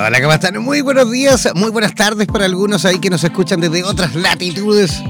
Hola, 0.00 0.20
¿cómo 0.20 0.32
están? 0.32 0.56
Muy 0.62 0.80
buenos 0.80 1.10
días, 1.10 1.48
muy 1.56 1.72
buenas 1.72 1.92
tardes 1.92 2.28
para 2.28 2.44
algunos 2.44 2.84
ahí 2.84 3.00
que 3.00 3.10
nos 3.10 3.24
escuchan 3.24 3.60
desde 3.60 3.82
otras 3.82 4.14
latitudes 4.14 5.02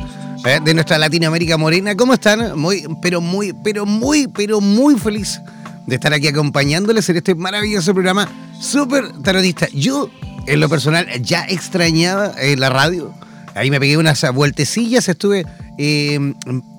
eh, 0.47 0.61
de 0.65 0.73
nuestra 0.73 0.97
Latinoamérica 0.97 1.59
morena. 1.59 1.95
¿Cómo 1.95 2.15
están? 2.15 2.59
Muy, 2.59 2.87
pero 3.03 3.21
muy, 3.21 3.53
pero 3.53 3.85
muy, 3.85 4.29
pero 4.29 4.63
muy 4.63 4.99
feliz 4.99 5.43
de 5.87 5.97
estar 5.97 6.15
aquí 6.15 6.29
acompañándoles 6.29 7.07
en 7.11 7.19
este 7.19 7.35
maravilloso 7.35 7.93
programa 7.93 8.31
súper 8.59 9.13
tarotista. 9.23 9.69
Yo, 9.75 10.09
en 10.47 10.59
lo 10.59 10.71
personal, 10.71 11.07
ya 11.21 11.45
extrañaba 11.45 12.33
eh, 12.41 12.57
la 12.57 12.71
radio. 12.71 13.13
Ahí 13.55 13.71
me 13.71 13.79
pegué 13.81 13.99
unas 13.99 14.25
vueltecillas, 14.33 15.07
estuve 15.11 15.45
eh, 15.77 16.33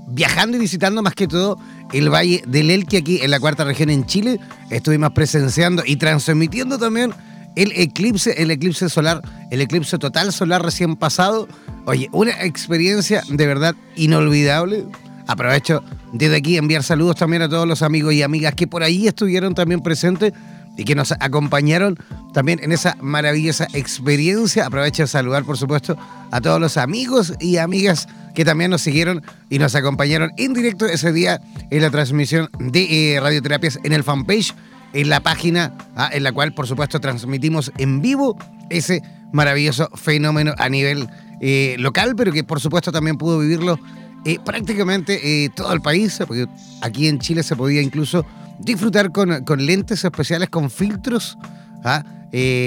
viajando 0.08 0.58
y 0.58 0.60
visitando 0.60 1.04
más 1.04 1.14
que 1.14 1.28
todo 1.28 1.60
el 1.94 2.12
Valle 2.12 2.42
del 2.48 2.72
Elqui 2.72 2.98
aquí 2.98 3.20
en 3.22 3.30
la 3.30 3.40
cuarta 3.40 3.66
región 3.66 3.92
en 3.92 4.08
Chile. 4.08 4.40
Estuvimos 4.72 5.12
presenciando 5.12 5.84
y 5.86 5.98
transmitiendo 5.98 6.80
también 6.80 7.14
el 7.60 7.74
eclipse, 7.76 8.42
el 8.42 8.52
eclipse 8.52 8.88
solar, 8.88 9.22
el 9.52 9.60
eclipse 9.62 9.98
total 9.98 10.32
solar 10.32 10.64
recién 10.64 10.96
pasado. 10.96 11.46
Oye, 11.86 12.08
una 12.14 12.32
experiencia 12.44 13.22
de 13.30 13.46
verdad 13.46 13.76
inolvidable. 13.98 14.86
Aprovecho 15.28 15.84
desde 16.14 16.38
aquí 16.38 16.56
enviar 16.56 16.84
saludos 16.84 17.18
también 17.18 17.42
a 17.42 17.50
todos 17.50 17.68
los 17.68 17.82
amigos 17.82 18.14
y 18.14 18.24
amigas 18.24 18.56
que 18.56 18.66
por 18.66 18.82
ahí 18.82 19.08
estuvieron 19.08 19.56
también 19.56 19.82
presentes 19.82 20.32
y 20.78 20.86
que 20.86 20.96
nos 20.96 21.12
acompañaron 21.12 21.98
también 22.34 22.62
en 22.64 22.72
esa 22.72 22.96
maravillosa 23.02 23.68
experiencia. 23.74 24.66
Aprovecho 24.66 25.04
de 25.04 25.08
saludar, 25.08 25.44
por 25.44 25.58
supuesto, 25.58 25.98
a 26.32 26.40
todos 26.40 26.62
los 26.62 26.78
amigos 26.78 27.34
y 27.42 27.58
amigas 27.58 28.08
que 28.34 28.46
también 28.46 28.72
nos 28.72 28.82
siguieron 28.82 29.22
y 29.50 29.60
nos 29.60 29.76
acompañaron 29.76 30.32
en 30.38 30.54
directo 30.54 30.86
ese 30.86 31.12
día 31.12 31.42
en 31.70 31.82
la 31.82 31.92
transmisión 31.92 32.50
de 32.58 33.16
eh, 33.16 33.20
radioterapias 33.20 33.80
en 33.84 33.92
el 33.92 34.06
fanpage 34.06 34.56
en 34.94 35.10
la 35.10 35.22
página 35.22 35.74
ah, 35.96 36.10
en 36.12 36.24
la 36.24 36.32
cual, 36.32 36.54
por 36.54 36.68
supuesto, 36.68 37.00
transmitimos 37.00 37.72
en 37.78 38.02
vivo 38.02 38.38
ese 38.70 39.02
maravilloso 39.32 39.90
fenómeno 39.96 40.54
a 40.58 40.70
nivel 40.70 41.08
eh, 41.42 41.76
local, 41.80 42.16
pero 42.16 42.32
que 42.32 42.44
por 42.44 42.60
supuesto 42.60 42.92
también 42.92 43.18
pudo 43.18 43.40
vivirlo 43.40 43.80
eh, 44.26 44.38
prácticamente 44.44 45.46
eh, 45.46 45.50
todo 45.56 45.72
el 45.74 45.82
país, 45.82 46.20
porque 46.28 46.48
aquí 46.82 47.08
en 47.08 47.20
Chile 47.20 47.44
se 47.44 47.56
podía 47.56 47.82
incluso 47.82 48.26
disfrutar 48.60 49.12
con, 49.12 49.44
lentes 49.66 50.04
especiales, 50.04 50.50
con 50.50 50.70
filtros. 50.70 51.38
¿ah? 51.84 52.04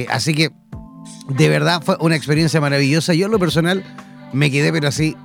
así 0.09 0.35
que 0.35 0.51
de 1.29 1.49
verdad 1.49 1.83
fue 1.85 1.97
una 2.01 2.17
experiencia 2.17 2.61
maravillosa. 2.61 3.15
Yo 3.15 3.27
en 3.27 3.33
lo 3.33 3.39
personal 3.39 3.85
me 4.33 4.51
quedé, 4.51 4.73
pero 4.73 4.89
así, 4.89 5.17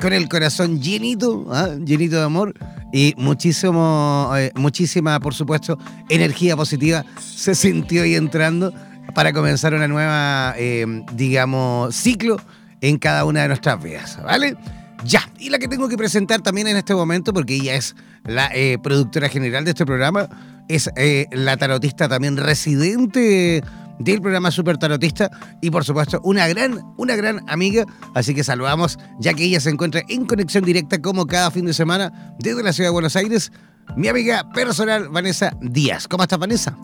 con 0.00 0.12
el 0.12 0.28
corazón 0.28 0.80
llenito, 0.80 1.46
¿ah? 1.50 1.70
llenito 1.84 2.16
de 2.16 2.22
amor 2.22 2.54
y 2.92 3.14
muchísimo, 3.16 4.30
eh, 4.36 4.52
muchísima, 4.54 5.18
por 5.20 5.34
supuesto, 5.34 5.78
energía 6.08 6.56
positiva 6.56 7.04
se 7.20 7.54
sintió 7.54 8.02
ahí 8.02 8.14
entrando 8.14 8.72
para 9.14 9.32
comenzar 9.32 9.74
una 9.74 9.88
nueva, 9.88 10.54
eh, 10.56 10.86
digamos, 11.14 11.94
ciclo 11.94 12.40
en 12.80 12.98
cada 12.98 13.24
una 13.24 13.42
de 13.42 13.48
nuestras 13.48 13.82
vidas, 13.82 14.18
¿vale? 14.22 14.56
Ya, 15.04 15.28
y 15.38 15.50
la 15.50 15.58
que 15.58 15.68
tengo 15.68 15.88
que 15.88 15.96
presentar 15.96 16.40
también 16.40 16.66
en 16.68 16.76
este 16.76 16.94
momento, 16.94 17.32
porque 17.32 17.54
ella 17.54 17.74
es 17.74 17.94
la 18.24 18.50
eh, 18.54 18.78
productora 18.82 19.28
general 19.28 19.64
de 19.64 19.70
este 19.70 19.86
programa, 19.86 20.28
es 20.68 20.90
la 21.32 21.56
tarotista 21.56 22.08
también 22.08 22.36
residente 22.36 23.62
del 23.98 24.20
programa 24.20 24.50
Super 24.50 24.78
Tarotista 24.78 25.30
y 25.60 25.70
por 25.70 25.84
supuesto 25.84 26.20
una 26.24 26.46
gran, 26.48 26.80
una 26.96 27.16
gran 27.16 27.48
amiga. 27.48 27.84
Así 28.14 28.34
que 28.34 28.44
saludamos, 28.44 28.98
ya 29.18 29.34
que 29.34 29.44
ella 29.44 29.60
se 29.60 29.70
encuentra 29.70 30.02
en 30.08 30.26
conexión 30.26 30.64
directa 30.64 31.00
como 31.00 31.26
cada 31.26 31.50
fin 31.50 31.66
de 31.66 31.74
semana 31.74 32.34
desde 32.38 32.62
la 32.62 32.72
ciudad 32.72 32.88
de 32.88 32.92
Buenos 32.92 33.16
Aires, 33.16 33.52
mi 33.96 34.08
amiga 34.08 34.48
personal 34.52 35.08
Vanessa 35.08 35.52
Díaz. 35.60 36.06
¿Cómo 36.08 36.22
estás, 36.22 36.38
Vanessa? 36.38 36.76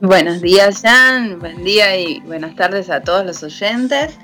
Buenos 0.00 0.40
días, 0.40 0.82
Jan. 0.82 1.40
Buen 1.40 1.64
día 1.64 1.96
y 1.96 2.20
buenas 2.20 2.54
tardes 2.54 2.88
a 2.88 3.00
todos 3.00 3.26
los 3.26 3.42
oyentes. 3.42 4.16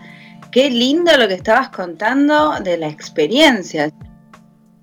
Qué 0.53 0.71
lindo 0.71 1.17
lo 1.17 1.27
que 1.27 1.35
estabas 1.35 1.71
contando 1.71 2.61
de 2.61 2.79
la 2.79 2.89
experiencia. 2.89 3.91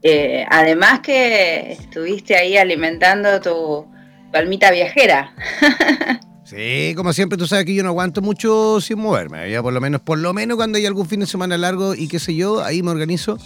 Eh, 0.04 0.46
además 0.50 1.00
que 1.00 1.72
estuviste 1.72 2.36
ahí 2.36 2.58
alimentando 2.58 3.40
tu 3.40 3.88
palmita 4.34 4.72
viajera. 4.72 5.34
Sí, 6.52 6.94
como 6.98 7.14
siempre, 7.14 7.38
tú 7.38 7.48
sabes 7.48 7.64
que 7.64 7.74
yo 7.74 7.82
no 7.82 7.88
aguanto 7.88 8.22
mucho 8.22 8.82
sin 8.82 9.00
moverme. 9.00 9.50
Ya 9.50 9.64
por 9.64 9.72
lo 9.72 9.80
menos, 9.80 10.02
por 10.02 10.18
lo 10.18 10.34
menos 10.34 10.58
cuando 10.58 10.78
hay 10.78 10.86
algún 10.86 11.08
fin 11.08 11.22
de 11.22 11.26
semana 11.26 11.58
largo 11.58 11.96
y 11.96 12.10
qué 12.10 12.20
sé 12.20 12.36
yo, 12.36 12.62
ahí 12.62 12.84
me 12.84 12.92
organizo, 12.92 13.38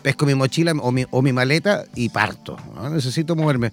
pesco 0.00 0.24
mi 0.24 0.34
mochila 0.34 0.72
o 0.80 0.90
mi, 0.90 1.32
maleta 1.34 1.84
y 1.94 2.08
parto. 2.08 2.56
Necesito 2.90 3.36
moverme. 3.36 3.70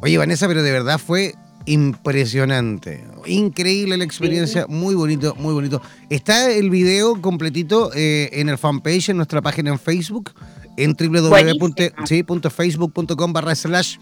Oye, 0.00 0.16
Vanessa, 0.16 0.48
pero 0.48 0.62
de 0.62 0.72
verdad 0.72 0.98
fue 0.98 1.34
impresionante. 1.66 3.04
Increíble 3.26 3.98
la 3.98 4.04
experiencia, 4.04 4.66
muy 4.66 4.94
bonito, 4.94 5.34
muy 5.34 5.52
bonito. 5.52 5.82
Está 6.08 6.50
el 6.50 6.70
video 6.70 7.20
completito 7.20 7.90
eh, 7.94 8.30
en 8.32 8.48
el 8.48 8.56
fanpage, 8.56 9.10
en 9.10 9.18
nuestra 9.18 9.42
página 9.42 9.70
en 9.70 9.78
Facebook, 9.78 10.32
en 10.78 10.94
www.facebook.com 10.94 13.32
barra 13.34 13.54
slash 13.54 13.98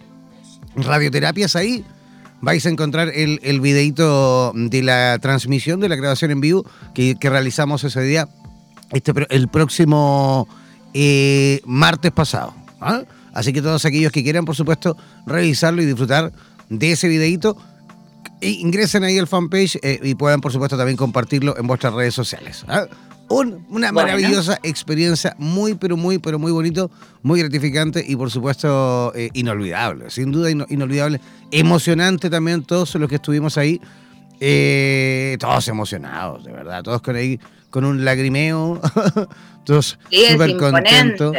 radioterapias. 0.76 1.56
Ahí 1.56 1.84
vais 2.40 2.64
a 2.66 2.68
encontrar 2.68 3.08
el, 3.14 3.40
el 3.42 3.60
videito 3.60 4.52
de 4.54 4.82
la 4.82 5.18
transmisión, 5.18 5.80
de 5.80 5.88
la 5.88 5.96
grabación 5.96 6.30
en 6.30 6.40
vivo 6.40 6.64
que, 6.94 7.16
realizamos 7.20 7.84
ese 7.84 8.02
día, 8.02 8.28
este, 8.92 9.12
el 9.30 9.48
próximo 9.48 10.48
eh, 10.94 11.60
martes 11.64 12.12
pasado. 12.12 12.54
¿ah? 12.80 13.02
Así 13.32 13.52
que 13.52 13.62
todos 13.62 13.84
aquellos 13.84 14.12
que 14.12 14.22
quieran, 14.22 14.44
por 14.44 14.56
supuesto, 14.56 14.96
revisarlo 15.26 15.82
y 15.82 15.86
disfrutar 15.86 16.32
de 16.68 16.92
ese 16.92 17.08
videito, 17.08 17.56
ingresen 18.40 19.04
ahí 19.04 19.18
al 19.18 19.26
fanpage 19.26 19.78
eh, 19.82 20.00
y 20.02 20.14
puedan, 20.14 20.40
por 20.40 20.52
supuesto, 20.52 20.76
también 20.76 20.96
compartirlo 20.96 21.56
en 21.58 21.66
vuestras 21.66 21.94
redes 21.94 22.14
sociales. 22.14 22.64
¿ah? 22.68 22.86
Una 23.28 23.92
maravillosa 23.92 24.58
experiencia, 24.62 25.34
muy, 25.38 25.74
pero 25.74 25.96
muy, 25.96 26.18
pero 26.18 26.38
muy 26.38 26.52
bonito, 26.52 26.90
muy 27.22 27.40
gratificante 27.40 28.04
y, 28.06 28.16
por 28.16 28.30
supuesto, 28.30 29.12
eh, 29.14 29.30
inolvidable. 29.34 30.10
Sin 30.10 30.32
duda, 30.32 30.50
inolvidable. 30.50 31.20
Emocionante 31.50 32.30
también 32.30 32.62
todos 32.62 32.94
los 32.96 33.08
que 33.08 33.16
estuvimos 33.16 33.58
ahí. 33.58 33.80
Eh, 34.40 35.36
todos 35.40 35.66
emocionados, 35.68 36.44
de 36.44 36.52
verdad. 36.52 36.82
Todos 36.82 37.02
con 37.02 37.16
ahí, 37.16 37.40
con 37.70 37.84
un 37.84 38.04
lagrimeo. 38.04 38.80
todos 39.64 39.98
súper 40.10 40.56
contentos. 40.56 41.36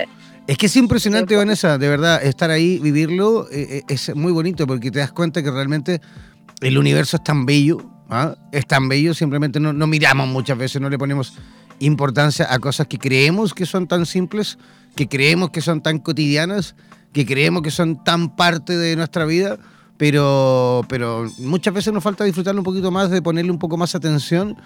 Es 0.47 0.57
que 0.57 0.67
es 0.67 0.75
impresionante, 0.77 1.35
Vanessa, 1.35 1.77
de 1.77 1.89
verdad, 1.89 2.23
estar 2.23 2.49
ahí, 2.51 2.79
vivirlo, 2.79 3.47
eh, 3.51 3.81
es 3.89 4.15
muy 4.15 4.31
bonito 4.31 4.65
porque 4.65 4.91
te 4.91 4.99
das 4.99 5.11
cuenta 5.11 5.43
que 5.43 5.51
realmente 5.51 5.99
el 6.61 6.77
universo 6.77 7.17
es 7.17 7.23
tan 7.23 7.45
bello, 7.45 7.79
¿ah? 8.09 8.35
es 8.51 8.65
tan 8.65 8.87
bello, 8.87 9.13
simplemente 9.13 9.59
no, 9.59 9.87
miramos 9.87 10.27
muchas 10.27 10.57
veces, 10.57 10.81
no 10.81 10.89
le 10.89 10.97
ponemos 10.97 11.33
importancia 11.79 12.47
a 12.51 12.59
cosas 12.59 12.87
que 12.87 12.97
creemos 12.97 13.53
que 13.53 13.65
son 13.65 13.87
tan 13.87 14.05
simples, 14.05 14.57
que 14.95 15.07
creemos 15.07 15.51
que 15.51 15.61
son 15.61 15.81
tan 15.81 15.99
cotidianas, 15.99 16.75
que 17.13 17.25
creemos 17.25 17.61
que 17.61 17.71
son 17.71 18.03
tan 18.03 18.35
parte 18.35 18.77
de 18.77 18.95
nuestra 18.95 19.25
vida, 19.25 19.57
pero, 19.97 20.85
pero 20.89 21.25
muchas 21.39 21.73
veces 21.73 21.93
nos 21.93 22.03
falta 22.03 22.23
disfrutarlo 22.23 22.61
un 22.61 22.65
poquito 22.65 22.91
más, 22.91 23.09
de 23.09 23.21
ponerle 23.21 23.51
un 23.51 23.59
poco 23.59 23.77
más 23.77 23.95
atención 23.95 24.57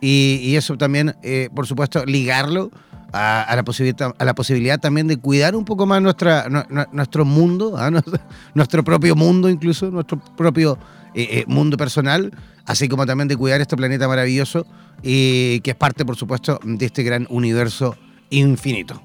y, 0.00 0.56
eso 0.56 0.78
también, 0.78 1.14
eh, 1.22 1.50
por 1.54 1.66
supuesto, 1.66 2.04
ligarlo 2.06 2.70
a, 3.12 3.52
la 3.54 3.62
posibilidad, 3.64 4.14
a 4.18 4.24
la 4.24 4.34
posibilidad 4.34 4.78
también 4.78 5.06
de 5.06 5.18
cuidar 5.18 5.54
un 5.56 5.64
poco 5.64 5.86
más 5.86 6.00
nuestra, 6.00 6.46
nuestro 6.92 7.24
mundo, 7.24 7.74
¿ah? 7.76 7.90
nuestro 8.54 8.84
propio 8.84 9.14
mundo 9.14 9.48
incluso, 9.48 9.90
nuestro 9.90 10.18
propio 10.18 10.78
eh, 11.14 11.28
eh, 11.30 11.44
mundo 11.46 11.76
personal, 11.76 12.32
así 12.70 12.88
como 12.88 13.04
también 13.04 13.26
de 13.26 13.36
cuidar 13.36 13.60
este 13.60 13.76
planeta 13.76 14.06
maravilloso 14.06 14.64
y 15.02 15.60
que 15.60 15.72
es 15.72 15.76
parte, 15.76 16.04
por 16.04 16.16
supuesto, 16.16 16.60
de 16.62 16.86
este 16.86 17.02
gran 17.02 17.26
universo 17.28 17.96
infinito. 18.30 19.02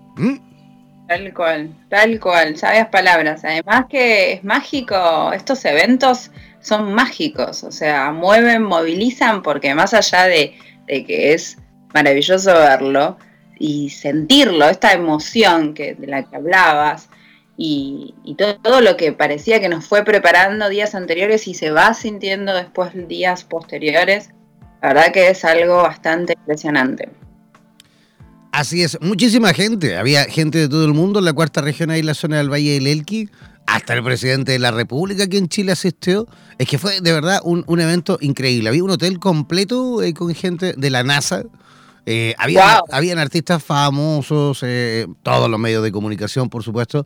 Tal 1.07 1.33
cual, 1.33 1.73
tal 1.89 2.19
cual, 2.19 2.57
sabias 2.57 2.89
palabras. 2.89 3.43
Además 3.43 3.85
que 3.89 4.33
es 4.33 4.43
mágico, 4.43 5.33
estos 5.33 5.65
eventos 5.65 6.31
son 6.61 6.93
mágicos, 6.93 7.63
o 7.63 7.71
sea, 7.71 8.11
mueven, 8.11 8.63
movilizan, 8.63 9.41
porque 9.41 9.73
más 9.73 9.93
allá 9.95 10.25
de, 10.25 10.55
de 10.87 11.03
que 11.03 11.33
es 11.33 11.57
maravilloso 11.93 12.53
verlo, 12.53 13.17
y 13.57 13.89
sentirlo, 13.89 14.65
esta 14.65 14.93
emoción 14.93 15.73
que, 15.73 15.95
de 15.95 16.07
la 16.07 16.23
que 16.23 16.35
hablabas 16.35 17.09
y, 17.57 18.35
todo, 18.61 18.81
lo 18.81 18.97
que 18.97 19.13
parecía 19.13 19.61
que 19.61 19.69
nos 19.69 19.85
fue 19.85 20.03
preparando 20.03 20.67
días 20.69 20.93
anteriores 20.93 21.47
y 21.47 21.53
se 21.53 21.71
va 21.71 21.93
sintiendo 21.93 22.53
después 22.53 22.91
días 23.07 23.43
posteriores, 23.45 24.29
la 24.81 24.89
verdad 24.89 25.11
que 25.13 25.29
es 25.29 25.45
algo 25.45 25.77
bastante 25.77 26.33
impresionante. 26.33 27.09
Así 28.51 28.83
es, 28.83 28.97
muchísima 29.01 29.53
gente, 29.53 29.97
había 29.97 30.25
gente 30.25 30.57
de 30.59 30.69
todo 30.69 30.85
el 30.85 30.93
mundo, 30.93 31.19
en 31.19 31.25
la 31.25 31.33
cuarta 31.33 31.61
región 31.61 31.91
ahí 31.91 31.99
en 32.01 32.05
la 32.05 32.13
zona 32.13 32.37
del 32.37 32.51
Valle 32.51 32.73
del 32.73 32.87
Elqui, 32.87 33.29
hasta 33.67 33.93
el 33.93 34.03
presidente 34.03 34.51
de 34.51 34.59
la 34.59 34.71
República 34.71 35.27
que 35.27 35.37
en 35.37 35.49
Chile 35.49 35.71
asistió. 35.71 36.27
Es 36.57 36.67
que 36.67 36.77
fue 36.77 37.01
de 37.01 37.11
verdad 37.11 37.41
un, 37.43 37.63
evento 37.79 38.17
increíble. 38.21 38.69
Había 38.69 38.83
un 38.83 38.91
hotel 38.91 39.19
completo 39.19 40.03
eh, 40.03 40.13
con 40.13 40.33
gente 40.35 40.73
de 40.77 40.89
la 40.89 41.03
NASA, 41.03 41.43
eh, 42.05 42.35
había, 42.37 42.81
Habían 42.91 43.17
artistas 43.17 43.63
famosos, 43.63 44.59
eh, 44.61 45.07
todos 45.23 45.49
los 45.49 45.59
medios 45.59 45.83
de 45.83 45.91
comunicación, 45.91 46.49
por 46.49 46.63
supuesto. 46.63 47.05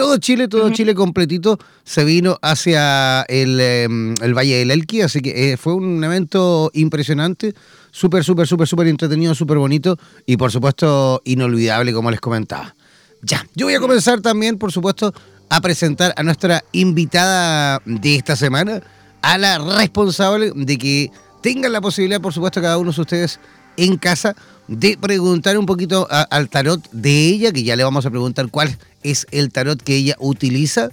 Todo 0.00 0.16
Chile, 0.16 0.48
todo 0.48 0.70
Chile 0.70 0.94
completito 0.94 1.58
se 1.84 2.04
vino 2.04 2.38
hacia 2.40 3.20
el, 3.28 3.60
em, 3.60 4.14
Valle 4.14 4.56
del 4.56 4.70
Elqui, 4.70 5.02
así 5.02 5.20
que 5.20 5.52
eh, 5.52 5.56
fue 5.58 5.74
un 5.74 6.02
evento 6.02 6.70
impresionante, 6.72 7.54
súper, 7.90 8.24
súper, 8.24 8.46
súper, 8.46 8.66
súper 8.66 8.86
entretenido, 8.86 9.34
súper 9.34 9.58
bonito 9.58 9.98
y 10.24 10.38
por 10.38 10.50
supuesto 10.50 11.20
inolvidable, 11.26 11.92
como 11.92 12.10
les 12.10 12.18
comentaba. 12.18 12.74
Ya, 13.20 13.46
yo 13.54 13.66
voy 13.66 13.74
a 13.74 13.80
comenzar 13.80 14.22
también, 14.22 14.56
por 14.56 14.72
supuesto, 14.72 15.12
a 15.50 15.60
presentar 15.60 16.14
a 16.16 16.22
nuestra 16.22 16.64
invitada 16.72 17.82
de 17.84 18.16
esta 18.16 18.36
semana, 18.36 18.80
a 19.20 19.36
la 19.36 19.58
responsable 19.58 20.52
de 20.54 20.78
que 20.78 21.10
tengan 21.42 21.72
la 21.72 21.82
posibilidad, 21.82 22.22
por 22.22 22.32
supuesto, 22.32 22.62
cada 22.62 22.78
uno 22.78 22.90
de 22.90 23.00
ustedes 23.02 23.38
en 23.80 23.96
casa 23.96 24.36
de 24.68 24.96
preguntar 24.96 25.58
un 25.58 25.66
poquito 25.66 26.06
al 26.10 26.48
tarot 26.48 26.88
de 26.92 27.28
ella, 27.28 27.50
que 27.50 27.64
ya 27.64 27.76
le 27.76 27.82
vamos 27.82 28.06
a 28.06 28.10
preguntar 28.10 28.48
cuál 28.50 28.78
es 29.02 29.26
el 29.30 29.50
tarot 29.50 29.82
que 29.82 29.96
ella 29.96 30.16
utiliza. 30.20 30.90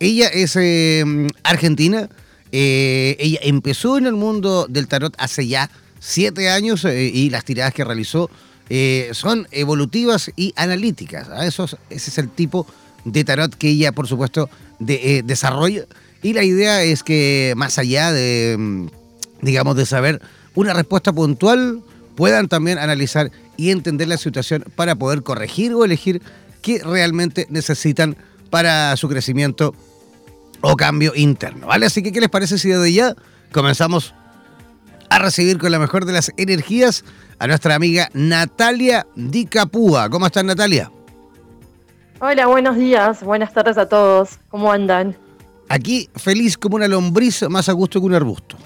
Ella 0.00 0.28
es 0.28 0.56
em, 0.56 1.28
argentina, 1.42 2.08
eh, 2.52 3.16
ella 3.18 3.40
empezó 3.42 3.98
en 3.98 4.06
el 4.06 4.14
mundo 4.14 4.66
del 4.68 4.86
tarot 4.86 5.14
hace 5.18 5.46
ya 5.46 5.68
siete 5.98 6.48
años 6.48 6.84
eh, 6.84 7.10
y 7.12 7.28
las 7.30 7.44
tiradas 7.44 7.74
que 7.74 7.84
realizó 7.84 8.30
eh, 8.70 9.10
son 9.12 9.48
evolutivas 9.50 10.30
y 10.36 10.54
analíticas. 10.56 11.28
¿ah? 11.28 11.44
ese 11.44 11.76
es 11.90 12.18
el 12.18 12.30
tipo 12.30 12.66
de 13.04 13.24
tarot 13.24 13.52
que 13.54 13.70
ella, 13.70 13.92
por 13.92 14.06
supuesto, 14.06 14.48
desarrolla. 14.78 15.84
Y 16.22 16.32
la 16.32 16.44
idea 16.44 16.82
es 16.84 17.02
que 17.02 17.54
más 17.56 17.78
allá 17.78 18.12
de, 18.12 18.88
digamos, 19.42 19.76
de 19.76 19.86
saber 19.86 20.22
una 20.54 20.72
respuesta 20.72 21.12
puntual, 21.12 21.82
puedan 22.18 22.48
también 22.48 22.78
analizar 22.78 23.30
y 23.56 23.70
entender 23.70 24.08
la 24.08 24.16
situación 24.16 24.64
para 24.74 24.96
poder 24.96 25.22
corregir 25.22 25.72
o 25.72 25.84
elegir 25.84 26.20
qué 26.62 26.82
realmente 26.82 27.46
necesitan 27.48 28.16
para 28.50 28.96
su 28.96 29.08
crecimiento 29.08 29.72
o 30.60 30.74
cambio 30.74 31.12
interno. 31.14 31.68
¿Vale? 31.68 31.86
Así 31.86 32.02
que, 32.02 32.10
¿qué 32.10 32.20
les 32.20 32.28
parece 32.28 32.58
si 32.58 32.70
desde 32.70 32.92
ya 32.92 33.14
comenzamos 33.52 34.16
a 35.10 35.20
recibir 35.20 35.58
con 35.58 35.70
la 35.70 35.78
mejor 35.78 36.06
de 36.06 36.12
las 36.12 36.32
energías 36.36 37.04
a 37.38 37.46
nuestra 37.46 37.76
amiga 37.76 38.10
Natalia 38.14 39.06
Di 39.14 39.46
Capúa? 39.46 40.10
¿Cómo 40.10 40.26
estás, 40.26 40.42
Natalia? 40.42 40.90
Hola, 42.18 42.48
buenos 42.48 42.74
días, 42.74 43.22
buenas 43.22 43.52
tardes 43.52 43.78
a 43.78 43.88
todos. 43.88 44.40
¿Cómo 44.48 44.72
andan? 44.72 45.16
Aquí 45.68 46.10
feliz 46.16 46.58
como 46.58 46.74
una 46.74 46.88
lombriz, 46.88 47.48
más 47.48 47.68
a 47.68 47.72
gusto 47.74 48.00
que 48.00 48.06
un 48.06 48.14
arbusto. 48.14 48.56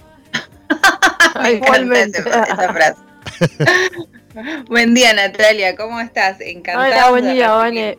Igualmente. 1.52 2.20
Esa 2.20 2.72
frase. 2.72 3.11
buen 4.68 4.94
día, 4.94 5.12
Natalia, 5.12 5.76
¿cómo 5.76 6.00
estás? 6.00 6.40
Encantada. 6.40 6.88
Hola, 6.88 7.10
buen 7.10 7.32
día, 7.32 7.52
Vane. 7.52 7.96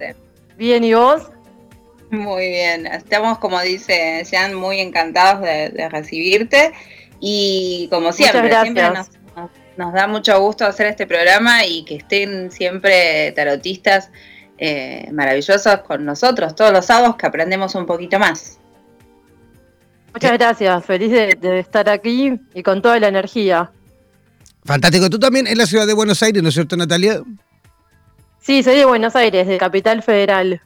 Bien, 0.57 0.83
¿y 0.83 0.93
vos? 0.93 1.29
Muy 2.11 2.49
bien, 2.49 2.85
estamos, 2.85 3.39
como 3.39 3.59
dice 3.61 4.23
Jan, 4.29 4.53
muy 4.53 4.79
encantados 4.79 5.41
de, 5.41 5.89
recibirte 5.89 6.71
y 7.19 7.87
como 7.89 8.11
siempre, 8.11 8.51
siempre 8.61 8.83
nos, 9.77 9.93
da 9.93 10.05
mucho 10.05 10.39
gusto 10.39 10.65
hacer 10.65 10.87
este 10.87 11.07
programa 11.07 11.65
y 11.65 11.83
que 11.85 11.95
estén 11.95 12.51
siempre 12.51 13.31
tarotistas 13.31 14.11
eh, 14.59 15.07
maravillosos 15.11 15.77
con 15.79 16.05
nosotros 16.05 16.53
todos 16.53 16.71
los 16.71 16.85
sábados 16.85 17.15
que 17.15 17.25
aprendemos 17.25 17.73
un 17.73 17.87
poquito 17.87 18.19
más. 18.19 18.59
Muchas 20.13 20.33
gracias, 20.33 20.85
feliz 20.85 21.11
de 21.11 21.59
estar 21.59 21.89
aquí 21.89 22.39
y 22.53 22.61
con 22.61 22.83
toda 22.83 22.99
la 22.99 23.07
energía. 23.07 23.71
Fantástico. 24.65 25.09
Tú 25.09 25.19
también 25.19 25.47
en 25.47 25.57
la 25.57 25.65
ciudad 25.65 25.85
de 25.85 25.93
Buenos 25.93 26.21
Aires, 26.23 26.41
¿no 26.41 26.49
es 26.49 26.55
cierto, 26.55 26.77
Natalia? 26.77 27.21
Sí, 28.41 28.63
soy 28.63 28.75
de 28.75 28.85
Buenos 28.85 29.15
Aires, 29.15 29.47
de 29.47 29.57
Capital 29.57 30.03
Federal. 30.03 30.61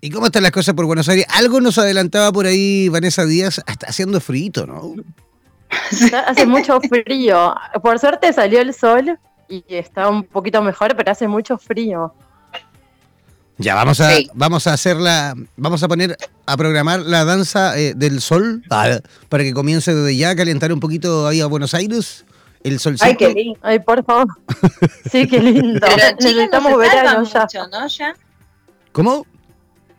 ¿Y 0.00 0.10
cómo 0.10 0.26
están 0.26 0.42
las 0.42 0.52
cosas 0.52 0.74
por 0.74 0.86
Buenos 0.86 1.08
Aires? 1.08 1.26
Algo 1.30 1.60
nos 1.60 1.78
adelantaba 1.78 2.32
por 2.32 2.46
ahí 2.46 2.88
Vanessa 2.88 3.24
Díaz, 3.24 3.62
hasta 3.66 3.86
haciendo 3.86 4.20
frío, 4.20 4.66
¿no? 4.66 4.94
Hace 6.26 6.46
mucho 6.46 6.80
frío. 6.80 7.54
Por 7.82 7.98
suerte 7.98 8.32
salió 8.32 8.60
el 8.60 8.74
sol 8.74 9.18
y 9.48 9.64
está 9.68 10.08
un 10.08 10.24
poquito 10.24 10.60
mejor, 10.62 10.96
pero 10.96 11.12
hace 11.12 11.28
mucho 11.28 11.56
frío. 11.56 12.12
Ya, 13.58 13.74
vamos 13.74 14.00
a, 14.00 14.10
vamos 14.34 14.66
a 14.66 14.72
hacer 14.72 14.96
la, 14.96 15.34
vamos 15.56 15.82
a 15.82 15.88
poner, 15.88 16.16
a 16.46 16.56
programar 16.56 17.00
la 17.00 17.24
danza 17.24 17.78
eh, 17.78 17.94
del 17.94 18.20
sol 18.20 18.62
para, 18.68 19.00
para 19.28 19.44
que 19.44 19.52
comience 19.52 19.94
desde 19.94 20.16
ya 20.16 20.30
a 20.30 20.36
calentar 20.36 20.72
un 20.72 20.80
poquito 20.80 21.28
ahí 21.28 21.40
a 21.40 21.46
Buenos 21.46 21.74
Aires 21.74 22.24
el 22.64 22.78
solcito. 22.78 23.04
Ay, 23.06 23.16
qué 23.16 23.28
lindo. 23.34 23.58
Ay, 23.62 23.78
por 23.80 24.04
favor. 24.04 24.26
Sí, 25.10 25.26
qué 25.26 25.40
lindo. 25.40 25.80
Pero 25.80 26.08
en 26.08 26.16
Chile 26.18 26.34
Necesitamos 26.34 26.72
no 26.72 26.78
verano 26.78 27.24
ya. 27.24 27.40
Mucho, 27.42 27.66
¿no, 27.68 27.86
ya? 27.88 28.14
¿Cómo? 28.92 29.26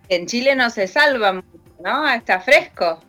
En 0.09 0.25
Chile 0.27 0.55
no 0.55 0.69
se 0.69 0.87
salva 0.87 1.33
mucho, 1.33 1.47
¿no? 1.83 2.07
Está 2.09 2.39
fresco. 2.39 2.99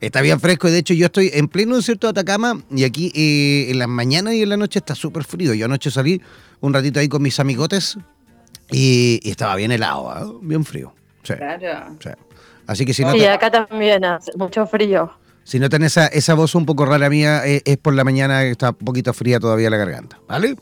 Está 0.00 0.22
bien 0.22 0.40
fresco 0.40 0.66
y 0.68 0.70
de 0.72 0.78
hecho 0.78 0.94
yo 0.94 1.06
estoy 1.06 1.30
en 1.34 1.46
pleno 1.48 1.76
desierto 1.76 2.06
de 2.06 2.12
Atacama 2.20 2.62
y 2.70 2.84
aquí 2.84 3.12
eh, 3.14 3.70
en 3.70 3.78
las 3.78 3.88
mañanas 3.88 4.32
y 4.34 4.42
en 4.42 4.48
la 4.48 4.56
noche 4.56 4.78
está 4.78 4.94
súper 4.94 5.24
frío. 5.24 5.52
Yo 5.52 5.66
anoche 5.66 5.90
salí 5.90 6.20
un 6.60 6.72
ratito 6.72 7.00
ahí 7.00 7.08
con 7.08 7.20
mis 7.22 7.38
amigotes 7.38 7.98
y, 8.70 9.20
y 9.22 9.30
estaba 9.30 9.56
bien 9.56 9.72
helado, 9.72 10.10
¿eh? 10.16 10.38
bien 10.42 10.64
frío. 10.64 10.94
Sí, 11.22 11.34
Claro. 11.34 11.96
sí. 12.02 12.10
Así 12.66 12.86
que 12.86 12.94
si 12.94 13.04
no, 13.04 13.12
Sí, 13.12 13.18
te- 13.18 13.28
acá 13.28 13.50
también 13.50 14.02
hace 14.04 14.30
mucho 14.36 14.66
frío. 14.66 15.12
Si 15.50 15.58
notan 15.58 15.82
esa, 15.82 16.06
esa 16.06 16.34
voz 16.34 16.54
un 16.54 16.64
poco 16.64 16.86
rara 16.86 17.10
mía, 17.10 17.44
eh, 17.44 17.60
es 17.64 17.76
por 17.76 17.92
la 17.92 18.04
mañana 18.04 18.42
que 18.42 18.52
está 18.52 18.70
un 18.70 18.76
poquito 18.76 19.12
fría 19.12 19.40
todavía 19.40 19.68
la 19.68 19.78
garganta, 19.78 20.20
¿vale? 20.28 20.54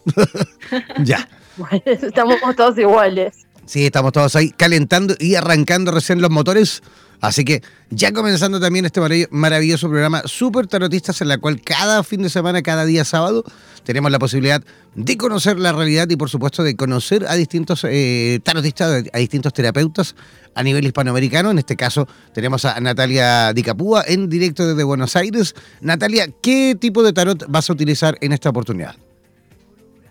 ya. 1.04 1.28
Estamos 1.84 2.38
todos 2.56 2.78
iguales. 2.78 3.34
Sí, 3.66 3.84
estamos 3.84 4.12
todos 4.12 4.34
ahí 4.34 4.48
calentando 4.48 5.14
y 5.18 5.34
arrancando 5.34 5.90
recién 5.90 6.22
los 6.22 6.30
motores. 6.30 6.82
Así 7.20 7.44
que 7.44 7.62
ya 7.90 8.12
comenzando 8.12 8.60
también 8.60 8.84
este 8.84 9.00
marav- 9.00 9.26
maravilloso 9.30 9.88
programa 9.88 10.22
Super 10.26 10.68
Tarotistas, 10.68 11.20
en 11.20 11.28
la 11.28 11.38
cual 11.38 11.60
cada 11.60 12.04
fin 12.04 12.22
de 12.22 12.30
semana, 12.30 12.62
cada 12.62 12.84
día 12.84 13.04
sábado, 13.04 13.42
tenemos 13.82 14.12
la 14.12 14.20
posibilidad 14.20 14.62
de 14.94 15.16
conocer 15.16 15.58
la 15.58 15.72
realidad 15.72 16.08
y, 16.08 16.16
por 16.16 16.30
supuesto, 16.30 16.62
de 16.62 16.76
conocer 16.76 17.26
a 17.26 17.34
distintos 17.34 17.84
eh, 17.88 18.38
tarotistas, 18.44 19.04
a 19.12 19.18
distintos 19.18 19.52
terapeutas 19.52 20.14
a 20.54 20.62
nivel 20.62 20.84
hispanoamericano. 20.86 21.50
En 21.50 21.58
este 21.58 21.74
caso, 21.74 22.06
tenemos 22.32 22.64
a 22.64 22.78
Natalia 22.80 23.52
Dicapúa 23.52 24.04
en 24.06 24.28
directo 24.28 24.66
desde 24.66 24.84
Buenos 24.84 25.16
Aires. 25.16 25.56
Natalia, 25.80 26.28
¿qué 26.40 26.76
tipo 26.78 27.02
de 27.02 27.12
tarot 27.12 27.46
vas 27.48 27.68
a 27.68 27.72
utilizar 27.72 28.16
en 28.20 28.32
esta 28.32 28.50
oportunidad? 28.50 28.94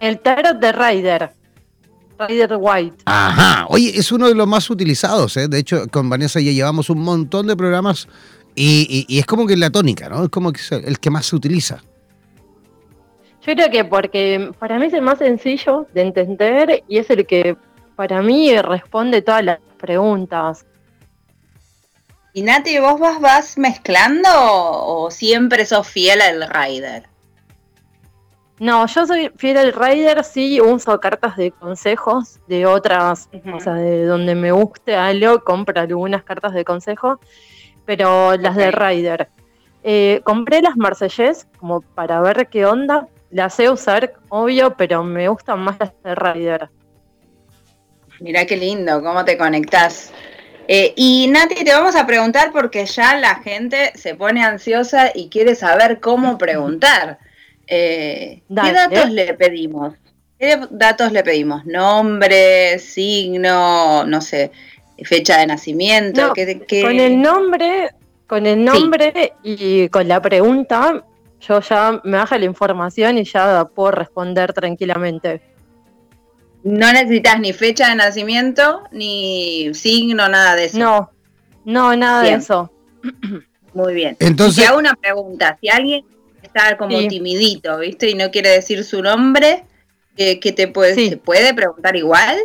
El 0.02 0.20
tarot 0.20 0.60
de 0.60 0.72
Ryder. 0.74 1.32
Ryder 2.20 2.58
White. 2.60 2.98
Ajá, 3.06 3.66
oye, 3.70 3.92
es 3.98 4.12
uno 4.12 4.28
de 4.28 4.36
los 4.36 4.48
más 4.48 4.70
utilizados, 4.70 5.38
¿eh? 5.38 5.48
De 5.48 5.60
hecho, 5.60 5.88
con 5.92 6.10
Vanessa 6.10 6.40
ya 6.40 6.52
llevamos 6.52 6.90
un 6.90 7.00
montón 7.00 7.48
de 7.48 7.56
programas 7.56 8.08
y, 8.56 9.06
y- 9.08 9.16
y 9.16 9.20
es 9.20 9.26
como 9.26 9.46
que 9.46 9.56
la 9.58 9.70
tónica, 9.70 10.10
¿no? 10.10 10.24
Es 10.24 10.30
como 10.30 10.52
que 10.52 10.60
es 10.62 10.72
el 10.72 11.00
que 11.00 11.10
más 11.10 11.26
se 11.28 11.36
utiliza. 11.36 11.84
Yo 13.46 13.54
creo 13.54 13.70
que 13.72 13.86
porque 13.86 14.52
para 14.60 14.78
mí 14.80 14.88
es 14.88 14.94
el 14.94 15.02
más 15.04 15.20
sencillo 15.20 15.88
de 15.94 16.02
entender 16.02 16.84
y 16.88 16.98
es 16.98 17.10
el 17.10 17.26
que 17.26 17.56
para 17.96 18.22
mí 18.22 18.60
responde 18.62 19.22
todas 19.22 19.44
las 19.46 19.60
preguntas. 19.80 20.66
¿Y 22.34 22.42
Nati, 22.44 22.78
vos 22.80 23.00
vas, 23.00 23.20
vas 23.22 23.58
mezclando 23.58 24.30
o 24.34 25.10
siempre 25.10 25.66
sos 25.66 25.88
fiel 25.88 26.22
al 26.22 26.48
Rider? 26.50 27.08
No, 28.60 28.88
yo 28.88 29.06
soy 29.06 29.32
fiel 29.38 29.58
al 29.58 29.74
Rider, 29.74 30.24
sí 30.24 30.60
uso 30.60 31.00
cartas 31.00 31.38
de 31.38 31.52
consejos 31.52 32.40
de 32.48 32.66
otras, 32.66 33.30
Ujú. 33.32 33.58
o 33.58 33.60
sea, 33.60 33.74
de 33.74 34.06
donde 34.06 34.34
me 34.34 34.52
guste 34.52 34.96
algo, 34.96 35.44
compro 35.44 35.80
algunas 35.80 36.24
cartas 36.24 36.54
de 36.54 36.66
consejo, 36.66 37.20
pero 37.86 38.36
las 38.36 38.56
de 38.56 38.70
Ok. 38.70 38.76
Rider. 38.76 39.30
Eh, 39.84 40.22
compré 40.24 40.62
las 40.62 40.76
Marsellés 40.76 41.48
como 41.60 41.82
para 41.82 42.20
ver 42.20 42.48
qué 42.50 42.66
onda, 42.66 43.08
las 43.30 43.54
sé 43.54 43.70
usar, 43.70 44.14
obvio, 44.30 44.76
pero 44.76 45.04
me 45.04 45.30
gustan 45.30 45.60
más 45.60 45.78
las 45.80 45.92
de 46.04 46.16
Rider. 46.16 46.70
Mirá 48.20 48.46
qué 48.46 48.58
lindo, 48.58 49.04
cómo 49.04 49.24
te 49.24 49.38
conectás. 49.38 50.12
Eh, 50.68 50.94
y 50.98 51.28
Nati, 51.28 51.64
te 51.64 51.72
vamos 51.74 51.96
a 51.96 52.08
preguntar 52.08 52.52
porque 52.52 52.86
ya 52.88 53.16
la 53.18 53.36
gente 53.36 53.92
se 53.96 54.16
pone 54.16 54.44
ansiosa 54.44 55.12
y 55.14 55.30
quiere 55.30 55.54
saber 55.54 56.00
cómo 56.00 56.38
preguntar. 56.40 57.20
Eh, 57.68 58.42
¿Qué 58.48 58.72
datos 58.74 59.10
le 59.12 59.34
pedimos? 59.34 59.94
¿Qué 60.40 60.60
datos 60.70 61.12
le 61.12 61.24
pedimos? 61.24 61.66
¿Nombre, 61.66 62.80
signo, 62.80 64.06
no 64.06 64.22
sé, 64.22 64.52
fecha 65.04 65.40
de 65.40 65.48
nacimiento? 65.48 66.28
No, 66.28 66.34
¿Qué- 66.34 66.62
qué- 66.68 66.82
Con 66.84 67.00
el 67.00 67.22
nombre, 67.22 67.90
con 68.28 68.46
el 68.46 68.64
nombre 68.64 69.34
y 69.44 69.90
con 69.90 70.08
la 70.08 70.22
pregunta, 70.22 71.04
yo 71.42 71.60
ya 71.62 72.00
me 72.04 72.18
baja 72.18 72.38
la 72.38 72.46
información 72.46 73.18
y 73.18 73.24
ya 73.24 73.66
puedo 73.66 73.92
responder 73.92 74.54
tranquilamente. 74.54 75.42
No 76.64 76.92
necesitas 76.92 77.40
ni 77.40 77.54
fecha 77.54 77.90
de 77.90 77.96
nacimiento, 77.96 78.84
ni 78.92 79.74
signo, 79.74 80.28
nada 80.28 80.56
de 80.56 80.66
eso. 80.66 80.78
No, 80.78 81.12
no, 81.66 81.96
nada 81.96 82.22
Bien. 82.24 82.36
de 82.36 82.40
eso. 82.40 82.72
Muy 83.74 83.94
bien. 83.94 84.18
Entonces- 84.20 84.58
Y 84.58 84.62
te 84.62 84.68
hago 84.68 84.80
una 84.80 84.96
pregunta. 84.96 85.58
Si 85.62 85.70
alguien 85.70 86.04
está 86.48 86.78
como 86.78 86.98
Sí. 87.00 87.08
timidito, 87.08 87.78
¿viste? 87.80 88.10
Y 88.10 88.16
no 88.16 88.32
quiere 88.32 88.50
decir 88.50 88.84
su 88.84 89.02
nombre, 89.02 89.64
¿qué, 90.16 90.40
qué 90.40 90.52
te 90.52 90.68
puede, 90.68 90.96
Sí. 90.96 91.10
¿se 91.10 91.18
puede 91.18 91.54
preguntar 91.54 91.96
igual? 91.96 92.38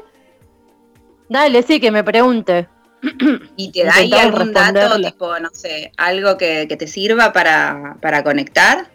Dale, 1.28 1.62
sí, 1.62 1.80
que 1.80 1.90
me 1.90 2.04
pregunte. 2.04 2.68
¿Y 3.56 3.72
te 3.72 3.84
da 3.84 3.94
ahí 3.96 4.12
algún 4.12 4.52
dato, 4.52 5.00
tipo, 5.00 5.38
no 5.40 5.48
sé, 5.52 5.90
algo 5.96 6.36
que, 6.36 6.66
que 6.68 6.76
te 6.76 6.86
sirva 6.86 7.32
para, 7.32 7.96
para 8.00 8.22
conectar? 8.22 8.86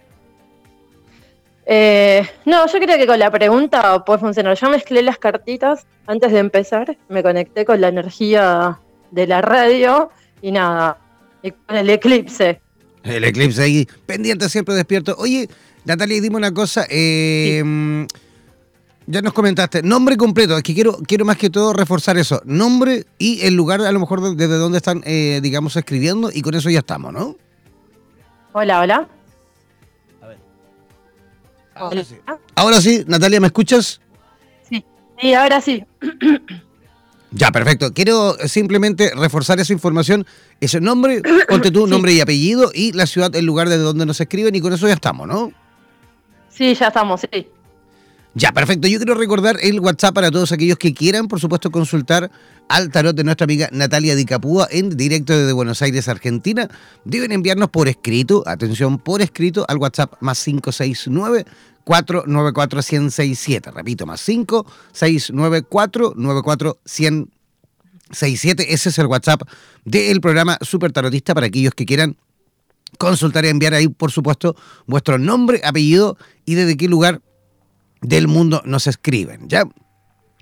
Eh, 1.65 2.25
no, 2.45 2.65
yo 2.67 2.79
creo 2.79 2.97
que 2.97 3.05
con 3.07 3.19
la 3.19 3.29
pregunta 3.29 4.05
puede 4.05 4.19
funcionar. 4.19 4.55
Yo 4.55 4.69
mezclé 4.69 5.01
las 5.01 5.17
cartitas 5.17 5.85
antes 6.05 6.31
de 6.31 6.39
empezar, 6.39 6.95
me 7.09 7.21
conecté 7.21 7.65
con 7.65 7.81
la 7.81 7.89
energía 7.89 8.79
de 9.11 9.27
la 9.27 9.41
radio 9.41 10.09
y 10.41 10.51
nada, 10.51 10.97
y 11.41 11.51
con 11.51 11.75
el 11.75 11.89
eclipse. 11.89 12.61
El 13.07 13.23
eclipse 13.23 13.61
ahí, 13.61 13.87
pendiente, 14.05 14.49
siempre 14.49 14.75
despierto. 14.75 15.15
Oye, 15.17 15.49
Natalia, 15.85 16.21
dime 16.21 16.35
una 16.37 16.53
cosa. 16.53 16.85
eh, 16.89 18.05
Ya 19.09 19.21
nos 19.21 19.31
comentaste, 19.31 19.81
nombre 19.83 20.17
completo, 20.17 20.57
es 20.57 20.63
que 20.63 20.73
quiero, 20.73 20.97
quiero 21.07 21.23
más 21.23 21.37
que 21.37 21.49
todo 21.49 21.71
reforzar 21.71 22.17
eso. 22.17 22.41
Nombre 22.43 23.05
y 23.17 23.41
el 23.45 23.53
lugar 23.53 23.79
a 23.81 23.91
lo 23.93 23.99
mejor 24.01 24.19
de- 24.21 24.35
desde 24.35 24.57
donde 24.57 24.79
están, 24.79 25.01
eh, 25.05 25.39
digamos, 25.41 25.77
escribiendo 25.77 26.29
y 26.33 26.41
con 26.41 26.53
eso 26.55 26.69
ya 26.69 26.79
estamos, 26.79 27.13
¿no? 27.13 27.37
Hola, 28.51 28.81
hola. 28.81 29.07
Ahora 31.75 32.03
sí. 32.03 32.15
Ahora 32.55 32.81
sí, 32.81 33.03
Natalia, 33.07 33.39
¿me 33.39 33.47
escuchas? 33.47 34.01
Sí, 35.21 35.33
ahora 35.33 35.61
sí. 35.61 35.83
Ya, 37.31 37.51
perfecto. 37.51 37.93
Quiero 37.93 38.35
simplemente 38.47 39.11
reforzar 39.15 39.59
esa 39.59 39.73
información, 39.73 40.25
ese 40.61 40.79
nombre, 40.79 41.21
ponte 41.49 41.71
tu 41.71 41.83
Sí. 41.85 41.91
nombre 41.91 42.13
y 42.13 42.21
apellido 42.21 42.71
y 42.73 42.93
la 42.93 43.05
ciudad, 43.05 43.35
el 43.35 43.45
lugar 43.45 43.67
desde 43.69 43.83
donde 43.83 44.05
nos 44.05 44.19
escriben 44.21 44.55
y 44.55 44.61
con 44.61 44.71
eso 44.73 44.87
ya 44.87 44.93
estamos, 44.93 45.27
¿no? 45.27 45.51
Sí, 46.49 46.73
ya 46.73 46.87
estamos, 46.87 47.21
sí. 47.21 47.47
Ya, 48.33 48.51
perfecto. 48.51 48.87
Yo 48.87 48.97
quiero 48.99 49.15
recordar 49.15 49.57
el 49.61 49.79
WhatsApp 49.79 50.13
para 50.13 50.29
todos 50.31 50.51
aquellos 50.51 50.77
que 50.77 50.93
quieran, 50.93 51.27
por 51.27 51.39
supuesto, 51.39 51.71
consultar 51.71 52.29
al 52.69 52.91
tarot 52.91 53.15
de 53.15 53.23
nuestra 53.23 53.45
amiga 53.45 53.67
Natalia 53.71 54.15
Dicapúa 54.15 54.67
en 54.69 54.95
directo 54.95 55.35
desde 55.37 55.53
Buenos 55.53 55.81
Aires, 55.81 56.07
Argentina. 56.07 56.69
Deben 57.03 57.31
enviarnos 57.31 57.69
por 57.69 57.87
escrito, 57.87 58.43
atención, 58.45 58.99
por 58.99 59.21
escrito 59.21 59.65
al 59.67 59.77
WhatsApp 59.77 60.13
más 60.19 60.43
569 60.43 61.45
494 61.87 62.81
1067. 62.81 63.71
Repito, 63.71 64.05
más 64.05 64.21
569 64.23 65.61
494 65.63 66.79
1067. 66.83 68.73
Ese 68.73 68.89
es 68.89 68.99
el 68.99 69.05
WhatsApp 69.05 69.43
del 69.85 70.19
programa 70.19 70.57
Super 70.61 70.91
Tarotista 70.91 71.33
para 71.33 71.47
aquellos 71.47 71.73
que 71.73 71.85
quieran 71.85 72.17
consultar 72.97 73.45
y 73.45 73.47
enviar 73.47 73.73
ahí, 73.73 73.87
por 73.87 74.11
supuesto, 74.11 74.57
vuestro 74.85 75.17
nombre, 75.17 75.61
apellido 75.63 76.17
y 76.45 76.55
desde 76.55 76.75
qué 76.75 76.89
lugar 76.89 77.21
del 78.01 78.27
mundo 78.27 78.61
nos 78.65 78.87
escriben. 78.87 79.47
¿Ya? 79.47 79.63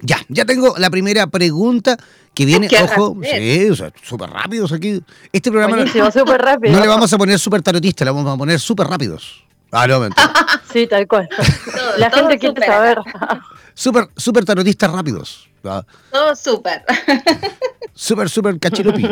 Ya, 0.02 0.18
ya 0.30 0.46
tengo 0.46 0.74
la 0.78 0.90
primera 0.90 1.28
pregunta 1.28 1.96
que 2.34 2.46
viene, 2.46 2.68
Qué 2.68 2.82
ojo, 2.82 3.16
rapidez. 3.22 3.62
sí, 3.62 3.70
o 3.70 3.76
sea, 3.76 3.94
súper 4.04 4.30
rápidos 4.32 4.72
aquí. 4.72 5.02
Este 5.32 5.52
programa 5.52 5.78
no, 5.78 6.12
súper 6.12 6.42
rápido. 6.42 6.74
no 6.74 6.82
le 6.82 6.88
vamos 6.88 7.14
a 7.14 7.18
poner 7.18 7.40
súper 7.40 7.62
tarotista, 7.62 8.04
le 8.04 8.12
vamos 8.12 8.34
a 8.34 8.38
poner 8.38 8.60
súper 8.60 8.88
rápidos. 8.88 9.46
Ah, 9.72 9.88
no, 9.88 10.00
mentira. 10.00 10.32
Sí, 10.74 10.88
tal 10.88 11.08
cual. 11.08 11.30
Todo- 11.30 11.98
La 11.98 12.10
todo 12.10 12.22
gente 12.28 12.40
quiere 12.40 12.66
saber. 12.66 12.98
Súper, 13.74 14.08
súper 14.16 14.46
tarotistas 14.46 14.90
rápidos. 14.92 15.50
Todo 15.62 16.36
súper. 16.36 16.84
Súper, 17.94 18.30
súper 18.30 18.58
cachirupi. 18.60 19.06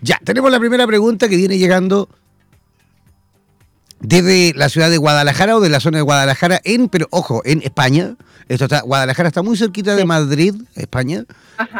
Ya, 0.00 0.18
tenemos 0.24 0.50
la 0.50 0.58
primera 0.58 0.86
pregunta 0.86 1.28
que 1.28 1.36
viene 1.36 1.58
llegando 1.58 2.08
desde 4.00 4.52
la 4.54 4.68
ciudad 4.68 4.88
de 4.90 4.96
Guadalajara 4.96 5.56
o 5.56 5.60
de 5.60 5.68
la 5.68 5.80
zona 5.80 5.98
de 5.98 6.02
Guadalajara, 6.02 6.60
en, 6.64 6.88
pero 6.88 7.06
ojo, 7.10 7.42
en 7.44 7.60
España. 7.62 8.14
Esto 8.48 8.64
está, 8.64 8.80
Guadalajara 8.80 9.28
está 9.28 9.42
muy 9.42 9.56
cerquita 9.56 9.94
de. 9.96 10.04
Madrid, 10.04 10.54
España. 10.74 11.24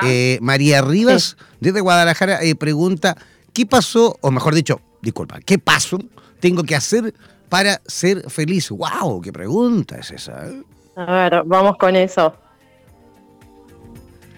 Eh, 0.02 0.38
María 0.42 0.82
Rivas, 0.82 1.36
desde 1.60 1.80
Guadalajara, 1.80 2.42
eh, 2.42 2.54
pregunta, 2.56 3.16
¿qué 3.54 3.64
pasó, 3.66 4.18
o 4.20 4.30
mejor 4.30 4.54
dicho, 4.54 4.80
disculpa, 5.00 5.40
qué 5.46 5.58
paso 5.58 5.98
tengo 6.40 6.62
que 6.64 6.74
hacer 6.76 7.14
para 7.48 7.80
ser 7.86 8.28
feliz? 8.30 8.70
¡Wow! 8.70 9.20
¿Qué 9.20 9.32
pregunta 9.32 9.96
es 9.98 10.10
esa? 10.10 10.46
eh? 10.46 10.62
A 10.96 11.04
ver, 11.28 11.42
vamos 11.44 11.76
con 11.76 11.94
eso. 11.96 12.34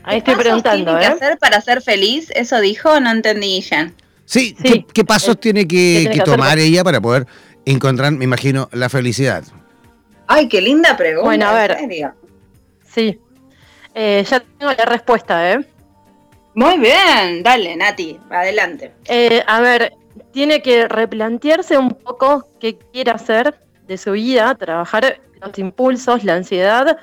Ahí 0.02 0.18
estoy 0.18 0.34
¿Qué 0.34 0.40
preguntando, 0.40 0.98
tiene 0.98 1.04
¿eh? 1.04 1.08
que 1.18 1.24
hacer 1.24 1.38
para 1.38 1.60
ser 1.60 1.82
feliz? 1.82 2.30
¿Eso 2.34 2.60
dijo? 2.60 2.98
No 3.00 3.10
entendí, 3.10 3.60
Jan. 3.62 3.94
Sí, 4.24 4.56
Sí. 4.58 4.62
¿qué, 4.62 4.86
qué 4.92 5.04
pasos 5.04 5.34
Eh, 5.36 5.38
tiene 5.38 5.60
que, 5.62 5.76
¿qué 5.76 5.76
tiene 5.76 6.04
que 6.10 6.14
que 6.16 6.22
hacer? 6.22 6.34
tomar 6.36 6.58
ella 6.58 6.84
para 6.84 7.00
poder 7.00 7.26
encontrar, 7.66 8.12
me 8.12 8.24
imagino, 8.24 8.68
la 8.72 8.88
felicidad? 8.88 9.44
Ay, 10.26 10.48
qué 10.48 10.60
linda 10.60 10.96
pregunta. 10.96 11.24
Bueno, 11.26 11.46
a 11.48 11.52
ver. 11.54 11.76
Sí. 12.94 13.18
Eh, 13.94 14.24
ya 14.28 14.40
tengo 14.40 14.72
la 14.72 14.84
respuesta, 14.84 15.52
¿eh? 15.52 15.60
Muy 16.54 16.78
bien, 16.78 17.42
dale, 17.42 17.76
Nati, 17.76 18.18
adelante. 18.30 18.92
Eh, 19.06 19.42
a 19.46 19.60
ver, 19.60 19.92
tiene 20.32 20.62
que 20.62 20.88
replantearse 20.88 21.78
un 21.78 21.90
poco 21.90 22.48
qué 22.58 22.78
quiere 22.92 23.10
hacer 23.10 23.60
de 23.86 23.98
su 23.98 24.12
vida, 24.12 24.54
trabajar 24.54 25.20
los 25.40 25.58
impulsos, 25.58 26.24
la 26.24 26.34
ansiedad, 26.34 26.98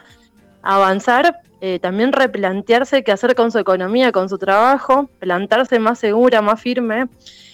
avanzar, 0.61 1.41
eh, 1.59 1.79
también 1.79 2.13
replantearse 2.13 3.03
qué 3.03 3.11
hacer 3.11 3.35
con 3.35 3.51
su 3.51 3.59
economía, 3.59 4.11
con 4.11 4.29
su 4.29 4.37
trabajo, 4.37 5.09
plantarse 5.19 5.79
más 5.79 5.99
segura, 5.99 6.41
más 6.41 6.61
firme, 6.61 7.07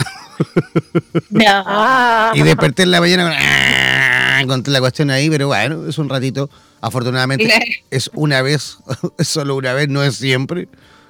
y 2.33 2.41
desperté 2.41 2.83
en 2.83 2.91
la 2.91 2.99
mañana 2.99 4.45
con, 4.47 4.63
la 4.65 4.79
cuestión 4.79 5.11
ahí, 5.11 5.29
pero 5.29 5.47
bueno, 5.47 5.87
es 5.87 5.97
un 5.97 6.09
ratito. 6.09 6.49
Afortunadamente 6.79 7.83
es 7.91 8.09
una 8.13 8.41
vez, 8.41 8.77
es 9.17 9.27
solo 9.27 9.55
una 9.55 9.73
vez, 9.73 9.89
no 9.89 10.03
es 10.03 10.15
siempre. 10.15 10.67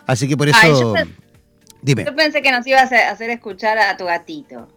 Así 0.08 0.28
que 0.28 0.36
por 0.36 0.50
eso... 0.50 0.60
yo 0.64 0.94
dime. 1.82 2.06
Yo 2.06 2.16
pensé 2.16 2.42
que 2.42 2.52
nos 2.52 2.66
ibas 2.68 2.92
a 2.92 3.12
hacer 3.12 3.30
escuchar 3.30 3.78
a 3.78 3.96
tu 3.96 4.06
gatito. 4.06 4.68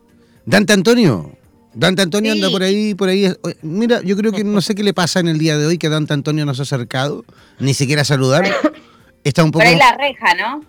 Dante 0.45 0.75
Antonio. 0.75 1.33
Dante 1.75 2.03
Antonio 2.03 2.33
anda 2.33 2.51
por 2.51 2.63
ahí, 2.63 2.95
por 2.95 3.09
ahí. 3.09 3.33
Mira, 3.63 4.01
yo 4.03 4.17
creo 4.17 4.33
que 4.33 4.45
no 4.45 4.61
sé 4.61 4.75
qué 4.75 4.83
le 4.83 4.95
pasa 4.95 5.21
en 5.21 5.29
el 5.29 5.39
día 5.39 5.59
de 5.59 5.67
hoy 5.67 5.79
que 5.79 5.89
Dante 5.89 6.13
Antonio 6.13 6.47
no 6.47 6.55
se 6.55 6.63
ha 6.63 6.65
acercado, 6.65 7.25
ni 7.59 7.75
siquiera 7.75 8.03
a 8.03 8.05
saludar. 8.05 8.45
Está 9.25 9.43
un 9.43 9.51
poco. 9.51 9.65
Ahí 9.65 9.77
la 9.77 9.97
reja, 9.97 10.35
¿no? 10.35 10.63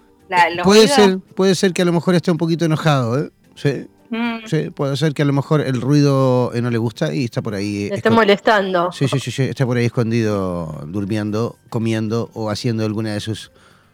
puede 0.63 0.88
ser, 0.88 1.19
puede 1.35 1.53
ser 1.55 1.74
que 1.74 1.83
a 1.83 1.85
lo 1.85 1.93
mejor 1.93 2.15
esté 2.15 2.31
un 2.31 2.38
poquito 2.38 2.65
enojado, 2.65 3.19
¿eh? 3.19 3.29
Sí. 3.55 3.88
Mm. 4.09 4.45
Sí, 4.45 4.69
puede 4.69 4.95
ser 4.97 5.13
que 5.13 5.24
a 5.24 5.25
lo 5.25 5.33
mejor 5.33 5.62
el 5.62 5.81
ruido 5.81 6.51
eh, 6.53 6.62
no 6.62 6.69
le 6.69 6.77
gusta 6.77 7.13
y 7.13 7.25
está 7.25 7.41
por 7.41 7.55
ahí. 7.55 7.89
está 7.91 8.09
molestando. 8.09 8.91
Sí, 8.91 9.07
sí, 9.07 9.20
sí, 9.20 9.31
sí, 9.31 9.44
está 9.44 9.65
por 9.65 9.77
ahí 9.77 9.85
escondido, 9.85 10.83
durmiendo, 10.87 11.57
comiendo 11.70 12.29
o 12.33 12.50
haciendo 12.50 12.85
alguna 12.85 13.13
de 13.13 13.20
sus 13.20 13.51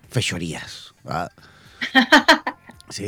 fechorías. 0.10 0.94
Sí, 2.90 3.06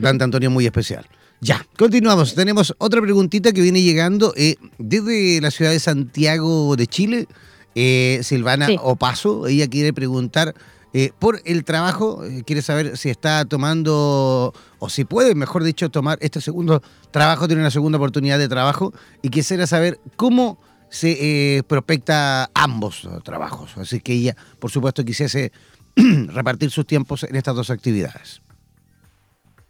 Dante 0.00 0.24
Antonio 0.24 0.50
muy 0.50 0.64
especial. 0.64 1.06
Ya, 1.40 1.66
continuamos. 1.76 2.34
Tenemos 2.34 2.74
otra 2.78 3.02
preguntita 3.02 3.52
que 3.52 3.60
viene 3.60 3.82
llegando 3.82 4.32
eh, 4.36 4.56
desde 4.78 5.40
la 5.40 5.50
ciudad 5.50 5.70
de 5.70 5.80
Santiago 5.80 6.74
de 6.76 6.86
Chile. 6.86 7.28
Eh, 7.74 8.20
Silvana 8.22 8.68
Opaso, 8.82 9.46
ella 9.46 9.68
quiere 9.68 9.92
preguntar 9.92 10.54
eh, 10.94 11.12
por 11.18 11.42
el 11.44 11.64
trabajo, 11.64 12.22
quiere 12.46 12.62
saber 12.62 12.96
si 12.96 13.10
está 13.10 13.44
tomando, 13.44 14.54
o 14.78 14.88
si 14.88 15.04
puede, 15.04 15.34
mejor 15.34 15.62
dicho, 15.62 15.90
tomar 15.90 16.16
este 16.22 16.40
segundo 16.40 16.82
trabajo, 17.10 17.46
tiene 17.46 17.60
una 17.60 17.70
segunda 17.70 17.98
oportunidad 17.98 18.38
de 18.38 18.48
trabajo, 18.48 18.94
y 19.20 19.28
quisiera 19.28 19.66
saber 19.66 20.00
cómo 20.16 20.58
se 20.88 21.62
prospecta 21.68 22.50
ambos 22.54 23.06
trabajos. 23.24 23.76
Así 23.76 24.00
que 24.00 24.14
ella, 24.14 24.36
por 24.58 24.70
supuesto, 24.70 25.04
quisiese 25.04 25.52
repartir 26.28 26.70
sus 26.70 26.86
tiempos 26.86 27.24
en 27.24 27.36
estas 27.36 27.54
dos 27.54 27.68
actividades. 27.68 28.40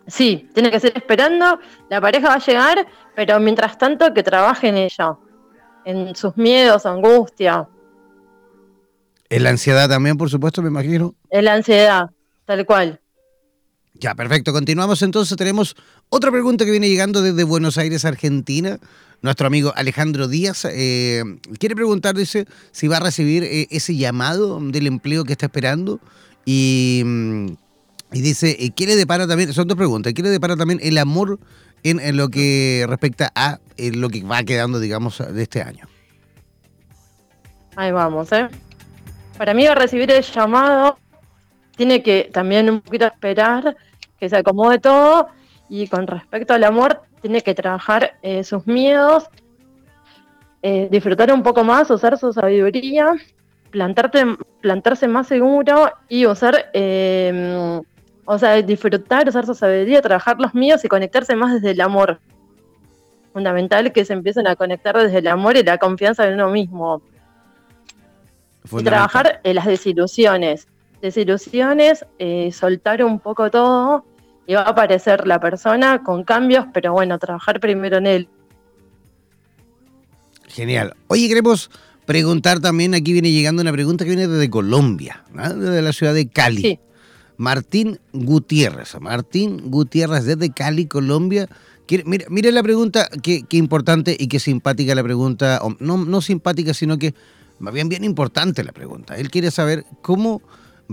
Sí, 0.05 0.47
tiene 0.53 0.69
que 0.69 0.79
seguir 0.79 0.97
esperando. 0.97 1.59
La 1.89 1.99
pareja 1.99 2.27
va 2.27 2.35
a 2.35 2.45
llegar, 2.45 2.85
pero 3.15 3.39
mientras 3.39 3.79
tanto 3.79 4.13
que 4.13 4.21
trabaje 4.21 4.67
en 4.67 4.77
ella, 4.77 5.15
en 5.85 6.15
sus 6.15 6.37
miedos, 6.37 6.85
angustia. 6.85 7.67
En 9.27 9.43
la 9.43 9.49
ansiedad 9.49 9.89
también, 9.89 10.17
por 10.17 10.29
supuesto, 10.29 10.61
me 10.61 10.67
imagino. 10.67 11.15
En 11.31 11.45
la 11.45 11.53
ansiedad, 11.53 12.11
Tal 12.49 12.65
cual. 12.65 12.99
Ya, 13.93 14.15
perfecto. 14.15 14.51
Continuamos 14.53 15.03
entonces. 15.03 15.37
Tenemos 15.37 15.75
otra 16.09 16.31
pregunta 16.31 16.65
que 16.65 16.71
viene 16.71 16.89
llegando 16.89 17.21
desde 17.21 17.43
Buenos 17.43 17.77
Aires, 17.77 18.05
Argentina. 18.05 18.79
Nuestro 19.21 19.45
amigo 19.45 19.71
Alejandro 19.75 20.27
Díaz 20.27 20.65
eh, 20.65 21.23
quiere 21.59 21.75
preguntar, 21.75 22.15
dice, 22.15 22.47
si 22.71 22.87
va 22.87 22.97
a 22.97 23.01
recibir 23.01 23.43
eh, 23.43 23.67
ese 23.69 23.95
llamado 23.95 24.59
del 24.59 24.87
empleo 24.87 25.25
que 25.25 25.33
está 25.33 25.45
esperando. 25.45 25.99
Y, 26.43 27.03
mm, 27.05 27.49
y 28.13 28.21
dice, 28.21 28.57
eh, 28.59 28.71
¿qué 28.71 28.87
le 28.87 28.95
depara 28.95 29.27
también? 29.27 29.53
Son 29.53 29.67
dos 29.67 29.77
preguntas. 29.77 30.11
¿Qué 30.15 30.23
le 30.23 30.29
depara 30.29 30.55
también 30.55 30.79
el 30.81 30.97
amor 30.97 31.37
en, 31.83 31.99
en 31.99 32.17
lo 32.17 32.29
que 32.29 32.83
respecta 32.89 33.31
a 33.35 33.59
lo 33.77 34.09
que 34.09 34.23
va 34.23 34.41
quedando, 34.41 34.79
digamos, 34.79 35.19
de 35.19 35.43
este 35.43 35.61
año? 35.61 35.87
Ahí 37.75 37.91
vamos, 37.91 38.31
¿eh? 38.31 38.47
Para 39.37 39.53
mí 39.53 39.65
va 39.65 39.73
a 39.73 39.75
recibir 39.75 40.09
el 40.09 40.23
llamado, 40.23 40.97
tiene 41.79 42.03
que 42.03 42.29
también 42.33 42.69
un 42.69 42.81
poquito 42.81 43.05
esperar 43.05 43.77
que 44.19 44.27
se 44.27 44.35
acomode 44.35 44.79
todo 44.79 45.29
y 45.69 45.87
con 45.87 46.07
respecto 46.07 46.53
al 46.53 46.65
amor 46.65 47.03
tiene 47.21 47.39
que 47.39 47.55
trabajar 47.55 48.17
eh, 48.21 48.43
sus 48.43 48.67
miedos, 48.67 49.29
eh, 50.61 50.89
disfrutar 50.91 51.31
un 51.31 51.41
poco 51.41 51.63
más, 51.63 51.89
usar 51.89 52.17
su 52.17 52.33
sabiduría, 52.33 53.13
plantarte, 53.71 54.25
plantarse 54.59 55.07
más 55.07 55.27
seguro 55.27 55.89
y 56.09 56.25
usar, 56.25 56.69
eh, 56.73 57.79
o 58.25 58.37
sea, 58.37 58.61
disfrutar, 58.61 59.29
usar 59.29 59.45
su 59.45 59.55
sabiduría, 59.55 60.01
trabajar 60.01 60.37
los 60.37 60.53
miedos 60.53 60.83
y 60.83 60.89
conectarse 60.89 61.33
más 61.37 61.53
desde 61.53 61.71
el 61.71 61.79
amor. 61.79 62.19
Fundamental 63.31 63.93
que 63.93 64.03
se 64.03 64.11
empiecen 64.11 64.47
a 64.47 64.57
conectar 64.57 64.97
desde 64.97 65.19
el 65.19 65.27
amor 65.27 65.55
y 65.55 65.63
la 65.63 65.77
confianza 65.77 66.27
en 66.27 66.33
uno 66.33 66.49
mismo. 66.49 67.01
Y 68.69 68.83
trabajar 68.83 69.39
en 69.45 69.55
las 69.55 69.65
desilusiones. 69.65 70.67
Desilusiones, 71.01 72.05
soltar 72.51 73.03
un 73.03 73.19
poco 73.19 73.49
todo 73.49 74.05
y 74.49 74.55
va 74.55 74.61
a 74.61 74.69
aparecer 74.69 75.27
la 75.27 75.39
persona 75.39 76.03
con 76.03 76.23
cambios, 76.23 76.65
pero 76.73 76.91
bueno, 76.91 77.19
trabajar 77.19 77.59
primero 77.59 77.97
en 77.97 78.07
él. 78.07 78.29
Genial. 80.47 80.95
Oye, 81.07 81.27
queremos 81.27 81.69
preguntar 82.05 82.59
también, 82.59 82.95
aquí 82.95 83.13
viene 83.13 83.31
llegando 83.31 83.61
una 83.61 83.71
pregunta 83.71 84.03
que 84.03 84.09
viene 84.09 84.27
desde 84.27 84.49
Colombia, 84.49 85.23
desde 85.33 85.81
la 85.83 85.93
ciudad 85.93 86.15
de 86.15 86.27
Cali. 86.27 86.61
Sí. 86.63 86.79
Martín 87.37 87.99
Gutiérrez, 88.11 88.99
Martín 88.99 89.69
Gutiérrez 89.69 90.25
desde 90.25 90.51
Cali, 90.51 90.87
Colombia. 90.87 91.47
Mire, 92.05 92.25
mire 92.29 92.51
la 92.51 92.63
pregunta, 92.63 93.07
qué, 93.21 93.45
importante 93.51 94.17
y 94.19 94.27
qué 94.27 94.39
simpática 94.39 94.95
la 94.95 95.03
pregunta, 95.03 95.61
no, 95.79 95.97
no 95.97 96.21
simpática, 96.21 96.73
sino 96.73 96.97
que 96.97 97.13
más 97.59 97.73
bien 97.73 97.87
bien 97.87 98.03
importante 98.03 98.63
la 98.63 98.71
pregunta. 98.71 99.15
Él 99.15 99.29
quiere 99.29 99.51
saber 99.51 99.85
cómo 100.01 100.41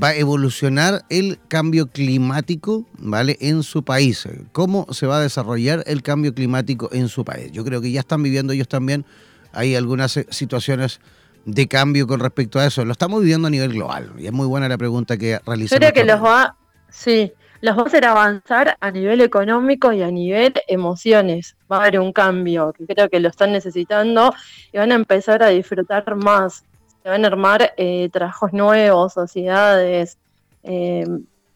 va 0.00 0.08
a 0.08 0.14
evolucionar 0.14 1.04
el 1.08 1.38
cambio 1.48 1.86
climático, 1.86 2.84
¿vale? 2.98 3.36
En 3.40 3.62
su 3.62 3.82
país. 3.82 4.28
¿Cómo 4.52 4.86
se 4.92 5.06
va 5.06 5.18
a 5.18 5.20
desarrollar 5.20 5.82
el 5.86 6.02
cambio 6.02 6.34
climático 6.34 6.90
en 6.92 7.08
su 7.08 7.24
país? 7.24 7.50
Yo 7.52 7.64
creo 7.64 7.80
que 7.80 7.90
ya 7.90 8.00
están 8.00 8.22
viviendo 8.22 8.52
ellos 8.52 8.68
también. 8.68 9.04
Hay 9.52 9.74
algunas 9.74 10.16
eh, 10.18 10.26
situaciones 10.30 11.00
de 11.46 11.66
cambio 11.66 12.06
con 12.06 12.20
respecto 12.20 12.58
a 12.58 12.66
eso. 12.66 12.84
Lo 12.84 12.92
estamos 12.92 13.20
viviendo 13.22 13.48
a 13.48 13.50
nivel 13.50 13.72
global. 13.72 14.12
Y 14.18 14.26
es 14.26 14.32
muy 14.32 14.46
buena 14.46 14.68
la 14.68 14.76
pregunta 14.76 15.16
que 15.16 15.38
realizó. 15.46 15.76
Creo 15.76 15.92
que 15.92 16.04
los 16.04 16.22
va, 16.22 16.56
sí, 16.90 17.32
los 17.62 17.78
va 17.78 17.82
a 17.82 17.86
hacer 17.86 18.04
avanzar 18.04 18.76
a 18.80 18.90
nivel 18.90 19.22
económico 19.22 19.92
y 19.92 20.02
a 20.02 20.10
nivel 20.10 20.52
emociones. 20.68 21.56
Va 21.72 21.78
a 21.78 21.80
haber 21.80 22.00
un 22.00 22.12
cambio 22.12 22.74
que 22.76 22.86
creo 22.86 23.08
que 23.08 23.20
lo 23.20 23.28
están 23.28 23.52
necesitando 23.52 24.34
y 24.72 24.78
van 24.78 24.92
a 24.92 24.96
empezar 24.96 25.42
a 25.42 25.48
disfrutar 25.48 26.16
más 26.16 26.64
se 27.06 27.10
van 27.10 27.24
a 27.24 27.28
armar 27.28 27.72
eh, 27.76 28.08
trabajos 28.12 28.52
nuevos, 28.52 29.12
sociedades, 29.12 30.18
eh, 30.64 31.06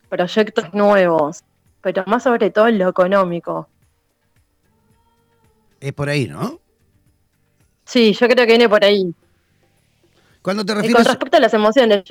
proyectos 0.08 0.72
nuevos, 0.72 1.42
pero 1.80 2.04
más 2.06 2.22
sobre 2.22 2.50
todo 2.50 2.68
en 2.68 2.78
lo 2.78 2.88
económico. 2.88 3.68
Es 5.80 5.92
por 5.92 6.08
ahí, 6.08 6.28
¿no? 6.28 6.60
Sí, 7.84 8.12
yo 8.12 8.28
creo 8.28 8.46
que 8.46 8.52
viene 8.52 8.68
por 8.68 8.84
ahí. 8.84 9.12
Cuando 10.40 10.64
te 10.64 10.72
refieres... 10.72 10.98
con 10.98 11.04
respecto 11.06 11.36
a 11.38 11.40
las 11.40 11.52
emociones. 11.52 12.04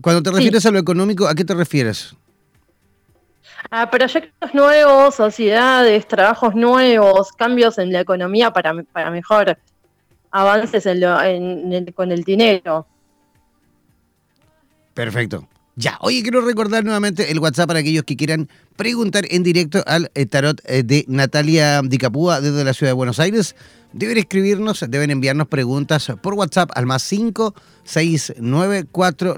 Cuando 0.00 0.22
te 0.22 0.30
refieres 0.30 0.64
a 0.64 0.70
lo 0.70 0.78
económico, 0.78 1.28
¿a 1.28 1.34
qué 1.34 1.44
te 1.44 1.52
refieres? 1.52 2.16
A 3.70 3.90
proyectos 3.90 4.54
nuevos, 4.54 5.14
sociedades, 5.14 6.08
trabajos 6.08 6.54
nuevos, 6.54 7.32
cambios 7.32 7.76
en 7.76 7.92
la 7.92 8.00
economía 8.00 8.50
para, 8.50 8.82
para 8.82 9.10
mejor 9.10 9.58
avances 10.30 10.84
con 11.94 12.12
el 12.12 12.24
dinero. 12.24 12.86
Perfecto. 14.94 15.48
Ya, 15.78 15.96
oye, 16.00 16.22
quiero 16.22 16.40
recordar 16.40 16.82
nuevamente 16.82 17.30
el 17.30 17.38
WhatsApp 17.38 17.68
para 17.68 17.78
aquellos 17.78 18.02
que 18.02 18.16
quieran 18.16 18.48
preguntar 18.74 19.24
en 19.30 19.44
directo 19.44 19.80
al 19.86 20.10
eh, 20.16 20.26
tarot 20.26 20.60
eh, 20.64 20.82
de 20.82 21.04
Natalia 21.06 21.80
Dicapúa 21.84 22.40
desde 22.40 22.64
la 22.64 22.74
ciudad 22.74 22.90
de 22.90 22.94
Buenos 22.94 23.20
Aires. 23.20 23.54
Deben 23.92 24.18
escribirnos, 24.18 24.84
deben 24.88 25.12
enviarnos 25.12 25.46
preguntas 25.46 26.12
por 26.20 26.34
WhatsApp 26.34 26.72
al 26.74 26.86
más 26.86 27.04
5 27.04 27.54
694 27.84 29.36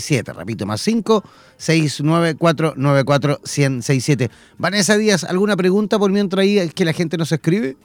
siete 0.00 0.32
Repito, 0.32 0.64
más 0.64 0.80
5 0.80 1.22
694 1.58 3.40
siete 3.44 4.30
Vanessa 4.56 4.96
Díaz, 4.96 5.24
¿alguna 5.24 5.56
pregunta 5.58 5.98
por 5.98 6.10
mientras 6.10 6.42
ahí 6.42 6.70
que 6.70 6.86
la 6.86 6.94
gente 6.94 7.18
nos 7.18 7.30
escribe? 7.32 7.76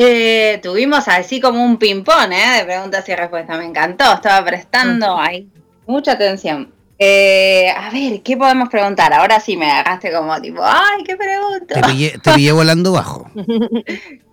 Eh, 0.00 0.60
tuvimos 0.62 1.08
así 1.08 1.40
como 1.40 1.64
un 1.64 1.76
ping-pong 1.76 2.30
¿eh? 2.30 2.58
de 2.58 2.64
preguntas 2.64 3.08
y 3.08 3.16
respuestas. 3.16 3.58
Me 3.58 3.64
encantó, 3.64 4.04
estaba 4.14 4.46
prestando 4.46 5.18
ahí 5.18 5.48
mucha 5.88 6.12
atención. 6.12 6.72
Eh, 7.00 7.68
a 7.68 7.90
ver, 7.90 8.22
¿qué 8.22 8.36
podemos 8.36 8.68
preguntar? 8.68 9.12
Ahora 9.12 9.40
sí 9.40 9.56
me 9.56 9.68
agarraste 9.68 10.12
como 10.12 10.40
tipo, 10.40 10.62
¡ay, 10.62 11.02
qué 11.04 11.16
pregunta! 11.16 11.80
Te 12.22 12.32
pillé, 12.32 12.52
volando 12.52 12.92
bajo. 12.92 13.28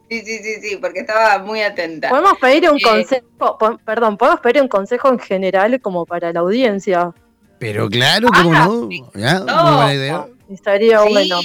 Sí, 0.08 0.22
sí, 0.22 0.38
sí, 0.38 0.62
sí, 0.62 0.78
porque 0.80 1.00
estaba 1.00 1.40
muy 1.40 1.64
atenta. 1.64 2.10
Podemos 2.10 2.38
pedir 2.40 2.70
un 2.70 2.80
consejo, 2.80 3.58
perdón, 3.84 4.18
podemos 4.18 4.40
pedir 4.40 4.62
un 4.62 4.68
consejo 4.68 5.10
en 5.10 5.18
general 5.18 5.82
como 5.82 6.06
para 6.06 6.32
la 6.32 6.42
audiencia. 6.42 7.12
Pero 7.58 7.90
claro, 7.90 8.28
¿cómo 8.28 8.54
ah, 8.54 8.66
no? 8.68 8.90
¿Ya? 9.16 9.40
Muy 9.40 9.74
buena 9.74 9.94
idea. 9.96 10.26
Estaría 10.48 11.02
bueno. 11.02 11.40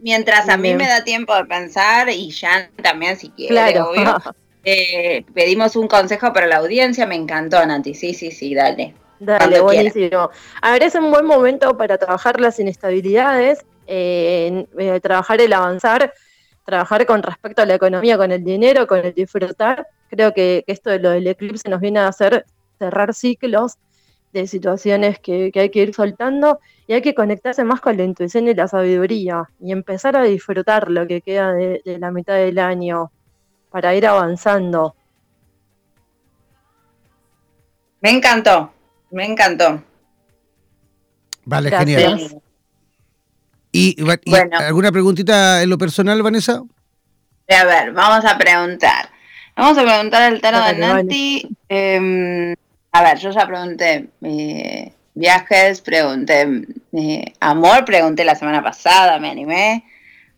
Mientras 0.00 0.48
a 0.48 0.56
mí 0.56 0.74
me 0.74 0.86
da 0.86 1.04
tiempo 1.04 1.34
de 1.34 1.44
pensar 1.44 2.08
y 2.10 2.30
Jan 2.30 2.70
también 2.82 3.16
si 3.16 3.30
quiere, 3.30 3.80
obvio. 3.80 4.16
Eh, 4.62 5.24
pedimos 5.32 5.74
un 5.74 5.88
consejo 5.88 6.34
para 6.34 6.46
la 6.46 6.58
audiencia, 6.58 7.06
me 7.06 7.14
encantó 7.14 7.64
Nati, 7.64 7.94
sí, 7.94 8.12
sí, 8.12 8.30
sí, 8.30 8.54
dale. 8.54 8.94
Dale, 9.18 9.58
buenísimo. 9.60 10.28
A 10.60 10.72
ver, 10.72 10.82
es 10.82 10.94
un 10.96 11.10
buen 11.10 11.24
momento 11.24 11.78
para 11.78 11.96
trabajar 11.96 12.38
las 12.38 12.60
inestabilidades, 12.60 13.64
eh, 13.86 14.66
trabajar 15.02 15.40
el 15.40 15.54
avanzar, 15.54 16.12
trabajar 16.66 17.06
con 17.06 17.22
respecto 17.22 17.62
a 17.62 17.64
la 17.64 17.76
economía, 17.76 18.18
con 18.18 18.32
el 18.32 18.44
dinero, 18.44 18.86
con 18.86 18.98
el 18.98 19.14
disfrutar. 19.14 19.86
Creo 20.10 20.34
que, 20.34 20.62
que 20.66 20.72
esto 20.72 20.90
de 20.90 20.98
lo 20.98 21.08
del 21.08 21.26
eclipse 21.26 21.70
nos 21.70 21.80
viene 21.80 22.00
a 22.00 22.08
hacer 22.08 22.44
cerrar 22.78 23.14
ciclos 23.14 23.78
de 24.32 24.46
situaciones 24.46 25.18
que, 25.18 25.50
hay 25.54 25.70
que 25.70 25.82
ir 25.82 25.94
soltando 25.94 26.60
y 26.86 26.92
hay 26.92 27.02
que 27.02 27.14
conectarse 27.14 27.64
más 27.64 27.80
con 27.80 27.96
la 27.96 28.04
intuición 28.04 28.48
y 28.48 28.54
la 28.54 28.68
sabiduría 28.68 29.50
y 29.60 29.72
empezar 29.72 30.16
a 30.16 30.22
disfrutar 30.22 30.90
lo 30.90 31.06
que 31.06 31.20
queda 31.20 31.52
de, 31.52 31.82
la 31.84 32.10
mitad 32.10 32.34
del 32.34 32.58
año 32.58 33.10
para 33.70 33.94
ir 33.94 34.06
avanzando. 34.06 34.94
Me 38.00 38.10
encantó, 38.10 38.72
me 39.10 39.26
encantó. 39.26 39.82
Vale, 41.44 41.70
genial. 41.70 42.40
¿Y, 43.72 43.96
alguna 44.52 44.90
preguntita 44.90 45.62
en 45.62 45.70
lo 45.70 45.78
personal, 45.78 46.22
Vanessa? 46.22 46.62
A 47.48 47.64
ver, 47.64 47.92
vamos 47.92 48.24
a 48.24 48.38
preguntar. 48.38 49.10
Vamos 49.56 49.76
a 49.78 49.82
preguntar 49.82 50.22
al 50.22 50.40
tarot 50.40 50.66
de 50.66 50.74
Nanti. 50.74 51.48
Em, 51.68 52.54
a 52.92 53.02
ver, 53.02 53.18
yo 53.18 53.30
ya 53.30 53.46
pregunté 53.46 54.08
eh, 54.22 54.92
viajes, 55.14 55.80
pregunté 55.80 56.66
eh, 56.92 57.24
amor, 57.40 57.84
pregunté 57.84 58.24
la 58.24 58.34
semana 58.34 58.62
pasada, 58.62 59.18
me 59.18 59.30
animé. 59.30 59.84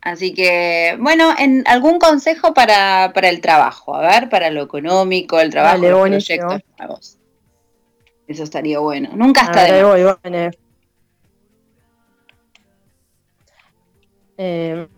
Así 0.01 0.35
que, 0.35 0.97
bueno, 0.99 1.33
en 1.39 1.63
algún 1.67 1.99
consejo 2.01 2.53
para, 2.55 3.13
el 3.15 3.41
trabajo, 3.41 3.95
a 3.95 4.01
ver, 4.01 4.29
para 4.29 4.51
lo 4.51 4.63
económico, 4.63 5.39
el 5.39 5.51
trabajo, 5.51 5.79
los 5.79 6.01
proyectos 6.01 6.61
nuevos. 6.77 7.19
Eso 8.27 8.43
estaría 8.43 8.81
bueno. 8.81 9.11
Nunca 9.15 9.43
está 9.43 9.65
de 9.65 9.85
voy, 9.85 10.01
eh, 14.39 14.89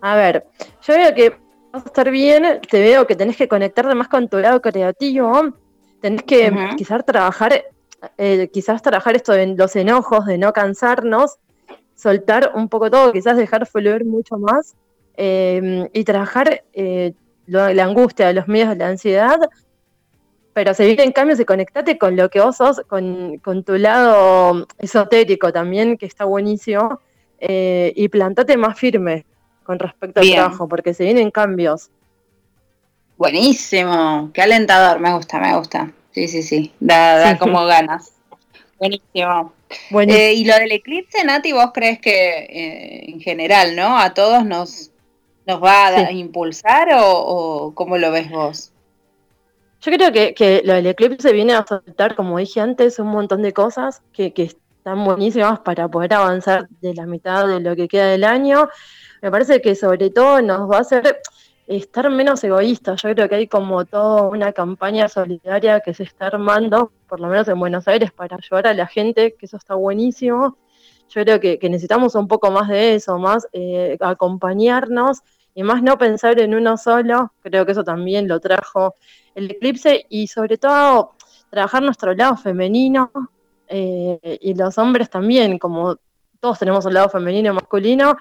a 0.00 0.16
ver, 0.16 0.46
yo 0.82 0.94
veo 0.94 1.14
que 1.14 1.47
vas 1.72 1.84
a 1.84 1.86
estar 1.86 2.10
bien, 2.10 2.60
te 2.70 2.80
veo 2.80 3.06
que 3.06 3.16
tenés 3.16 3.36
que 3.36 3.48
conectarte 3.48 3.94
más 3.94 4.08
con 4.08 4.28
tu 4.28 4.38
lado 4.38 4.60
creativo, 4.60 5.54
tenés 6.00 6.22
que 6.22 6.52
quizás 6.76 7.04
trabajar, 7.04 7.64
eh, 8.16 8.48
quizás 8.52 8.82
trabajar 8.82 9.16
esto 9.16 9.32
de 9.32 9.48
los 9.48 9.76
enojos, 9.76 10.26
de 10.26 10.38
no 10.38 10.52
cansarnos, 10.52 11.38
soltar 11.94 12.52
un 12.54 12.68
poco 12.68 12.90
todo, 12.90 13.12
quizás 13.12 13.36
dejar 13.36 13.66
fluir 13.66 14.04
mucho 14.04 14.38
más 14.38 14.76
em, 15.16 15.88
y 15.92 16.04
trabajar 16.04 16.64
eh, 16.72 17.12
la 17.46 17.84
angustia, 17.84 18.32
los 18.32 18.46
miedos, 18.46 18.76
la 18.76 18.88
ansiedad, 18.88 19.38
pero 20.52 20.74
se 20.74 20.86
vienen 20.86 21.12
cambios 21.12 21.40
y 21.40 21.44
conectate 21.44 21.98
con 21.98 22.16
lo 22.16 22.30
que 22.30 22.40
vos 22.40 22.56
sos, 22.56 22.82
con, 22.88 23.40
tu 23.64 23.74
lado 23.76 24.66
esotérico 24.78 25.52
también, 25.52 25.96
que 25.96 26.06
está 26.06 26.24
buenísimo, 26.24 27.00
eh, 27.40 27.92
y 27.94 28.08
plantate 28.08 28.56
más 28.56 28.78
firme 28.78 29.24
con 29.68 29.78
respecto 29.78 30.20
al 30.20 30.30
trabajo, 30.30 30.66
porque 30.66 30.94
se 30.94 31.04
vienen 31.04 31.30
cambios. 31.30 31.90
Buenísimo, 33.18 34.30
qué 34.32 34.40
alentador, 34.40 34.98
me 34.98 35.12
gusta, 35.12 35.38
me 35.38 35.54
gusta. 35.54 35.92
Sí, 36.10 36.26
sí, 36.26 36.42
sí, 36.42 36.72
da, 36.80 37.36
como 37.38 37.66
ganas. 37.66 38.14
Buenísimo. 38.78 39.52
Eh, 39.90 40.32
y 40.32 40.46
lo 40.46 40.54
del 40.54 40.72
eclipse, 40.72 41.22
Nati, 41.22 41.52
¿vos 41.52 41.72
crees 41.74 42.00
que 42.00 42.46
eh, 42.48 43.10
en 43.10 43.20
general, 43.20 43.76
¿no? 43.76 43.98
A 43.98 44.14
todos 44.14 44.46
nos, 44.46 44.90
nos 45.46 45.62
va 45.62 45.88
a 45.88 46.12
impulsar 46.12 46.88
o, 46.98 47.72
cómo 47.74 47.98
lo 47.98 48.10
ves 48.10 48.30
vos? 48.30 48.72
Yo 49.82 49.92
creo 49.92 50.10
que, 50.12 50.32
que, 50.32 50.62
lo 50.64 50.72
del 50.72 50.86
eclipse 50.86 51.30
viene 51.34 51.52
a 51.52 51.66
soltar, 51.68 52.16
como 52.16 52.38
dije 52.38 52.62
antes, 52.62 52.98
un 52.98 53.08
montón 53.08 53.42
de 53.42 53.52
cosas 53.52 54.00
que, 54.14 54.32
que 54.32 54.44
están 54.44 55.04
buenísimas 55.04 55.60
para 55.60 55.88
poder 55.88 56.14
avanzar 56.14 56.66
de 56.80 56.94
la 56.94 57.04
mitad 57.04 57.46
de 57.46 57.60
lo 57.60 57.76
que 57.76 57.86
queda 57.86 58.06
del 58.06 58.24
año. 58.24 58.70
Me 59.22 59.30
parece 59.30 59.60
que 59.60 59.74
sobre 59.74 60.10
todo 60.10 60.40
nos 60.42 60.70
va 60.70 60.78
a 60.78 60.80
hacer 60.80 61.20
estar 61.66 62.08
menos 62.10 62.42
egoístas. 62.44 63.02
Yo 63.02 63.14
creo 63.14 63.28
que 63.28 63.34
hay 63.34 63.46
como 63.46 63.84
toda 63.84 64.22
una 64.22 64.52
campaña 64.52 65.08
solidaria 65.08 65.80
que 65.80 65.92
se 65.94 66.04
está 66.04 66.28
armando, 66.28 66.92
por 67.08 67.20
lo 67.20 67.28
menos 67.28 67.46
en 67.48 67.58
Buenos 67.58 67.86
Aires, 67.88 68.10
para 68.10 68.36
ayudar 68.36 68.68
a 68.68 68.74
la 68.74 68.86
gente, 68.86 69.34
que 69.38 69.46
eso 69.46 69.58
está 69.58 69.74
buenísimo. 69.74 70.56
Yo 71.10 71.22
creo 71.24 71.40
que, 71.40 71.58
necesitamos 71.68 72.14
un 72.14 72.28
poco 72.28 72.50
más 72.50 72.68
de 72.68 72.94
eso, 72.94 73.18
más 73.18 73.46
eh, 73.52 73.96
acompañarnos 74.00 75.18
y 75.54 75.62
más 75.62 75.82
no 75.82 75.98
pensar 75.98 76.40
en 76.40 76.54
uno 76.54 76.76
solo. 76.76 77.32
Creo 77.42 77.66
que 77.66 77.72
eso 77.72 77.84
también 77.84 78.28
lo 78.28 78.40
trajo 78.40 78.94
el 79.34 79.50
eclipse 79.50 80.06
y 80.08 80.26
sobre 80.26 80.58
todo 80.58 81.12
trabajar 81.50 81.82
nuestro 81.82 82.14
lado 82.14 82.36
femenino 82.36 83.10
eh, 83.68 84.38
y 84.40 84.54
los 84.54 84.78
hombres 84.78 85.10
también, 85.10 85.58
como 85.58 85.96
todos 86.40 86.58
tenemos 86.58 86.84
un 86.86 86.94
lado 86.94 87.08
femenino 87.08 87.50
y 87.50 87.54
masculino, 87.54 88.16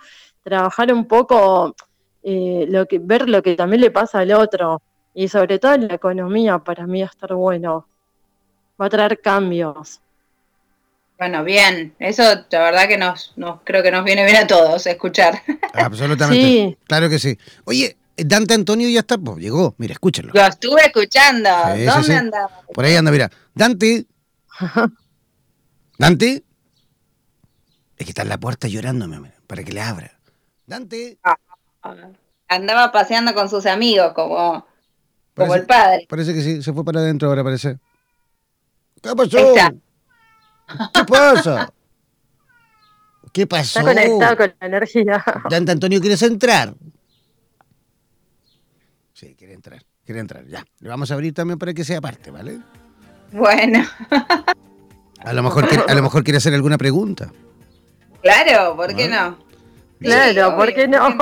trabajar 0.47 0.93
un 0.93 1.05
poco 1.05 1.75
eh, 2.23 2.65
lo 2.69 2.87
que, 2.87 2.99
ver 2.99 3.27
lo 3.27 3.43
que 3.43 3.55
también 3.55 3.81
le 3.81 3.91
pasa 3.91 4.19
al 4.19 4.31
otro 4.31 4.81
y 5.13 5.27
sobre 5.27 5.59
todo 5.59 5.73
en 5.73 5.89
la 5.89 5.95
economía 5.95 6.59
para 6.59 6.87
mí 6.87 7.01
va 7.01 7.07
a 7.07 7.09
estar 7.09 7.33
bueno, 7.33 7.85
va 8.79 8.85
a 8.85 8.89
traer 8.89 9.19
cambios. 9.19 9.99
Bueno, 11.19 11.43
bien, 11.43 11.95
eso 11.99 12.23
la 12.49 12.59
verdad 12.59 12.87
que 12.87 12.97
nos, 12.97 13.33
nos 13.35 13.59
creo 13.65 13.83
que 13.83 13.91
nos 13.91 14.05
viene 14.05 14.23
bien 14.23 14.37
a 14.37 14.47
todos 14.47 14.85
escuchar. 14.87 15.41
Absolutamente. 15.73 16.77
Claro 16.85 17.09
que 17.09 17.19
sí. 17.19 17.37
Oye, 17.65 17.97
Dante 18.15 18.53
Antonio 18.53 18.87
ya 18.87 19.01
está, 19.01 19.17
pues 19.17 19.39
llegó, 19.39 19.75
mira, 19.77 19.93
escúchenlo. 19.93 20.31
Lo 20.33 20.45
estuve 20.45 20.85
escuchando. 20.85 21.49
¿Dónde 21.85 22.15
andaba? 22.15 22.61
Por 22.73 22.85
ahí 22.85 22.95
anda, 22.95 23.11
mira. 23.11 23.29
Dante. 23.53 24.05
Dante. 25.97 26.43
Es 27.97 28.05
que 28.05 28.11
está 28.11 28.21
en 28.21 28.29
la 28.29 28.39
puerta 28.39 28.67
llorándome, 28.67 29.33
para 29.47 29.63
que 29.63 29.73
le 29.73 29.81
abra. 29.81 30.16
Dante. 30.67 31.17
Ah. 31.23 31.37
Andaba 32.49 32.91
paseando 32.91 33.33
con 33.33 33.49
sus 33.49 33.65
amigos, 33.65 34.13
como, 34.13 34.65
como 35.33 35.55
el 35.55 35.65
padre. 35.65 36.05
Parece 36.09 36.33
que 36.33 36.41
sí, 36.41 36.61
se 36.61 36.73
fue 36.73 36.83
para 36.83 36.99
adentro 36.99 37.29
ahora, 37.29 37.43
parece. 37.43 37.79
¿Qué 39.01 39.15
pasó? 39.15 39.37
¿Qué 40.93 41.03
pasa? 41.07 41.73
¿Qué 43.31 43.47
pasó? 43.47 43.79
Está 43.79 43.93
conectado 43.93 44.37
con 44.37 44.55
la 44.59 44.67
energía. 44.67 45.23
Dante 45.49 45.71
Antonio, 45.71 46.01
¿quieres 46.01 46.21
entrar? 46.21 46.73
Sí, 49.13 49.35
quiere 49.35 49.53
entrar, 49.53 49.81
quiere 50.05 50.19
entrar, 50.19 50.45
ya. 50.47 50.65
Le 50.79 50.89
vamos 50.89 51.09
a 51.11 51.13
abrir 51.13 51.33
también 51.33 51.57
para 51.57 51.73
que 51.73 51.85
sea 51.85 52.01
parte, 52.01 52.29
¿vale? 52.29 52.59
Bueno. 53.31 53.85
A 55.19 55.33
lo 55.33 55.43
mejor 55.43 55.67
a 55.87 55.93
lo 55.93 56.03
mejor 56.03 56.23
quiere 56.23 56.37
hacer 56.37 56.53
alguna 56.53 56.77
pregunta. 56.77 57.31
Claro, 58.21 58.75
¿por 58.75 58.95
qué 58.95 59.07
no? 59.07 59.46
Claro, 59.99 60.55
¿por 60.55 60.73
qué 60.73 60.87
no? 60.87 61.17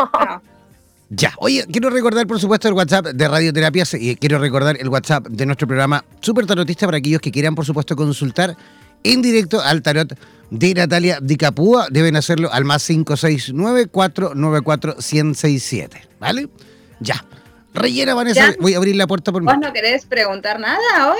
Ya, 1.10 1.34
oye, 1.38 1.66
quiero 1.72 1.92
recordar 1.92 2.26
por 2.26 2.40
supuesto 2.40 2.68
el 2.68 2.74
WhatsApp 2.74 3.06
de 3.08 3.28
Radioterapias 3.28 3.94
y 3.94 4.16
quiero 4.16 4.40
recordar 4.40 4.76
el 4.80 4.90
WhatsApp 4.90 5.28
de 5.28 5.46
nuestro 5.46 5.68
programa 5.68 6.04
Super 6.20 6.48
Tarotista 6.48 6.88
para 6.88 6.98
aquellos 6.98 7.22
que 7.22 7.32
quieran 7.32 7.54
por 7.54 7.64
supuesto 7.64 7.96
consultar 7.96 8.58
en 9.04 9.22
directo 9.22 9.62
al 9.62 9.84
tarot 9.84 10.18
de 10.50 10.74
Natalia 10.74 11.20
Dicapúa. 11.22 11.90
Deben 11.92 12.16
hacerlo 12.16 12.52
al 12.52 12.66
más 12.66 12.90
569-494-1067, 12.90 15.90
¿vale? 16.20 16.50
Ya. 17.00 17.24
Rellena, 17.74 18.16
Vanessa, 18.16 18.56
voy 18.60 18.74
a 18.74 18.78
abrir 18.78 18.96
la 18.96 19.06
puerta 19.06 19.32
por 19.32 19.44
¿Vos 19.44 19.60
no 19.60 19.72
querés 19.74 20.06
preguntar 20.06 20.60
nada 20.60 21.12
hoy? 21.12 21.20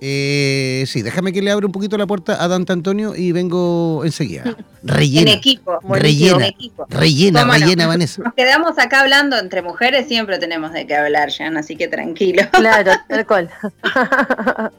Eh, 0.00 0.84
sí, 0.86 1.02
déjame 1.02 1.32
que 1.32 1.40
le 1.40 1.50
abra 1.50 1.66
un 1.66 1.72
poquito 1.72 1.96
la 1.96 2.06
puerta 2.06 2.42
a 2.42 2.48
Dante 2.48 2.72
Antonio 2.72 3.14
y 3.14 3.32
vengo 3.32 4.04
enseguida. 4.04 4.56
Rellena. 4.82 5.30
En 5.30 5.38
equipo. 5.38 5.78
Rellena. 5.82 6.50
Rellena, 6.88 7.44
rellena, 7.44 7.86
Vanessa. 7.86 8.22
Nos 8.22 8.34
quedamos 8.34 8.78
acá 8.78 9.00
hablando 9.00 9.38
entre 9.38 9.62
mujeres, 9.62 10.06
siempre 10.06 10.38
tenemos 10.38 10.72
de 10.72 10.86
qué 10.86 10.96
hablar, 10.96 11.32
Jan, 11.32 11.56
así 11.56 11.76
que 11.76 11.88
tranquilo. 11.88 12.42
Claro, 12.52 12.92
tal 13.08 13.26
cual. 13.26 13.50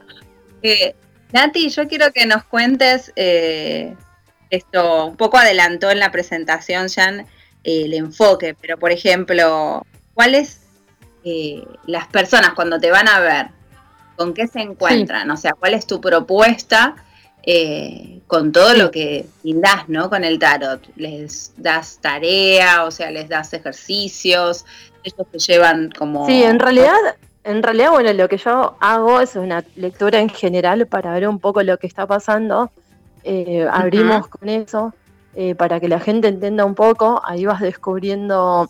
eh, 0.62 0.94
Nati, 1.32 1.68
yo 1.68 1.88
quiero 1.88 2.12
que 2.12 2.26
nos 2.26 2.44
cuentes, 2.44 3.12
eh, 3.16 3.94
esto 4.50 5.06
un 5.06 5.16
poco 5.16 5.38
adelantó 5.38 5.90
en 5.90 5.98
la 5.98 6.10
presentación, 6.10 6.88
Jan, 6.88 7.26
el 7.64 7.94
enfoque, 7.94 8.56
pero 8.60 8.78
por 8.78 8.92
ejemplo, 8.92 9.84
¿cuáles 10.14 10.60
eh, 11.24 11.64
las 11.86 12.06
personas 12.06 12.54
cuando 12.54 12.78
te 12.78 12.90
van 12.90 13.08
a 13.08 13.18
ver 13.18 13.46
con 14.16 14.34
qué 14.34 14.46
se 14.46 14.60
encuentran, 14.60 15.30
o 15.30 15.36
sea, 15.36 15.52
cuál 15.52 15.74
es 15.74 15.86
tu 15.86 16.00
propuesta 16.00 16.96
eh, 17.48 18.22
con 18.26 18.50
todo 18.50 18.74
lo 18.74 18.90
que 18.90 19.26
das, 19.44 19.88
¿no? 19.88 20.10
Con 20.10 20.24
el 20.24 20.38
tarot. 20.38 20.82
Les 20.96 21.52
das 21.56 21.98
tarea, 22.00 22.84
o 22.84 22.90
sea, 22.90 23.12
les 23.12 23.28
das 23.28 23.52
ejercicios, 23.52 24.64
ellos 25.04 25.26
te 25.30 25.38
llevan 25.38 25.90
como... 25.96 26.26
Sí, 26.26 26.42
en 26.42 26.58
realidad, 26.58 26.96
en 27.44 27.62
realidad, 27.62 27.92
bueno, 27.92 28.12
lo 28.12 28.28
que 28.28 28.38
yo 28.38 28.76
hago 28.80 29.20
es 29.20 29.36
una 29.36 29.64
lectura 29.76 30.18
en 30.18 30.28
general 30.28 30.88
para 30.88 31.12
ver 31.12 31.28
un 31.28 31.38
poco 31.38 31.62
lo 31.62 31.78
que 31.78 31.86
está 31.86 32.04
pasando. 32.04 32.72
Eh, 33.22 33.66
abrimos 33.70 34.26
con 34.26 34.48
eso 34.48 34.92
eh, 35.36 35.54
para 35.54 35.78
que 35.78 35.88
la 35.88 36.00
gente 36.00 36.26
entienda 36.26 36.64
un 36.64 36.74
poco. 36.74 37.22
Ahí 37.24 37.46
vas 37.46 37.60
descubriendo 37.60 38.68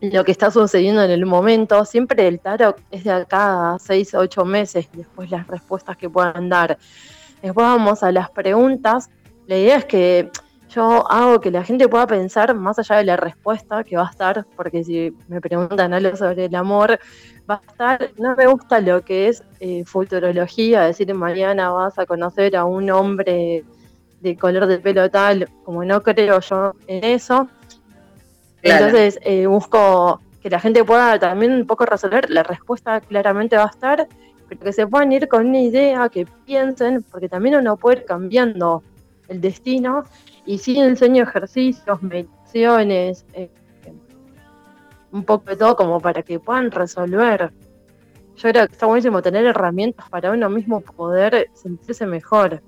lo 0.00 0.24
que 0.24 0.32
está 0.32 0.50
sucediendo 0.50 1.02
en 1.02 1.10
el 1.10 1.26
momento. 1.26 1.84
Siempre 1.84 2.26
el 2.28 2.40
tarot 2.40 2.80
es 2.90 3.04
de 3.04 3.10
acá 3.10 3.74
a 3.74 3.78
seis 3.78 4.14
o 4.14 4.20
ocho 4.20 4.44
meses, 4.44 4.88
después 4.92 5.30
las 5.30 5.46
respuestas 5.46 5.96
que 5.96 6.08
puedan 6.08 6.48
dar. 6.48 6.78
Después 7.42 7.66
vamos 7.66 8.02
a 8.02 8.12
las 8.12 8.30
preguntas. 8.30 9.10
La 9.46 9.56
idea 9.56 9.76
es 9.76 9.84
que 9.84 10.30
yo 10.68 11.10
hago 11.10 11.40
que 11.40 11.50
la 11.50 11.64
gente 11.64 11.88
pueda 11.88 12.06
pensar 12.06 12.54
más 12.54 12.78
allá 12.78 12.96
de 12.96 13.04
la 13.04 13.16
respuesta 13.16 13.84
que 13.84 13.96
va 13.96 14.06
a 14.06 14.10
estar, 14.10 14.46
porque 14.54 14.84
si 14.84 15.14
me 15.26 15.40
preguntan 15.40 15.94
algo 15.94 16.14
sobre 16.16 16.44
el 16.44 16.54
amor, 16.54 16.98
va 17.50 17.62
a 17.66 17.70
estar, 17.70 18.10
no 18.18 18.36
me 18.36 18.46
gusta 18.46 18.80
lo 18.80 19.02
que 19.02 19.28
es 19.28 19.42
eh, 19.60 19.84
futurología, 19.86 20.82
decir 20.82 21.12
mañana 21.14 21.70
vas 21.70 21.98
a 21.98 22.04
conocer 22.04 22.54
a 22.54 22.64
un 22.64 22.90
hombre 22.90 23.64
de 24.20 24.36
color 24.36 24.66
de 24.66 24.78
pelo 24.78 25.10
tal, 25.10 25.48
como 25.64 25.84
no 25.84 26.02
creo 26.02 26.40
yo 26.40 26.74
en 26.86 27.04
eso, 27.04 27.48
entonces 28.62 29.18
eh, 29.22 29.46
busco 29.46 30.20
que 30.42 30.50
la 30.50 30.60
gente 30.60 30.84
pueda 30.84 31.18
también 31.18 31.52
un 31.52 31.66
poco 31.66 31.84
resolver, 31.84 32.30
la 32.30 32.42
respuesta 32.42 33.00
claramente 33.00 33.56
va 33.56 33.64
a 33.64 33.68
estar, 33.68 34.08
pero 34.48 34.60
que 34.60 34.72
se 34.72 34.86
puedan 34.86 35.12
ir 35.12 35.28
con 35.28 35.46
una 35.46 35.60
idea, 35.60 36.08
que 36.08 36.26
piensen, 36.46 37.02
porque 37.02 37.28
también 37.28 37.56
uno 37.56 37.76
puede 37.76 37.98
ir 37.98 38.04
cambiando 38.04 38.82
el 39.28 39.40
destino, 39.40 40.04
y 40.46 40.58
sí 40.58 40.78
enseño 40.80 41.24
ejercicios, 41.24 42.02
meditaciones, 42.02 43.26
eh, 43.34 43.50
un 45.12 45.24
poco 45.24 45.50
de 45.50 45.56
todo 45.56 45.76
como 45.76 46.00
para 46.00 46.22
que 46.22 46.38
puedan 46.38 46.70
resolver. 46.70 47.52
Yo 48.36 48.50
creo 48.50 48.66
que 48.66 48.72
está 48.72 48.86
buenísimo 48.86 49.20
tener 49.20 49.44
herramientas 49.46 50.08
para 50.08 50.30
uno 50.30 50.48
mismo 50.48 50.80
poder 50.80 51.50
sentirse 51.54 52.06
mejor. 52.06 52.62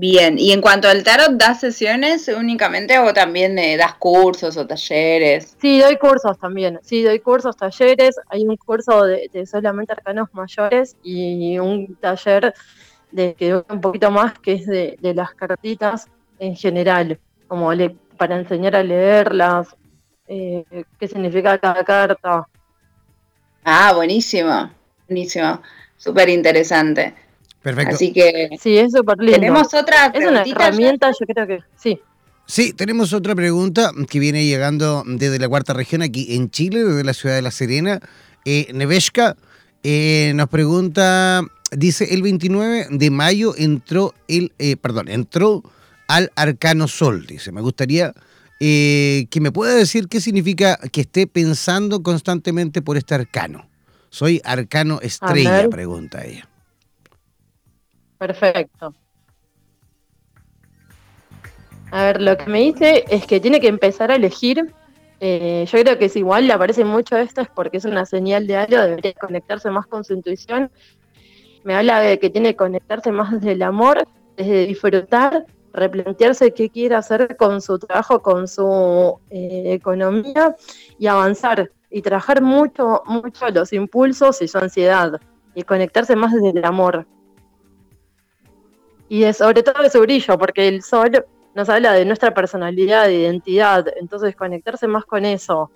Bien, 0.00 0.38
y 0.38 0.52
en 0.52 0.62
cuanto 0.62 0.88
al 0.88 1.04
tarot, 1.04 1.32
¿das 1.32 1.60
sesiones 1.60 2.26
únicamente 2.28 2.98
o 2.98 3.12
también 3.12 3.58
eh, 3.58 3.76
das 3.76 3.96
cursos 3.96 4.56
o 4.56 4.66
talleres? 4.66 5.58
Sí, 5.60 5.78
doy 5.78 5.98
cursos 5.98 6.38
también. 6.38 6.80
Sí, 6.82 7.02
doy 7.02 7.20
cursos, 7.20 7.54
talleres. 7.54 8.16
Hay 8.30 8.44
un 8.44 8.56
curso 8.56 9.04
de, 9.04 9.28
solamente 9.44 9.92
arcanos 9.92 10.30
mayores 10.32 10.96
y 11.02 11.58
un 11.58 11.96
taller 11.96 12.54
de 13.10 13.34
que 13.34 13.50
dura 13.50 13.66
un 13.68 13.82
poquito 13.82 14.10
más, 14.10 14.38
que 14.38 14.54
es 14.54 14.66
de, 14.66 14.96
las 15.14 15.34
cartitas 15.34 16.08
en 16.38 16.56
general, 16.56 17.20
como 17.46 17.70
para 18.16 18.38
enseñar 18.38 18.76
a 18.76 18.82
leerlas, 18.82 19.76
eh, 20.28 20.64
qué 20.98 21.08
significa 21.08 21.58
cada 21.58 21.84
carta. 21.84 22.48
Ah, 23.64 23.92
buenísimo, 23.94 24.70
buenísimo, 25.06 25.60
súper 25.98 26.30
interesante. 26.30 27.12
Perfecto. 27.62 27.94
Así 27.94 28.12
que. 28.12 28.48
Sí, 28.60 28.78
es 28.78 28.92
súper 28.92 29.18
lindo. 29.18 29.34
Tenemos 29.34 29.74
otra 29.74 30.06
Es 30.06 30.26
una 30.26 30.42
herramienta, 30.42 31.10
yo 31.10 31.26
creo 31.26 31.46
que 31.46 31.60
sí. 31.76 32.00
Sí, 32.46 32.72
tenemos 32.72 33.12
otra 33.12 33.34
pregunta 33.34 33.92
que 34.08 34.18
viene 34.18 34.44
llegando 34.44 35.04
desde 35.06 35.38
la 35.38 35.48
cuarta 35.48 35.72
región 35.72 36.02
aquí 36.02 36.34
en 36.34 36.50
Chile, 36.50 36.82
desde 36.82 37.04
la 37.04 37.14
ciudad 37.14 37.36
de 37.36 37.42
La 37.42 37.50
Serena. 37.52 38.00
Eh, 38.44 38.68
Neveshka 38.72 39.36
Eh, 39.82 40.32
nos 40.34 40.48
pregunta, 40.48 41.42
dice, 41.70 42.12
el 42.12 42.22
29 42.22 42.88
de 42.90 43.10
mayo 43.10 43.54
entró 43.56 44.12
el, 44.28 44.52
eh, 44.58 44.76
perdón, 44.76 45.08
entró 45.08 45.62
al 46.06 46.32
Arcano 46.34 46.86
Sol, 46.86 47.24
dice, 47.26 47.50
me 47.50 47.62
gustaría 47.62 48.12
eh, 48.58 49.26
que 49.30 49.40
me 49.40 49.52
pueda 49.52 49.74
decir 49.74 50.08
qué 50.08 50.20
significa 50.20 50.76
que 50.92 51.00
esté 51.02 51.26
pensando 51.26 52.02
constantemente 52.02 52.82
por 52.82 52.98
este 52.98 53.14
arcano. 53.14 53.70
Soy 54.10 54.42
arcano 54.44 54.98
estrella, 55.00 55.66
pregunta 55.70 56.22
ella. 56.24 56.49
Perfecto. 58.20 58.94
A 61.90 62.04
ver, 62.04 62.20
lo 62.20 62.36
que 62.36 62.50
me 62.50 62.60
dice 62.60 63.06
es 63.08 63.26
que 63.26 63.40
tiene 63.40 63.60
que 63.60 63.68
empezar 63.68 64.10
a 64.10 64.16
elegir. 64.16 64.74
Eh, 65.20 65.64
yo 65.66 65.80
creo 65.80 65.98
que 65.98 66.04
es 66.04 66.16
igual, 66.16 66.46
le 66.46 66.52
aparece 66.52 66.84
mucho 66.84 67.16
esto, 67.16 67.40
es 67.40 67.48
porque 67.48 67.78
es 67.78 67.86
una 67.86 68.04
señal 68.04 68.46
de 68.46 68.56
algo, 68.56 68.76
debería 68.76 69.14
conectarse 69.14 69.70
más 69.70 69.86
con 69.86 70.04
su 70.04 70.12
intuición. 70.12 70.70
Me 71.64 71.74
habla 71.74 72.00
de 72.00 72.18
que 72.18 72.28
tiene 72.28 72.50
que 72.50 72.56
conectarse 72.56 73.10
más 73.10 73.32
desde 73.32 73.52
el 73.52 73.62
amor, 73.62 74.06
desde 74.36 74.66
disfrutar, 74.66 75.46
replantearse 75.72 76.52
qué 76.52 76.68
quiere 76.68 76.96
hacer 76.96 77.38
con 77.38 77.62
su 77.62 77.78
trabajo, 77.78 78.20
con 78.20 78.48
su 78.48 79.18
eh, 79.30 79.72
economía 79.72 80.56
y 80.98 81.06
avanzar 81.06 81.70
y 81.88 82.02
trabajar 82.02 82.42
mucho, 82.42 83.02
mucho 83.06 83.48
los 83.48 83.72
impulsos 83.72 84.42
y 84.42 84.48
su 84.48 84.58
ansiedad 84.58 85.18
y 85.54 85.62
conectarse 85.62 86.16
más 86.16 86.34
desde 86.34 86.50
el 86.50 86.64
amor. 86.66 87.06
Y 89.10 89.30
sobre 89.32 89.64
todo 89.64 89.82
de 89.82 89.90
su 89.90 90.00
brillo, 90.00 90.38
porque 90.38 90.68
el 90.68 90.82
sol 90.82 91.26
nos 91.56 91.68
habla 91.68 91.92
de 91.92 92.04
nuestra 92.04 92.32
personalidad, 92.32 93.08
de 93.08 93.18
identidad, 93.22 93.84
entonces 94.00 94.36
conectarse 94.36 94.86
más 94.86 95.04
con 95.04 95.24
eso. 95.24 95.68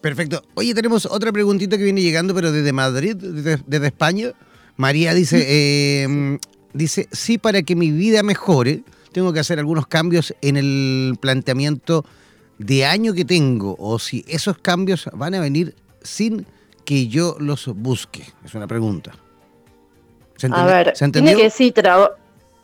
Perfecto. 0.00 0.42
Oye, 0.54 0.74
tenemos 0.74 1.06
otra 1.06 1.30
preguntita 1.30 1.78
que 1.78 1.84
viene 1.84 2.02
llegando, 2.02 2.34
pero 2.34 2.50
desde 2.50 2.72
Madrid, 2.72 3.14
desde, 3.14 3.86
España. 3.86 4.32
María 4.76 5.14
dice, 5.14 5.46
eh, 5.48 6.38
dice, 6.72 7.08
sí, 7.12 7.38
para 7.38 7.62
que 7.62 7.76
mi 7.76 7.92
vida 7.92 8.24
mejore, 8.24 8.82
tengo 9.12 9.32
que 9.32 9.38
hacer 9.38 9.60
algunos 9.60 9.86
cambios 9.86 10.34
en 10.42 10.56
el 10.56 11.16
planteamiento 11.20 12.04
de 12.58 12.86
año 12.86 13.14
que 13.14 13.24
tengo, 13.24 13.76
o 13.78 14.00
si 14.00 14.24
esos 14.26 14.58
cambios 14.58 15.08
van 15.12 15.34
a 15.34 15.40
venir 15.40 15.76
sin 16.02 16.44
que 16.84 17.06
yo 17.06 17.36
los 17.38 17.68
busque. 17.68 18.24
Es 18.44 18.56
una 18.56 18.66
pregunta. 18.66 19.12
¿Se 20.48 20.54
a 20.60 20.64
ver, 20.66 20.92
tiene 21.12 21.34
que 21.34 21.50
sí, 21.50 21.72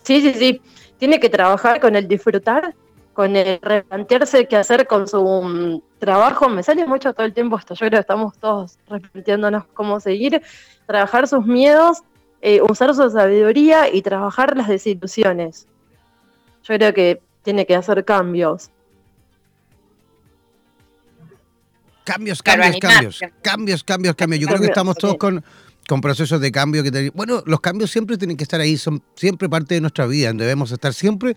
sí, 0.02 0.20
sí, 0.22 0.32
sí 0.34 0.62
tiene 1.00 1.18
que 1.18 1.30
trabajar 1.30 1.80
con 1.80 1.96
el 1.96 2.06
disfrutar, 2.06 2.74
con 3.14 3.34
el 3.34 3.58
replantearse 3.62 4.46
qué 4.46 4.56
hacer 4.56 4.86
con 4.86 5.08
su 5.08 5.24
mm, 5.24 5.98
trabajo. 5.98 6.48
Me 6.50 6.62
sale 6.62 6.86
mucho 6.86 7.14
todo 7.14 7.26
el 7.26 7.32
tiempo 7.32 7.56
esto. 7.56 7.74
Yo 7.74 7.86
creo 7.86 7.92
que 7.92 8.00
estamos 8.00 8.36
todos 8.38 8.78
replanteándonos 8.86 9.64
cómo 9.72 9.98
seguir, 9.98 10.42
trabajar 10.86 11.26
sus 11.26 11.46
miedos, 11.46 12.02
eh, 12.42 12.60
usar 12.60 12.94
su 12.94 13.10
sabiduría 13.10 13.92
y 13.92 14.02
trabajar 14.02 14.56
las 14.56 14.68
desilusiones. 14.68 15.66
Yo 16.64 16.74
creo 16.76 16.92
que 16.92 17.22
tiene 17.42 17.64
que 17.64 17.74
hacer 17.74 18.04
cambios. 18.04 18.70
Cambios, 22.04 22.42
cambios, 22.42 22.76
cambios, 22.78 23.20
cambios, 23.40 23.84
cambios, 23.84 24.14
cambios. 24.14 24.40
Yo 24.40 24.48
creo 24.48 24.60
que 24.60 24.66
estamos 24.66 24.96
todos 24.96 25.16
con, 25.16 25.42
con 25.90 26.00
procesos 26.00 26.40
de 26.40 26.52
cambio 26.52 26.84
que 26.84 27.10
Bueno, 27.14 27.42
los 27.46 27.60
cambios 27.60 27.90
siempre 27.90 28.16
tienen 28.16 28.36
que 28.36 28.44
estar 28.44 28.60
ahí, 28.60 28.76
son 28.76 29.02
siempre 29.16 29.48
parte 29.48 29.74
de 29.74 29.80
nuestra 29.80 30.06
vida, 30.06 30.32
debemos 30.32 30.70
estar 30.70 30.94
siempre, 30.94 31.34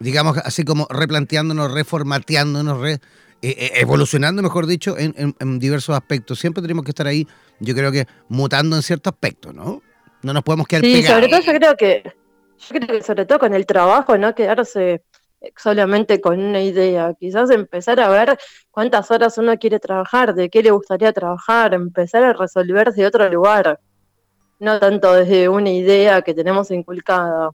digamos, 0.00 0.36
así 0.38 0.64
como 0.64 0.88
replanteándonos, 0.90 1.70
reformateándonos, 1.70 2.84
eh, 2.88 2.98
eh, 3.42 3.70
evolucionando, 3.76 4.42
mejor 4.42 4.66
dicho, 4.66 4.96
en, 4.98 5.58
diversos 5.60 5.94
aspectos. 5.94 6.40
Siempre 6.40 6.60
tenemos 6.60 6.84
que 6.84 6.90
estar 6.90 7.06
ahí, 7.06 7.28
yo 7.60 7.72
creo 7.76 7.92
que 7.92 8.08
mutando 8.28 8.74
en 8.74 8.82
ciertos 8.82 9.12
aspectos, 9.12 9.54
¿no? 9.54 9.80
No 10.22 10.32
nos 10.32 10.42
podemos 10.42 10.66
quedar 10.66 10.82
sí, 10.82 11.04
sobre 11.04 11.28
todo 11.28 11.40
yo 11.40 11.52
creo 11.52 11.76
que, 11.76 12.02
yo 12.04 12.68
creo 12.70 12.88
que 12.88 13.00
sobre 13.04 13.26
todo 13.26 13.38
con 13.38 13.54
el 13.54 13.64
trabajo, 13.64 14.18
no 14.18 14.34
quedarse 14.34 15.04
solamente 15.56 16.20
con 16.20 16.40
una 16.40 16.60
idea, 16.60 17.14
quizás 17.18 17.50
empezar 17.50 18.00
a 18.00 18.08
ver 18.08 18.38
cuántas 18.70 19.10
horas 19.10 19.36
uno 19.38 19.58
quiere 19.58 19.78
trabajar, 19.78 20.34
de 20.34 20.50
qué 20.50 20.62
le 20.62 20.70
gustaría 20.70 21.12
trabajar, 21.12 21.74
empezar 21.74 22.22
a 22.24 22.32
resolver 22.32 22.92
de 22.92 23.06
otro 23.06 23.28
lugar, 23.28 23.80
no 24.58 24.78
tanto 24.80 25.14
desde 25.14 25.48
una 25.48 25.70
idea 25.70 26.22
que 26.22 26.34
tenemos 26.34 26.70
inculcada. 26.70 27.50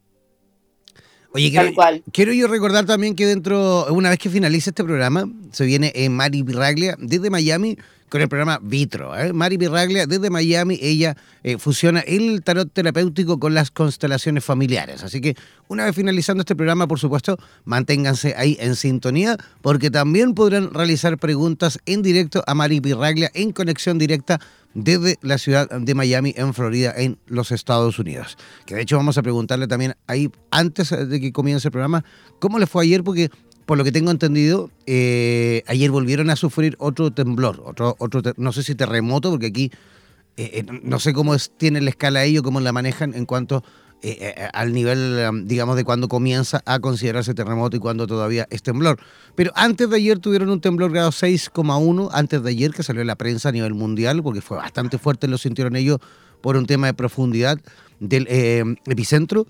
Oye, 1.32 1.52
quiero, 2.12 2.32
yo 2.32 2.48
recordar 2.48 2.86
también 2.86 3.14
que 3.14 3.24
dentro, 3.24 3.86
una 3.92 4.10
vez 4.10 4.18
que 4.18 4.28
finalice 4.28 4.70
este 4.70 4.82
programa, 4.82 5.30
se 5.52 5.64
viene 5.64 5.92
en 5.94 6.14
Mari 6.14 6.42
Pirraglia 6.42 6.96
desde 6.98 7.30
Miami 7.30 7.78
con 8.10 8.20
el 8.20 8.28
programa 8.28 8.58
Vitro. 8.60 9.16
¿eh? 9.16 9.32
Mari 9.32 9.56
Pirraglia 9.56 10.06
desde 10.06 10.28
Miami, 10.28 10.78
ella 10.82 11.16
eh, 11.42 11.56
fusiona 11.56 12.00
el 12.00 12.42
tarot 12.42 12.70
terapéutico 12.70 13.38
con 13.38 13.54
las 13.54 13.70
constelaciones 13.70 14.44
familiares. 14.44 15.02
Así 15.02 15.20
que 15.20 15.36
una 15.68 15.84
vez 15.86 15.94
finalizando 15.94 16.42
este 16.42 16.56
programa, 16.56 16.86
por 16.86 16.98
supuesto, 16.98 17.38
manténganse 17.64 18.34
ahí 18.36 18.58
en 18.60 18.76
sintonía 18.76 19.36
porque 19.62 19.90
también 19.90 20.34
podrán 20.34 20.74
realizar 20.74 21.16
preguntas 21.16 21.78
en 21.86 22.02
directo 22.02 22.42
a 22.46 22.54
Mari 22.54 22.80
Pirraglia 22.80 23.30
en 23.32 23.52
conexión 23.52 23.96
directa 23.96 24.40
desde 24.74 25.18
la 25.22 25.38
ciudad 25.38 25.68
de 25.68 25.94
Miami, 25.94 26.34
en 26.36 26.54
Florida, 26.54 26.92
en 26.96 27.18
los 27.26 27.50
Estados 27.52 27.98
Unidos. 27.98 28.36
Que 28.66 28.74
de 28.74 28.82
hecho 28.82 28.96
vamos 28.96 29.18
a 29.18 29.22
preguntarle 29.22 29.66
también 29.66 29.96
ahí, 30.06 30.30
antes 30.50 30.90
de 30.90 31.20
que 31.20 31.32
comience 31.32 31.68
el 31.68 31.72
programa, 31.72 32.04
cómo 32.38 32.58
le 32.58 32.66
fue 32.66 32.84
ayer, 32.84 33.02
porque 33.02 33.30
por 33.70 33.78
lo 33.78 33.84
que 33.84 33.92
tengo 33.92 34.10
entendido, 34.10 34.68
eh, 34.86 35.62
ayer 35.68 35.92
volvieron 35.92 36.28
a 36.30 36.34
sufrir 36.34 36.74
otro 36.80 37.12
temblor, 37.12 37.62
otro, 37.64 37.94
otro 38.00 38.20
no 38.36 38.50
sé 38.50 38.64
si 38.64 38.74
terremoto, 38.74 39.30
porque 39.30 39.46
aquí 39.46 39.70
eh, 40.36 40.64
eh, 40.66 40.80
no 40.82 40.98
sé 40.98 41.12
cómo 41.12 41.36
es, 41.36 41.52
tiene 41.56 41.80
la 41.80 41.90
escala 41.90 42.24
ellos, 42.24 42.42
cómo 42.42 42.58
la 42.58 42.72
manejan 42.72 43.14
en 43.14 43.26
cuanto 43.26 43.62
al 44.54 44.72
nivel, 44.72 45.24
um, 45.30 45.46
digamos, 45.46 45.76
de 45.76 45.84
cuando 45.84 46.08
comienza 46.08 46.62
a 46.66 46.80
considerarse 46.80 47.32
terremoto 47.32 47.76
y 47.76 47.78
cuando 47.78 48.08
todavía 48.08 48.48
es 48.50 48.64
temblor. 48.64 48.98
Pero 49.36 49.52
antes 49.54 49.88
de 49.88 49.94
ayer 49.94 50.18
tuvieron 50.18 50.50
un 50.50 50.60
temblor 50.60 50.90
grado 50.90 51.10
6,1, 51.12 52.08
antes 52.12 52.42
de 52.42 52.50
ayer 52.50 52.72
que 52.72 52.82
salió 52.82 53.02
en 53.02 53.06
la 53.06 53.14
prensa 53.14 53.50
a 53.50 53.52
nivel 53.52 53.74
mundial, 53.74 54.20
porque 54.24 54.40
fue 54.40 54.56
bastante 54.56 54.98
fuerte, 54.98 55.28
lo 55.28 55.38
sintieron 55.38 55.76
ellos 55.76 55.98
por 56.40 56.56
un 56.56 56.66
tema 56.66 56.88
de 56.88 56.94
profundidad 56.94 57.60
del 58.00 58.26
epicentro. 58.86 59.46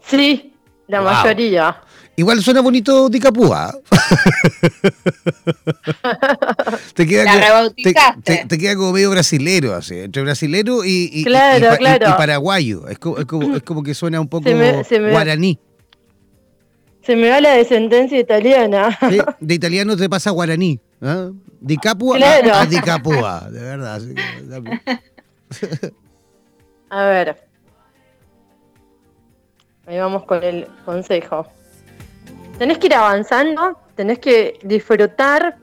Sí, 0.00 0.54
la 0.86 1.02
Wow. 1.02 1.12
mayoría. 1.12 1.76
Igual 2.16 2.42
suena 2.42 2.60
bonito 2.60 3.08
Dicapúa. 3.08 3.74
te, 6.94 7.06
queda 7.06 7.24
La 7.24 7.30
como, 7.32 7.40
te, 7.40 7.46
rebautizaste. 7.46 8.22
te- 8.22 8.46
te 8.46 8.58
queda 8.58 8.76
como 8.76 8.92
medio 8.92 9.10
brasilero, 9.10 9.74
así, 9.74 9.98
entre 9.98 10.22
brasilero 10.22 10.84
y, 10.84 11.10
y- 11.12 11.20
y- 11.20 11.24
Claro, 11.24 11.58
y 11.58 11.68
pa- 11.68 11.74
y- 11.74 11.78
claro. 11.78 12.08
y 12.08 12.12
paraguayo. 12.12 12.88
Es 12.88 12.98
como, 12.98 13.18
es, 13.18 13.24
como, 13.26 13.56
es 13.56 13.62
como 13.62 13.82
que 13.82 13.94
suena 13.94 14.20
un 14.20 14.28
poco 14.28 14.48
Se 14.48 14.54
me- 14.54 14.84
se 14.84 15.00
me- 15.00 15.10
guaraní. 15.10 15.58
Se 17.02 17.16
me 17.16 17.28
va 17.28 17.40
la 17.40 17.50
descendencia 17.56 18.18
italiana. 18.18 18.96
¿sí? 19.10 19.18
De 19.40 19.54
italiano 19.54 19.96
te 19.96 20.08
pasa 20.08 20.30
guaraní. 20.30 20.80
¿ah? 21.02 21.30
Di 21.60 21.76
Capua 21.78 22.16
Claro. 22.16 22.54
a, 22.54 22.62
a 22.62 22.82
Capua, 22.82 23.48
de 23.50 23.60
verdad. 23.60 24.00
A 26.90 27.04
ver. 27.06 27.36
Ahí 29.86 29.98
vamos 29.98 30.24
con 30.24 30.42
el 30.44 30.66
consejo. 30.84 31.46
Tenés 32.58 32.78
que 32.78 32.86
ir 32.86 32.94
avanzando, 32.94 33.78
tenés 33.94 34.18
que 34.18 34.58
disfrutar, 34.62 35.56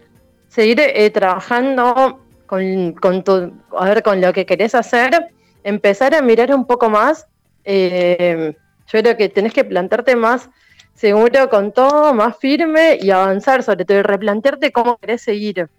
seguir 0.50 0.80
eh, 0.80 1.10
trabajando 1.10 2.20
con, 2.46 2.94
con 2.94 3.24
tu, 3.24 3.54
a 3.78 3.86
ver, 3.86 4.04
con 4.04 4.20
lo 4.20 4.34
que 4.34 4.46
querés 4.46 4.76
hacer, 4.76 5.34
empezar 5.64 6.14
a 6.14 6.22
mirar 6.22 6.54
un 6.54 6.66
poco 6.66 6.90
más. 6.90 7.28
eh, 7.64 8.56
yo 8.92 9.00
creo 9.00 9.16
que 9.16 9.30
tenés 9.30 9.54
que 9.54 9.64
plantarte 9.64 10.18
más 10.18 10.50
seguro 10.94 11.50
con 11.50 11.72
todo, 11.72 12.14
más 12.14 12.38
firme 12.38 12.98
y 13.02 13.10
avanzar 13.10 13.64
sobre 13.64 13.86
todo 13.86 14.00
y 14.00 14.02
replantearte 14.02 14.72
cómo 14.72 14.98
querés 14.98 15.22
seguir. 15.22 15.70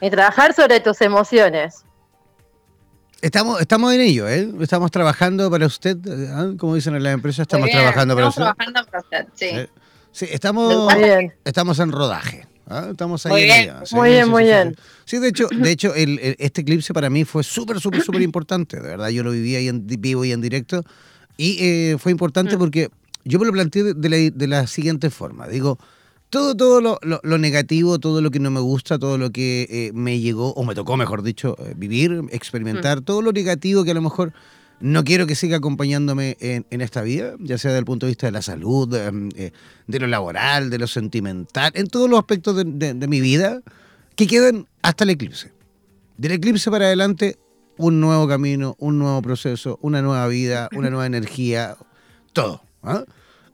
Y 0.00 0.10
trabajar 0.10 0.54
sobre 0.54 0.80
tus 0.80 1.00
emociones. 1.02 1.84
Estamos, 3.22 3.60
estamos 3.60 3.94
en 3.94 4.00
ello, 4.00 4.28
¿eh? 4.28 4.50
Estamos 4.60 4.90
trabajando 4.90 5.48
para 5.48 5.66
usted, 5.66 5.96
¿ah? 6.32 6.52
como 6.58 6.74
dicen 6.74 6.96
en 6.96 7.04
la 7.04 7.12
empresa, 7.12 7.42
estamos 7.42 7.66
bien, 7.66 7.78
trabajando 7.78 8.16
para 8.16 8.28
estamos 8.28 8.50
usted. 8.50 8.64
trabajando 8.64 8.90
para 8.90 9.00
usted, 9.00 9.26
sí. 9.34 9.46
Sí. 9.56 10.26
Sí, 10.26 10.26
estamos, 10.32 10.92
estamos 11.44 11.78
en 11.78 11.92
rodaje. 11.92 12.46
¿ah? 12.68 12.88
Estamos 12.90 13.24
ahí 13.26 13.32
Muy 13.32 13.42
en 13.42 13.46
bien. 13.48 13.60
ello. 13.62 13.86
Sí, 13.86 13.94
Muy 13.94 14.10
bien, 14.10 14.24
sí, 14.24 14.30
muy 14.30 14.42
sí, 14.42 14.48
bien. 14.48 14.76
Sí, 15.04 15.18
de 15.20 15.28
hecho, 15.28 15.48
de 15.50 15.70
hecho 15.70 15.94
el- 15.94 16.18
el- 16.18 16.36
este 16.40 16.62
eclipse 16.62 16.92
para 16.92 17.08
mí 17.10 17.24
fue 17.24 17.44
súper, 17.44 17.80
súper, 17.80 18.02
súper 18.02 18.22
importante. 18.22 18.78
De 18.80 18.88
verdad, 18.88 19.08
yo 19.10 19.22
lo 19.22 19.30
viví 19.30 19.54
ahí 19.54 19.68
en 19.68 19.86
vivo 19.86 20.24
y 20.24 20.32
en 20.32 20.40
directo. 20.40 20.82
Y 21.36 21.58
eh, 21.64 21.96
fue 21.98 22.10
importante 22.12 22.56
Mm. 22.56 22.58
porque 22.58 22.88
yo 23.24 23.38
me 23.38 23.46
lo 23.46 23.52
planteé 23.52 23.94
de 23.94 24.08
la, 24.08 24.16
de 24.16 24.46
la 24.48 24.66
siguiente 24.66 25.10
forma. 25.10 25.46
Digo, 25.46 25.78
todo, 26.32 26.56
todo 26.56 26.80
lo, 26.80 26.98
lo- 27.02 27.20
lo 27.22 27.36
negativo, 27.38 27.98
todo 27.98 28.22
lo 28.22 28.30
que 28.30 28.40
no 28.40 28.50
me 28.50 28.60
gusta, 28.60 28.98
todo 28.98 29.18
lo 29.18 29.30
que 29.30 29.66
eh, 29.70 29.90
me 29.92 30.18
llegó, 30.18 30.52
o 30.54 30.64
me 30.64 30.74
tocó, 30.74 30.96
mejor 30.96 31.22
dicho, 31.22 31.54
eh, 31.60 31.74
vivir, 31.76 32.22
experimentar, 32.30 33.00
Mm. 33.00 33.04
todo 33.04 33.20
lo 33.20 33.32
negativo 33.32 33.84
que 33.84 33.90
a 33.90 33.94
lo 33.94 34.00
mejor 34.00 34.32
no 34.80 35.04
quiero 35.04 35.26
que 35.26 35.34
siga 35.34 35.58
acompañándome 35.58 36.36
en, 36.40 36.64
en 36.70 36.80
esta 36.80 37.02
vida, 37.02 37.34
ya 37.38 37.58
sea 37.58 37.70
desde 37.70 37.80
el 37.80 37.84
punto 37.84 38.06
de 38.06 38.10
vista 38.12 38.26
de 38.28 38.32
la 38.32 38.40
salud, 38.42 38.92
eh, 38.94 39.10
eh, 39.36 39.52
de 39.86 39.98
lo 40.00 40.06
laboral, 40.06 40.70
de 40.70 40.78
lo 40.78 40.86
sentimental, 40.86 41.70
en 41.74 41.86
todos 41.88 42.08
los 42.08 42.18
aspectos 42.18 42.56
de, 42.56 42.64
de- 42.64 42.94
de 42.94 43.06
mi 43.08 43.20
vida, 43.20 43.60
que 44.16 44.26
queden 44.26 44.66
hasta 44.80 45.04
el 45.04 45.10
eclipse. 45.10 45.52
Del 46.16 46.32
eclipse 46.32 46.70
para 46.70 46.86
adelante, 46.86 47.36
un 47.76 48.00
nuevo 48.00 48.26
camino, 48.26 48.74
un 48.78 48.98
nuevo 48.98 49.20
proceso, 49.22 49.78
una 49.82 50.00
nueva 50.02 50.26
vida, 50.28 50.68
una 50.74 50.88
nueva 50.90 51.06
energía, 51.06 51.76
todo. 52.32 52.62
¿ah? 52.82 53.04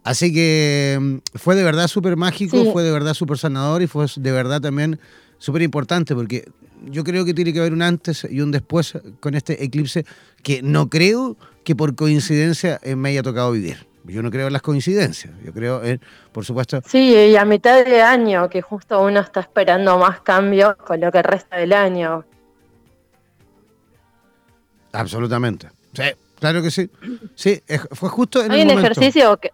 Así 0.04 0.32
que 0.32 0.96
mm, 1.00 1.16
fue 1.38 1.54
de 1.54 1.64
verdad 1.64 1.88
súper 1.88 2.16
mágico, 2.16 2.62
Sí. 2.62 2.70
fue 2.72 2.82
de 2.82 2.92
verdad 2.92 3.14
súper 3.14 3.38
sanador 3.38 3.82
y 3.82 3.86
fue 3.86 4.06
de 4.16 4.32
verdad 4.32 4.60
también 4.60 4.98
súper 5.38 5.62
importante 5.62 6.14
porque 6.14 6.48
yo 6.86 7.04
creo 7.04 7.24
que 7.24 7.34
tiene 7.34 7.52
que 7.52 7.58
haber 7.60 7.72
un 7.72 7.82
antes 7.82 8.26
y 8.30 8.40
un 8.40 8.50
después 8.50 8.94
con 9.20 9.34
este 9.34 9.62
eclipse 9.64 10.04
que 10.42 10.62
no 10.62 10.88
creo 10.88 11.36
que 11.64 11.74
por 11.76 11.94
coincidencia 11.94 12.80
eh, 12.82 12.96
me 12.96 13.10
haya 13.10 13.22
tocado 13.22 13.52
vivir. 13.52 13.86
Yo 14.04 14.22
no 14.22 14.30
creo 14.30 14.46
en 14.46 14.54
las 14.54 14.62
coincidencias, 14.62 15.34
yo 15.44 15.52
creo 15.52 15.84
en, 15.84 16.00
por 16.32 16.42
supuesto, 16.44 16.80
Sí, 16.86 17.14
y 17.14 17.36
a 17.36 17.44
mitad 17.44 17.84
de 17.84 18.00
año, 18.00 18.48
que 18.48 18.62
justo 18.62 19.02
uno 19.02 19.20
está 19.20 19.40
esperando 19.40 19.98
más 19.98 20.20
cambios 20.22 20.76
con 20.76 20.98
lo 21.00 21.12
que 21.12 21.22
resta 21.22 21.56
del 21.58 21.74
año. 21.74 22.24
absolutamente. 24.92 25.68
Sí, 25.92 26.02
claro 26.38 26.62
que 26.62 26.70
sí. 26.70 26.90
Sí, 27.34 27.62
fue 27.92 28.08
justo 28.08 28.42
en 28.42 28.52
Hay 28.52 28.60
el 28.62 28.68
un 28.68 28.74
momento. 28.76 28.92
ejercicio 29.00 29.36
que 29.38 29.52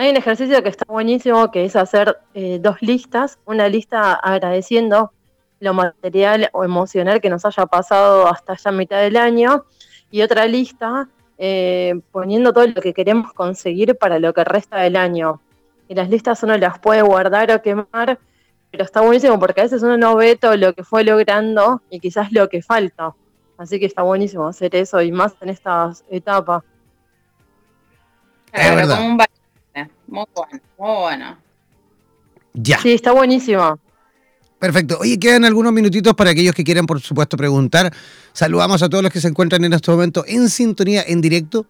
hay 0.00 0.08
un 0.08 0.16
ejercicio 0.16 0.62
que 0.62 0.70
está 0.70 0.86
buenísimo, 0.88 1.50
que 1.50 1.66
es 1.66 1.76
hacer 1.76 2.16
eh, 2.32 2.58
dos 2.58 2.80
listas, 2.80 3.38
una 3.44 3.68
lista 3.68 4.14
agradeciendo 4.14 5.12
lo 5.60 5.74
material 5.74 6.48
o 6.52 6.64
emocional 6.64 7.20
que 7.20 7.28
nos 7.28 7.44
haya 7.44 7.66
pasado 7.66 8.26
hasta 8.26 8.56
ya 8.56 8.72
mitad 8.72 8.98
del 9.02 9.18
año, 9.18 9.66
y 10.10 10.22
otra 10.22 10.46
lista 10.46 11.06
eh, 11.36 12.00
poniendo 12.12 12.50
todo 12.54 12.66
lo 12.66 12.80
que 12.80 12.94
queremos 12.94 13.34
conseguir 13.34 13.94
para 13.94 14.18
lo 14.18 14.32
que 14.32 14.42
resta 14.42 14.78
del 14.78 14.96
año. 14.96 15.42
Y 15.86 15.94
las 15.94 16.08
listas 16.08 16.42
uno 16.44 16.56
las 16.56 16.78
puede 16.78 17.02
guardar 17.02 17.52
o 17.52 17.60
quemar, 17.60 18.18
pero 18.70 18.84
está 18.84 19.02
buenísimo 19.02 19.38
porque 19.38 19.60
a 19.60 19.64
veces 19.64 19.82
uno 19.82 19.98
no 19.98 20.16
ve 20.16 20.34
todo 20.34 20.56
lo 20.56 20.72
que 20.72 20.82
fue 20.82 21.04
logrando 21.04 21.82
y 21.90 22.00
quizás 22.00 22.32
lo 22.32 22.48
que 22.48 22.62
falta. 22.62 23.14
Así 23.58 23.78
que 23.78 23.84
está 23.84 24.00
buenísimo 24.00 24.48
hacer 24.48 24.74
eso 24.76 25.02
y 25.02 25.12
más 25.12 25.34
en 25.42 25.50
estas 25.50 26.06
etapas. 26.08 26.62
Es 28.50 28.74
verdad. 28.74 28.96
como 28.96 29.08
un 29.08 29.16
balance. 29.18 29.39
Muy 30.10 30.26
bueno, 30.34 30.62
muy 30.76 30.96
bueno. 31.02 31.38
Ya. 32.52 32.78
Sí, 32.80 32.92
está 32.92 33.12
buenísimo. 33.12 33.78
Perfecto. 34.58 34.98
Oye, 35.00 35.18
quedan 35.18 35.44
algunos 35.44 35.72
minutitos 35.72 36.14
para 36.14 36.30
aquellos 36.30 36.54
que 36.54 36.64
quieran, 36.64 36.84
por 36.84 37.00
supuesto, 37.00 37.36
preguntar. 37.36 37.92
Saludamos 38.32 38.82
a 38.82 38.88
todos 38.90 39.02
los 39.02 39.12
que 39.12 39.20
se 39.20 39.28
encuentran 39.28 39.64
en 39.64 39.72
este 39.72 39.90
momento 39.90 40.24
en 40.26 40.50
sintonía, 40.50 41.02
en 41.06 41.20
directo. 41.20 41.64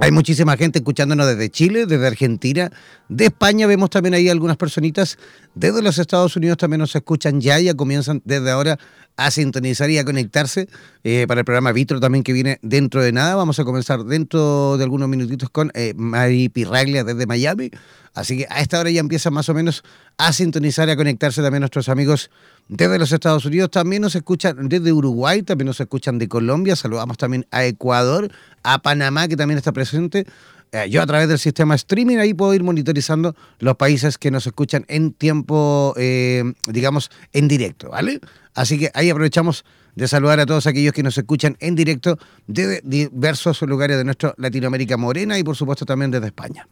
Hay 0.00 0.12
muchísima 0.12 0.56
gente 0.56 0.78
escuchándonos 0.78 1.26
desde 1.26 1.50
Chile, 1.50 1.84
desde 1.84 2.06
Argentina, 2.06 2.70
de 3.08 3.26
España. 3.26 3.66
Vemos 3.66 3.90
también 3.90 4.14
ahí 4.14 4.28
algunas 4.28 4.56
personitas. 4.56 5.18
Desde 5.56 5.82
los 5.82 5.98
Estados 5.98 6.36
Unidos 6.36 6.56
también 6.56 6.78
nos 6.78 6.94
escuchan 6.94 7.40
ya, 7.40 7.58
ya 7.58 7.74
comienzan 7.74 8.22
desde 8.24 8.48
ahora 8.52 8.78
a 9.16 9.32
sintonizar 9.32 9.90
y 9.90 9.98
a 9.98 10.04
conectarse 10.04 10.68
eh, 11.02 11.24
para 11.26 11.40
el 11.40 11.44
programa 11.44 11.72
Vitro 11.72 11.98
también 11.98 12.22
que 12.22 12.32
viene 12.32 12.60
dentro 12.62 13.02
de 13.02 13.10
nada. 13.10 13.34
Vamos 13.34 13.58
a 13.58 13.64
comenzar 13.64 14.04
dentro 14.04 14.76
de 14.76 14.84
algunos 14.84 15.08
minutitos 15.08 15.50
con 15.50 15.72
eh, 15.74 15.94
Mari 15.96 16.48
Pirraglia 16.48 17.02
desde 17.02 17.26
Miami. 17.26 17.72
Así 18.14 18.38
que 18.38 18.46
a 18.50 18.60
esta 18.60 18.78
hora 18.78 18.90
ya 18.90 19.00
empiezan 19.00 19.34
más 19.34 19.48
o 19.48 19.54
menos 19.54 19.82
a 20.16 20.32
sintonizar 20.32 20.88
y 20.88 20.92
a 20.92 20.96
conectarse 20.96 21.42
también 21.42 21.60
nuestros 21.62 21.88
amigos 21.88 22.30
desde 22.68 22.98
los 22.98 23.12
Estados 23.12 23.44
Unidos. 23.44 23.70
También 23.70 24.02
nos 24.02 24.14
escuchan 24.14 24.68
desde 24.68 24.92
Uruguay, 24.92 25.42
también 25.42 25.66
nos 25.66 25.80
escuchan 25.80 26.18
de 26.18 26.28
Colombia. 26.28 26.76
Saludamos 26.76 27.16
también 27.16 27.46
a 27.50 27.64
Ecuador, 27.64 28.30
a 28.62 28.80
Panamá, 28.80 29.28
que 29.28 29.36
también 29.36 29.58
está 29.58 29.72
presente. 29.72 30.26
Eh, 30.72 30.90
yo 30.90 31.00
a 31.00 31.06
través 31.06 31.28
del 31.28 31.38
sistema 31.38 31.74
streaming 31.74 32.18
ahí 32.18 32.34
puedo 32.34 32.52
ir 32.52 32.62
monitorizando 32.62 33.34
los 33.58 33.76
países 33.76 34.18
que 34.18 34.30
nos 34.30 34.46
escuchan 34.46 34.84
en 34.88 35.12
tiempo, 35.12 35.94
eh, 35.96 36.44
digamos, 36.66 37.10
en 37.32 37.48
directo, 37.48 37.90
¿vale? 37.90 38.20
Así 38.54 38.78
que 38.78 38.90
ahí 38.92 39.08
aprovechamos 39.08 39.64
de 39.94 40.06
saludar 40.06 40.40
a 40.40 40.46
todos 40.46 40.66
aquellos 40.66 40.92
que 40.92 41.02
nos 41.02 41.16
escuchan 41.16 41.56
en 41.60 41.74
directo 41.74 42.18
desde 42.46 42.82
diversos 42.84 43.62
lugares 43.62 43.96
de 43.96 44.04
nuestra 44.04 44.34
Latinoamérica 44.36 44.96
morena 44.96 45.38
y 45.38 45.42
por 45.42 45.56
supuesto 45.56 45.86
también 45.86 46.10
desde 46.10 46.26
España. 46.26 46.68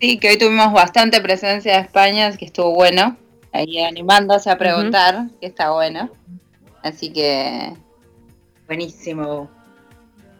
Sí, 0.00 0.18
que 0.18 0.30
hoy 0.30 0.38
tuvimos 0.38 0.72
bastante 0.72 1.20
presencia 1.20 1.74
de 1.74 1.80
España, 1.82 2.34
que 2.36 2.46
estuvo 2.46 2.74
bueno. 2.74 3.16
Ahí 3.56 3.82
animándose 3.82 4.50
a 4.50 4.58
preguntar, 4.58 5.28
que 5.40 5.46
está 5.46 5.70
bueno. 5.70 6.10
Así 6.82 7.10
que, 7.10 7.72
buenísimo. 8.66 9.50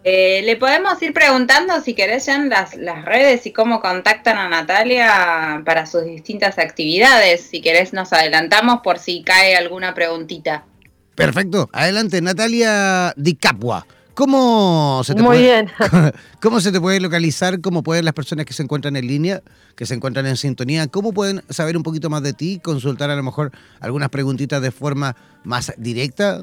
Eh, 0.04 0.42
Le 0.44 0.56
podemos 0.56 1.00
ir 1.02 1.14
preguntando 1.14 1.80
si 1.80 1.94
querés 1.94 2.26
ya 2.26 2.34
en 2.34 2.50
las, 2.50 2.76
las 2.76 3.06
redes 3.06 3.46
y 3.46 3.52
cómo 3.52 3.80
contactan 3.80 4.36
a 4.36 4.50
Natalia 4.50 5.62
para 5.64 5.86
sus 5.86 6.04
distintas 6.04 6.58
actividades. 6.58 7.40
Si 7.40 7.62
querés 7.62 7.94
nos 7.94 8.12
adelantamos 8.12 8.80
por 8.84 8.98
si 8.98 9.22
cae 9.22 9.56
alguna 9.56 9.94
preguntita. 9.94 10.66
Perfecto. 11.14 11.70
Adelante, 11.72 12.20
Natalia 12.20 13.14
Di 13.16 13.34
Capua. 13.34 13.86
¿Cómo 14.16 15.02
se 15.04 15.14
te 15.14 15.20
Muy 15.20 15.36
puede, 15.36 15.42
bien. 15.42 15.70
¿Cómo 16.40 16.58
se 16.60 16.72
te 16.72 16.80
puede 16.80 17.00
localizar? 17.00 17.60
¿Cómo 17.60 17.82
pueden 17.82 18.06
las 18.06 18.14
personas 18.14 18.46
que 18.46 18.54
se 18.54 18.62
encuentran 18.62 18.96
en 18.96 19.06
línea, 19.06 19.42
que 19.76 19.84
se 19.84 19.92
encuentran 19.92 20.24
en 20.24 20.38
sintonía, 20.38 20.86
cómo 20.86 21.12
pueden 21.12 21.42
saber 21.50 21.76
un 21.76 21.82
poquito 21.82 22.08
más 22.08 22.22
de 22.22 22.32
ti, 22.32 22.58
consultar 22.58 23.10
a 23.10 23.14
lo 23.14 23.22
mejor 23.22 23.52
algunas 23.78 24.08
preguntitas 24.08 24.62
de 24.62 24.70
forma 24.70 25.14
más 25.44 25.74
directa? 25.76 26.40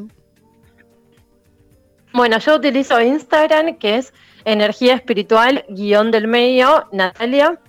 Bueno, 2.13 2.37
yo 2.37 2.57
utilizo 2.57 3.01
Instagram, 3.01 3.75
que 3.79 3.97
es 3.97 4.13
energía 4.45 4.93
espiritual 4.93 5.65
guion 5.67 6.11
del 6.11 6.27
medio, 6.27 6.87
Natalia. 6.91 7.59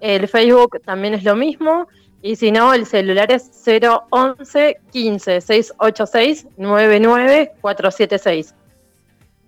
El 0.00 0.28
Facebook 0.28 0.82
también 0.84 1.14
es 1.14 1.24
lo 1.24 1.34
mismo. 1.34 1.88
Y 2.20 2.36
si 2.36 2.52
no, 2.52 2.74
el 2.74 2.84
celular 2.84 3.32
es 3.32 3.50
011 3.64 4.76
15 4.92 5.40
686 5.40 6.46
99476. 6.58 8.54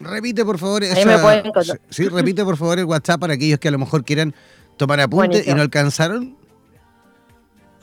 Repite, 0.01 0.45
por 0.45 0.59
favor, 0.59 0.83
Ahí 0.85 1.05
me 1.05 1.19
pueden 1.19 1.47
encontrar. 1.47 1.81
sí, 1.91 2.09
repite, 2.09 2.45
por 2.45 2.57
favor, 2.57 2.79
el 2.79 2.85
WhatsApp 2.85 3.21
para 3.21 3.35
aquellos 3.35 3.59
que 3.59 3.67
a 3.69 3.73
lo 3.73 3.79
mejor 3.79 4.05
quieran 4.05 4.35
tomar 4.77 5.01
apunte 5.01 5.43
y 5.47 5.55
no 5.55 5.63
alcanzaron. 5.63 6.37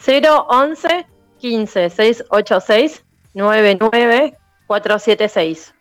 011 0.06 1.06
15 1.40 1.90
686 1.90 3.04
99476. 3.34 5.74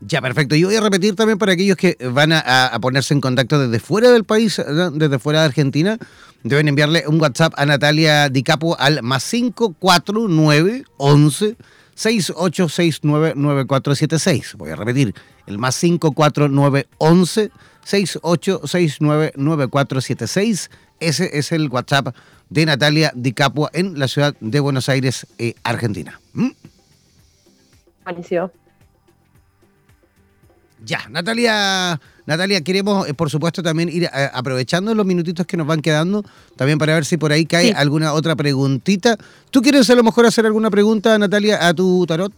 Ya, 0.00 0.20
perfecto. 0.20 0.54
Y 0.54 0.64
voy 0.64 0.76
a 0.76 0.80
repetir 0.80 1.14
también 1.16 1.38
para 1.38 1.52
aquellos 1.52 1.76
que 1.76 1.96
van 2.10 2.32
a, 2.32 2.66
a 2.66 2.78
ponerse 2.78 3.14
en 3.14 3.20
contacto 3.20 3.58
desde 3.58 3.80
fuera 3.82 4.10
del 4.10 4.24
país, 4.24 4.60
desde 4.92 5.18
fuera 5.18 5.40
de 5.40 5.46
Argentina, 5.46 5.98
deben 6.42 6.68
enviarle 6.68 7.04
un 7.06 7.20
WhatsApp 7.20 7.54
a 7.56 7.64
Natalia 7.64 8.28
Di 8.28 8.42
Capo 8.42 8.76
al 8.78 9.02
más 9.02 9.28
549 9.30 10.84
11 10.98 11.56
68699476. 11.96 14.56
Voy 14.56 14.70
a 14.70 14.76
repetir, 14.76 15.14
el 15.46 15.58
más 15.58 15.78
549 15.78 16.88
11 16.98 17.50
68699476. 17.84 20.70
Ese 21.00 21.38
es 21.38 21.52
el 21.52 21.68
WhatsApp 21.68 22.14
de 22.48 22.66
Natalia 22.66 23.12
Di 23.14 23.32
Capua 23.32 23.70
en 23.72 23.96
la 23.98 24.08
ciudad 24.08 24.34
de 24.40 24.60
Buenos 24.60 24.88
Aires, 24.88 25.26
eh, 25.38 25.54
Argentina. 25.62 26.20
¿Mm? 26.32 26.50
Buenísimo. 28.04 28.50
Ya, 30.84 31.08
Natalia, 31.08 32.00
Natalia, 32.26 32.60
queremos, 32.62 33.06
eh, 33.08 33.12
por 33.14 33.28
supuesto, 33.30 33.62
también 33.62 33.88
ir 33.90 34.04
eh, 34.04 34.08
aprovechando 34.32 34.94
los 34.94 35.04
minutitos 35.04 35.46
que 35.46 35.56
nos 35.58 35.66
van 35.66 35.80
quedando, 35.82 36.24
también 36.56 36.78
para 36.78 36.94
ver 36.94 37.04
si 37.04 37.16
por 37.18 37.32
ahí 37.32 37.44
cae 37.44 37.66
Sí. 37.68 37.72
alguna 37.76 38.14
otra 38.14 38.34
preguntita. 38.34 39.16
¿Tú 39.50 39.60
quieres 39.60 39.88
a 39.90 39.94
lo 39.94 40.02
mejor 40.02 40.24
hacer 40.24 40.46
alguna 40.46 40.70
pregunta, 40.70 41.18
Natalia, 41.18 41.66
a 41.66 41.74
tu 41.74 42.06
tarot? 42.06 42.32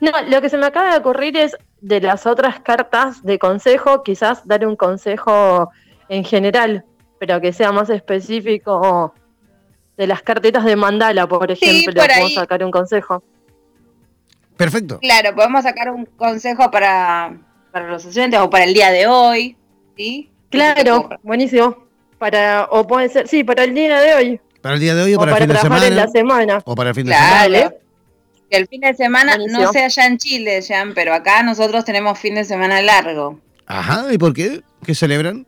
No, 0.00 0.10
lo 0.28 0.40
que 0.40 0.48
se 0.48 0.56
me 0.58 0.66
acaba 0.66 0.92
de 0.92 0.98
ocurrir 0.98 1.36
es 1.36 1.56
de 1.80 2.00
las 2.00 2.26
otras 2.26 2.60
cartas 2.60 3.22
de 3.22 3.38
consejo, 3.38 4.02
quizás 4.02 4.46
dar 4.46 4.66
un 4.66 4.76
consejo 4.76 5.70
en 6.08 6.24
general, 6.24 6.84
pero 7.18 7.40
que 7.40 7.52
sea 7.52 7.72
más 7.72 7.90
específico 7.90 9.14
de 9.96 10.06
las 10.06 10.22
cartitas 10.22 10.64
de 10.64 10.76
mandala, 10.76 11.26
por 11.26 11.50
ejemplo, 11.50 11.92
por 11.94 12.06
puedo 12.08 12.26
ahí. 12.26 12.34
sacar 12.34 12.62
un 12.64 12.70
consejo. 12.70 13.22
Perfecto. 14.56 14.98
Claro, 15.00 15.34
podemos 15.34 15.62
sacar 15.62 15.90
un 15.90 16.04
consejo 16.06 16.70
para, 16.70 17.36
para 17.74 17.88
los 17.88 18.06
oyentes 18.06 18.38
o 18.38 18.48
para 18.48 18.62
el 18.64 18.72
día 18.72 18.92
de 18.92 19.08
hoy. 19.08 19.56
¿sí? 19.96 20.30
Claro, 20.48 21.08
buenísimo. 21.24 21.76
Para, 22.18 22.68
o 22.70 22.86
puede 22.86 23.08
ser, 23.08 23.26
sí, 23.26 23.42
para 23.42 23.64
el 23.64 23.74
día 23.74 24.00
de 24.00 24.14
hoy, 24.14 24.40
Para 24.62 24.76
el 24.76 24.80
día 24.80 24.94
de 24.94 25.02
hoy 25.02 25.14
o 25.14 25.16
o 25.16 25.20
para, 25.20 25.32
para 25.32 25.44
el 25.44 25.50
fin 25.50 25.54
de 25.56 25.60
trabajar 25.60 25.82
en 25.88 25.88
semana. 25.90 26.06
la 26.06 26.10
semana. 26.12 26.62
O 26.64 26.74
para 26.76 26.90
el 26.90 26.94
fin 26.94 27.06
de 27.06 27.10
Claro. 27.12 27.42
semana. 27.44 27.64
Dale. 27.64 27.76
Que 28.48 28.56
el 28.58 28.68
fin 28.68 28.80
de 28.80 28.94
semana 28.94 29.36
no 29.50 29.72
sea 29.72 29.86
allá 29.86 30.06
en 30.06 30.18
Chile, 30.18 30.60
Jan, 30.66 30.94
pero 30.94 31.12
acá 31.12 31.42
nosotros 31.42 31.84
tenemos 31.84 32.16
fin 32.18 32.36
de 32.36 32.44
semana 32.44 32.80
largo. 32.80 33.40
Ajá, 33.66 34.06
¿y 34.12 34.18
por 34.18 34.32
qué? 34.32 34.60
¿Qué 34.86 34.94
celebran? 34.94 35.46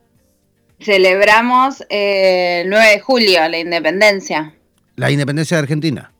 Celebramos 0.80 1.82
eh, 1.88 2.62
el 2.64 2.70
9 2.70 2.86
de 2.90 3.00
julio, 3.00 3.48
la 3.48 3.58
independencia. 3.58 4.52
La 4.96 5.10
independencia 5.12 5.56
de 5.58 5.62
Argentina. 5.62 6.12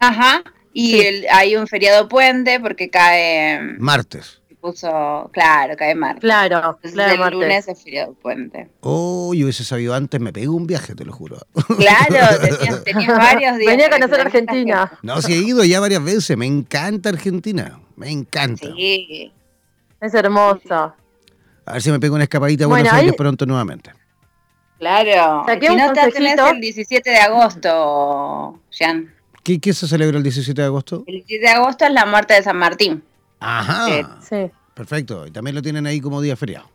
Ajá. 0.00 0.42
Y 0.72 0.90
Sí. 0.90 1.00
el- 1.06 1.26
hay 1.30 1.56
un 1.56 1.66
feriado 1.68 2.08
puente 2.08 2.58
porque 2.58 2.90
cae. 2.90 3.60
Martes. 3.78 4.42
Puso. 4.64 5.28
Claro, 5.30 5.76
cae 5.76 5.94
martes. 5.94 6.22
Claro, 6.22 6.56
Entonces 6.56 6.92
claro, 6.92 7.12
el 7.12 7.18
martes. 7.20 7.38
lunes 7.38 7.68
es 7.68 7.82
feriado 7.84 8.14
puente. 8.14 8.70
Oh, 8.80 9.34
yo 9.34 9.44
hubiese 9.44 9.62
sabido 9.62 9.92
antes, 9.94 10.18
me 10.22 10.32
pego 10.32 10.54
un 10.56 10.66
viaje, 10.66 10.94
te 10.94 11.04
lo 11.04 11.12
juro. 11.12 11.36
Claro, 11.76 12.38
tenías, 12.40 12.82
tenías 12.84 13.14
varios 13.18 13.58
días. 13.58 13.70
Venía 13.70 13.86
a 13.88 13.90
conocer 13.90 14.16
que 14.16 14.30
te 14.30 14.38
Argentina. 14.38 14.98
No, 15.02 15.20
sí 15.20 15.34
he 15.34 15.36
ido 15.36 15.64
ya 15.64 15.80
varias 15.80 16.02
veces, 16.02 16.34
me 16.38 16.46
encanta 16.46 17.10
Argentina, 17.10 17.78
me 17.96 18.10
encanta. 18.10 18.68
Sí. 18.74 19.30
Es 20.00 20.14
hermosa. 20.14 20.94
A 21.66 21.72
ver 21.74 21.82
si 21.82 21.90
me 21.90 22.00
pego 22.00 22.14
una 22.14 22.24
escapadita 22.24 22.64
a 22.64 22.66
Bueno, 22.68 22.84
Buenos 22.84 22.94
Aires 22.98 23.12
ahí- 23.12 23.16
pronto 23.18 23.44
nuevamente. 23.44 23.90
Claro. 24.78 25.44
Saqué 25.46 25.66
si 25.66 25.72
un 25.74 25.78
no 25.78 25.88
te 25.92 26.10
tenés 26.10 26.14
consejito. 26.36 26.48
el 26.48 26.60
17 26.62 27.10
de 27.10 27.16
agosto, 27.18 28.60
Jan. 28.78 29.14
¿Qué, 29.42 29.60
qué 29.60 29.74
se 29.74 29.86
celebra 29.86 30.16
el 30.16 30.22
17 30.22 30.58
de 30.58 30.66
agosto? 30.66 31.04
El 31.06 31.16
17 31.16 31.44
de 31.44 31.52
agosto 31.52 31.84
es 31.84 31.92
la 31.92 32.06
muerte 32.06 32.32
de 32.32 32.42
San 32.42 32.56
Martín. 32.56 33.04
Ajá, 33.44 33.86
Sí. 33.86 34.02
Sí, 34.28 34.50
perfecto. 34.74 35.26
Y 35.26 35.30
también 35.30 35.54
lo 35.54 35.62
tienen 35.62 35.86
ahí 35.86 36.00
como 36.00 36.20
día 36.20 36.36
feriado. 36.36 36.68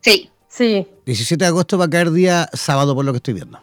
Sí, 0.00 0.30
sí. 0.48 0.86
17 1.06 1.44
de 1.44 1.48
agosto 1.48 1.78
va 1.78 1.86
a 1.86 1.90
caer 1.90 2.10
día 2.10 2.48
sábado 2.52 2.94
por 2.94 3.04
lo 3.04 3.12
que 3.12 3.18
estoy 3.18 3.34
viendo. 3.34 3.60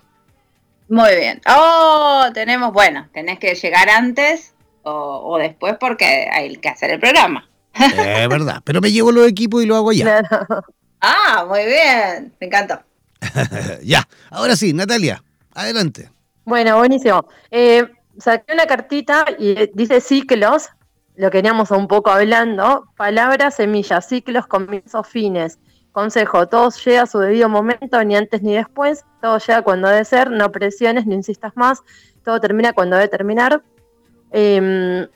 muy 0.90 1.16
bien. 1.16 1.42
Oh, 1.48 2.26
tenemos, 2.34 2.72
bueno, 2.74 3.08
tenés 3.14 3.40
que 3.40 3.56
llegar 3.56 3.90
antes 3.90 4.54
o, 4.84 4.92
o 5.26 5.38
después 5.38 5.76
porque 5.80 6.28
hay 6.32 6.56
que 6.58 6.70
hacer 6.70 6.92
el 6.92 7.00
programa. 7.00 7.48
Es 7.74 8.28
verdad, 8.28 8.62
pero 8.66 8.82
me 8.82 8.92
llevo 8.92 9.12
los 9.12 9.28
equipos 9.28 9.64
y 9.64 9.66
lo 9.66 9.76
hago 9.78 9.92
allá. 9.92 10.24
Claro. 10.28 10.64
Ah, 11.00 11.46
muy 11.48 11.66
bien. 11.66 12.34
Me 12.40 12.48
encanta. 12.48 12.86
ya, 13.84 14.08
ahora 14.30 14.56
sí, 14.56 14.74
Natalia, 14.74 15.24
adelante. 15.54 16.10
Bueno, 16.46 16.78
buenísimo. 16.78 17.26
Eh, 17.50 17.88
saqué 18.20 18.54
una 18.54 18.66
cartita 18.66 19.26
y 19.40 19.52
eh, 19.52 19.72
dice 19.74 20.02
ciclos, 20.02 20.70
lo 21.22 21.30
que 21.30 21.44
un 21.70 21.88
poco 21.88 22.10
hablando, 22.10 22.88
palabras, 22.98 23.54
semillas, 23.54 24.08
ciclos, 24.08 24.48
comienzos, 24.48 25.08
fines. 25.08 25.60
Consejo, 25.92 26.48
todo 26.48 26.72
llega 26.84 27.04
a 27.04 27.06
su 27.06 27.20
debido 27.20 27.48
momento, 27.48 28.04
ni 28.04 28.16
antes 28.16 28.42
ni 28.42 28.56
después, 28.56 29.06
todo 29.22 29.38
llega 29.38 29.62
cuando 29.62 29.88
debe 29.88 30.04
ser, 30.04 30.32
no 30.32 30.52
presiones, 30.52 31.06
no 31.06 31.14
insistas 31.14 31.56
más, 31.56 31.84
todo 32.26 32.40
termina 32.40 32.74
cuando 32.74 32.96
debe 32.96 33.08
terminar. 33.08 33.62
Eh, 34.32 35.08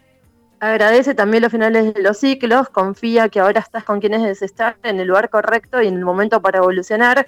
agradece 0.60 1.16
también 1.16 1.42
los 1.42 1.52
finales 1.52 1.96
de 1.96 2.04
los 2.04 2.20
ciclos, 2.20 2.70
confía 2.70 3.28
que 3.30 3.40
ahora 3.40 3.62
estás 3.62 3.84
con 3.84 4.00
quienes 4.00 4.22
debes 4.22 4.44
estar 4.44 4.78
en 4.84 5.00
el 5.00 5.08
lugar 5.08 5.32
correcto 5.32 5.82
y 5.82 5.88
en 5.88 5.96
el 5.96 6.06
momento 6.06 6.40
para 6.40 6.60
evolucionar. 6.60 7.26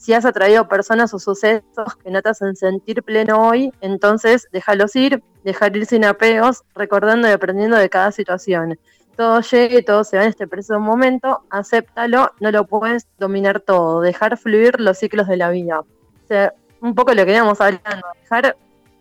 Si 0.00 0.14
has 0.14 0.24
atraído 0.24 0.66
personas 0.66 1.12
o 1.12 1.18
sucesos 1.18 1.62
que 2.02 2.10
no 2.10 2.22
te 2.22 2.30
hacen 2.30 2.56
sentir 2.56 3.02
pleno 3.02 3.46
hoy, 3.46 3.70
entonces 3.82 4.48
déjalos 4.50 4.96
ir, 4.96 5.22
dejar 5.44 5.76
ir 5.76 5.84
sin 5.84 6.06
apegos, 6.06 6.62
recordando 6.74 7.28
y 7.28 7.32
aprendiendo 7.32 7.76
de 7.76 7.90
cada 7.90 8.10
situación. 8.10 8.78
Todo 9.14 9.42
llegue, 9.42 9.82
todo 9.82 10.02
se 10.04 10.16
va 10.16 10.22
en 10.22 10.30
este 10.30 10.48
preciso 10.48 10.80
momento, 10.80 11.42
acéptalo, 11.50 12.32
no 12.40 12.50
lo 12.50 12.66
puedes 12.66 13.08
dominar 13.18 13.60
todo, 13.60 14.00
dejar 14.00 14.38
fluir 14.38 14.80
los 14.80 14.96
ciclos 14.96 15.28
de 15.28 15.36
la 15.36 15.50
vida. 15.50 15.80
O 15.80 16.26
sea, 16.28 16.54
un 16.80 16.94
poco 16.94 17.12
lo 17.12 17.26
que 17.26 17.34
íbamos 17.34 17.60
hablando, 17.60 18.06
dejar 18.22 18.56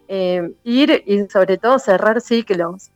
eh, 0.10 0.52
ir 0.66 1.02
y 1.08 1.30
sobre 1.30 1.58
todo 1.58 1.80
cerrar 1.80 2.20
ciclos. 2.20 2.92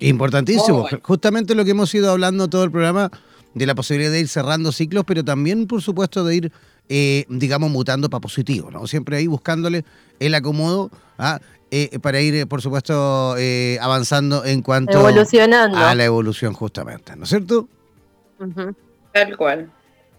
Importantísimo, 0.00 0.82
bueno. 0.82 0.98
justamente 1.02 1.54
lo 1.54 1.64
que 1.64 1.70
hemos 1.70 1.94
ido 1.94 2.10
hablando 2.10 2.46
todo 2.46 2.64
el 2.64 2.70
programa 2.70 3.10
de 3.54 3.66
la 3.66 3.74
posibilidad 3.74 4.10
de 4.12 4.20
ir 4.20 4.28
cerrando 4.28 4.72
ciclos, 4.72 5.04
pero 5.06 5.24
también, 5.24 5.66
por 5.66 5.82
supuesto, 5.82 6.24
de 6.24 6.36
ir, 6.36 6.52
eh, 6.88 7.24
digamos, 7.28 7.70
mutando 7.70 8.08
para 8.10 8.20
positivo, 8.20 8.70
¿no? 8.70 8.86
Siempre 8.86 9.16
ahí 9.16 9.26
buscándole 9.26 9.84
el 10.20 10.34
acomodo 10.34 10.90
¿ah? 11.18 11.40
Eh, 11.70 11.98
para 12.00 12.20
ir, 12.20 12.46
por 12.46 12.62
supuesto, 12.62 13.36
eh, 13.36 13.78
avanzando 13.80 14.44
en 14.44 14.62
cuanto 14.62 14.98
Evolucionando. 14.98 15.76
a 15.76 15.94
la 15.94 16.04
evolución, 16.04 16.54
justamente, 16.54 17.14
¿no 17.14 17.24
es 17.24 17.28
cierto? 17.28 17.68
Tal 19.12 19.36
cual. 19.36 19.70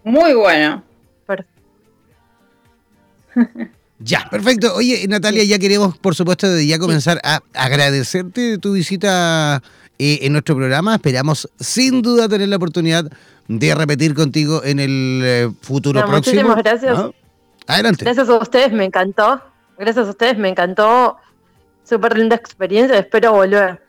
Muy 0.04 0.34
bueno. 0.34 0.84
Perfecto. 1.26 1.60
Ya, 4.02 4.26
perfecto. 4.30 4.74
Oye, 4.76 5.06
Natalia, 5.08 5.44
ya 5.44 5.58
queremos, 5.58 5.98
por 5.98 6.14
supuesto, 6.14 6.48
desde 6.48 6.66
ya 6.66 6.78
comenzar 6.78 7.20
a 7.22 7.40
agradecerte 7.52 8.56
tu 8.56 8.72
visita 8.72 9.62
eh, 10.02 10.20
en 10.22 10.32
nuestro 10.32 10.56
programa. 10.56 10.94
Esperamos, 10.94 11.46
sin 11.60 12.00
duda, 12.00 12.26
tener 12.26 12.48
la 12.48 12.56
oportunidad 12.56 13.12
de 13.48 13.74
repetir 13.74 14.14
contigo 14.14 14.64
en 14.64 14.80
el 14.80 15.20
eh, 15.22 15.50
futuro 15.60 16.00
próximo. 16.06 16.42
muchísimas 16.42 16.56
gracias. 16.56 16.98
¿Ah? 16.98 17.10
Adelante. 17.66 18.06
Gracias 18.06 18.30
a 18.30 18.38
ustedes, 18.38 18.72
me 18.72 18.86
encantó. 18.86 19.42
Gracias 19.76 20.06
a 20.06 20.08
ustedes, 20.08 20.38
me 20.38 20.48
encantó. 20.48 21.18
Súper 21.84 22.16
linda 22.16 22.34
experiencia, 22.34 22.98
espero 22.98 23.34
volver. 23.34 23.82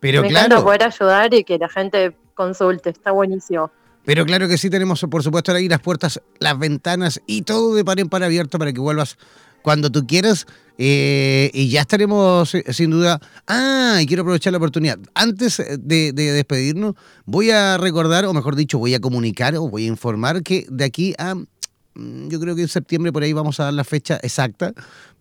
Pero 0.00 0.22
me 0.22 0.28
encanta 0.28 0.48
claro, 0.48 0.64
poder 0.64 0.84
ayudar 0.84 1.34
y 1.34 1.44
que 1.44 1.58
la 1.58 1.68
gente 1.68 2.16
consulte, 2.32 2.88
está 2.88 3.10
buenísimo. 3.10 3.70
pero 4.06 4.24
claro 4.24 4.48
que 4.48 4.56
sí 4.56 4.70
tenemos, 4.70 5.04
por 5.10 5.22
supuesto, 5.22 5.52
ahí 5.52 5.68
las 5.68 5.80
puertas, 5.80 6.22
las 6.38 6.58
ventanas 6.58 7.20
y 7.26 7.42
todo 7.42 7.74
de 7.74 7.84
par 7.84 8.00
en 8.00 8.08
par 8.08 8.22
abierto 8.22 8.58
para 8.58 8.72
que 8.72 8.80
vuelvas 8.80 9.18
cuando 9.62 9.90
tú 9.90 10.06
quieras. 10.06 10.46
eh, 10.80 11.50
y 11.54 11.68
ya 11.70 11.80
estaremos, 11.80 12.54
eh, 12.54 12.64
sin 12.72 12.90
duda. 12.90 13.20
Ah, 13.48 13.98
y 14.00 14.06
quiero 14.06 14.22
aprovechar 14.22 14.52
la 14.52 14.58
oportunidad. 14.58 14.98
Antes 15.14 15.58
eh, 15.60 15.76
de, 15.78 16.12
de 16.12 16.32
despedirnos, 16.32 16.94
voy 17.26 17.50
a 17.50 17.76
recordar, 17.78 18.24
o 18.26 18.32
mejor 18.32 18.54
dicho, 18.54 18.78
voy 18.78 18.94
a 18.94 19.00
comunicar 19.00 19.56
o 19.56 19.68
voy 19.68 19.84
a 19.84 19.88
informar 19.88 20.42
que 20.44 20.66
de 20.70 20.84
aquí 20.84 21.14
a. 21.18 21.34
mm, 21.34 22.28
Yo 22.28 22.38
creo 22.40 22.54
que 22.54 22.62
en 22.62 22.68
septiembre 22.68 23.12
por 23.12 23.22
ahí 23.24 23.32
vamos 23.32 23.58
a 23.60 23.64
dar 23.64 23.74
la 23.74 23.84
fecha 23.84 24.20
exacta, 24.22 24.72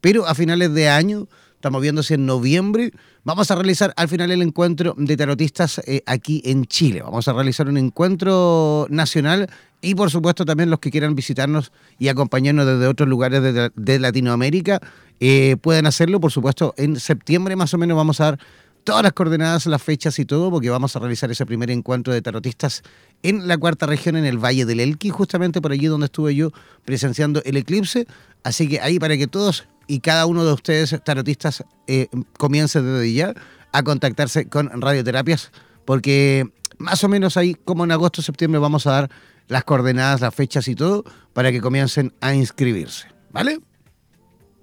pero 0.02 0.28
a 0.28 0.36
finales 0.36 0.74
de 0.74 0.90
año, 0.90 1.28
estamos 1.58 1.82
viéndose 1.82 2.14
en 2.14 2.28
noviembre, 2.28 2.91
vamos 3.24 3.49
a 3.49 3.55
realizar 3.55 3.91
al 3.97 4.08
final 4.08 4.30
el 4.30 4.43
encuentro 4.43 4.93
de 4.95 5.18
tarotistas 5.18 5.82
eh, 5.88 6.03
aquí 6.05 6.41
en 6.45 6.66
Chile. 6.66 7.01
Vamos 7.01 7.28
a 7.28 7.34
realizar 7.34 7.68
un 7.68 7.78
encuentro 7.78 8.86
nacional 8.91 9.49
y 9.82 9.95
por 9.95 10.12
supuesto 10.12 10.45
también 10.45 10.70
los 10.70 10.80
que 10.80 10.91
quieran 10.91 11.16
visitarnos 11.16 11.72
y 11.97 12.10
acompañarnos 12.10 12.68
desde 12.68 12.86
otros 12.86 13.10
lugares 13.10 13.41
de, 13.41 13.99
Latinoamérica 13.99 14.80
eh, 15.20 15.58
pueden 15.60 15.88
hacerlo. 15.88 16.20
Por 16.20 16.32
supuesto, 16.32 16.76
en 16.78 16.99
septiembre 16.99 17.55
más 17.55 17.74
o 17.74 17.80
menos 17.80 17.97
vamos 17.97 18.22
a 18.22 18.26
dar 18.26 18.39
todas 18.84 19.01
las 19.01 19.14
coordenadas, 19.14 19.66
las 19.66 19.82
fechas 19.82 20.20
y 20.20 20.26
todo, 20.26 20.51
porque 20.51 20.70
vamos 20.70 20.95
a 20.95 20.99
realizar 20.99 21.32
ese 21.32 21.45
primer 21.47 21.72
encuentro 21.72 22.14
de 22.14 22.22
tarotistas 22.22 22.84
en 23.24 23.47
la 23.47 23.58
cuarta 23.58 23.88
región, 23.88 24.16
en 24.16 24.26
el 24.26 24.38
Valle 24.38 24.66
del 24.66 24.80
Elqui, 24.80 25.10
justamente 25.10 25.60
por 25.60 25.72
allí 25.72 25.88
donde 25.88 26.05
estuve 26.05 26.36
yo 26.36 26.51
presenciando 26.86 27.41
el 27.45 27.58
eclipse. 27.58 28.05
Así 28.43 28.70
que 28.70 28.80
ahí 28.80 28.99
para 28.99 29.18
que 29.18 29.26
todos 29.26 29.68
y 29.88 30.00
cada 30.02 30.26
uno 30.26 30.44
de 30.46 30.54
ustedes, 30.54 30.96
tarotistas, 31.04 31.64
eh, 31.88 32.08
comience 32.38 32.82
desde 32.82 33.14
ya 33.14 33.34
a 33.72 33.84
contactarse 33.84 34.48
con 34.50 34.70
radioterapias, 34.82 35.52
porque 35.86 36.46
más 36.78 37.04
o 37.04 37.10
menos 37.10 37.38
ahí, 37.38 37.54
como 37.56 37.84
en 37.84 37.92
agosto, 37.92 38.22
septiembre, 38.22 38.60
vamos 38.60 38.86
a 38.88 38.92
dar 38.92 39.10
las 39.48 39.64
coordenadas, 39.64 40.22
las 40.22 40.36
fechas 40.36 40.68
y 40.68 40.76
todo, 40.76 41.04
para 41.34 41.52
que 41.52 41.62
comiencen 41.62 42.14
a 42.22 42.34
inscribirse. 42.34 43.08
¿Vale? 43.32 43.60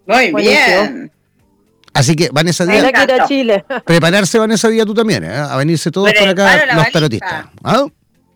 Muy 0.07 0.33
bien. 0.43 1.11
Así 1.95 2.17
que 2.17 2.29
Vanessa 2.33 2.67
Díaz. 2.67 2.85
Habrá 2.85 3.07
que 3.07 3.15
ir 3.15 3.21
a 3.21 3.27
Chile. 3.27 3.65
Prepararse, 3.87 4.39
Vanessa 4.39 4.69
Díaz, 4.69 4.85
tú 4.87 4.95
también, 4.95 5.25
¿eh? 5.25 5.35
a 5.37 5.57
venirse 5.57 5.91
todos 5.91 6.13
por 6.13 6.29
acá, 6.29 6.57
los 6.67 6.77
valija. 6.77 6.91
tarotistas. 6.91 7.47
¿Ah? 7.63 7.87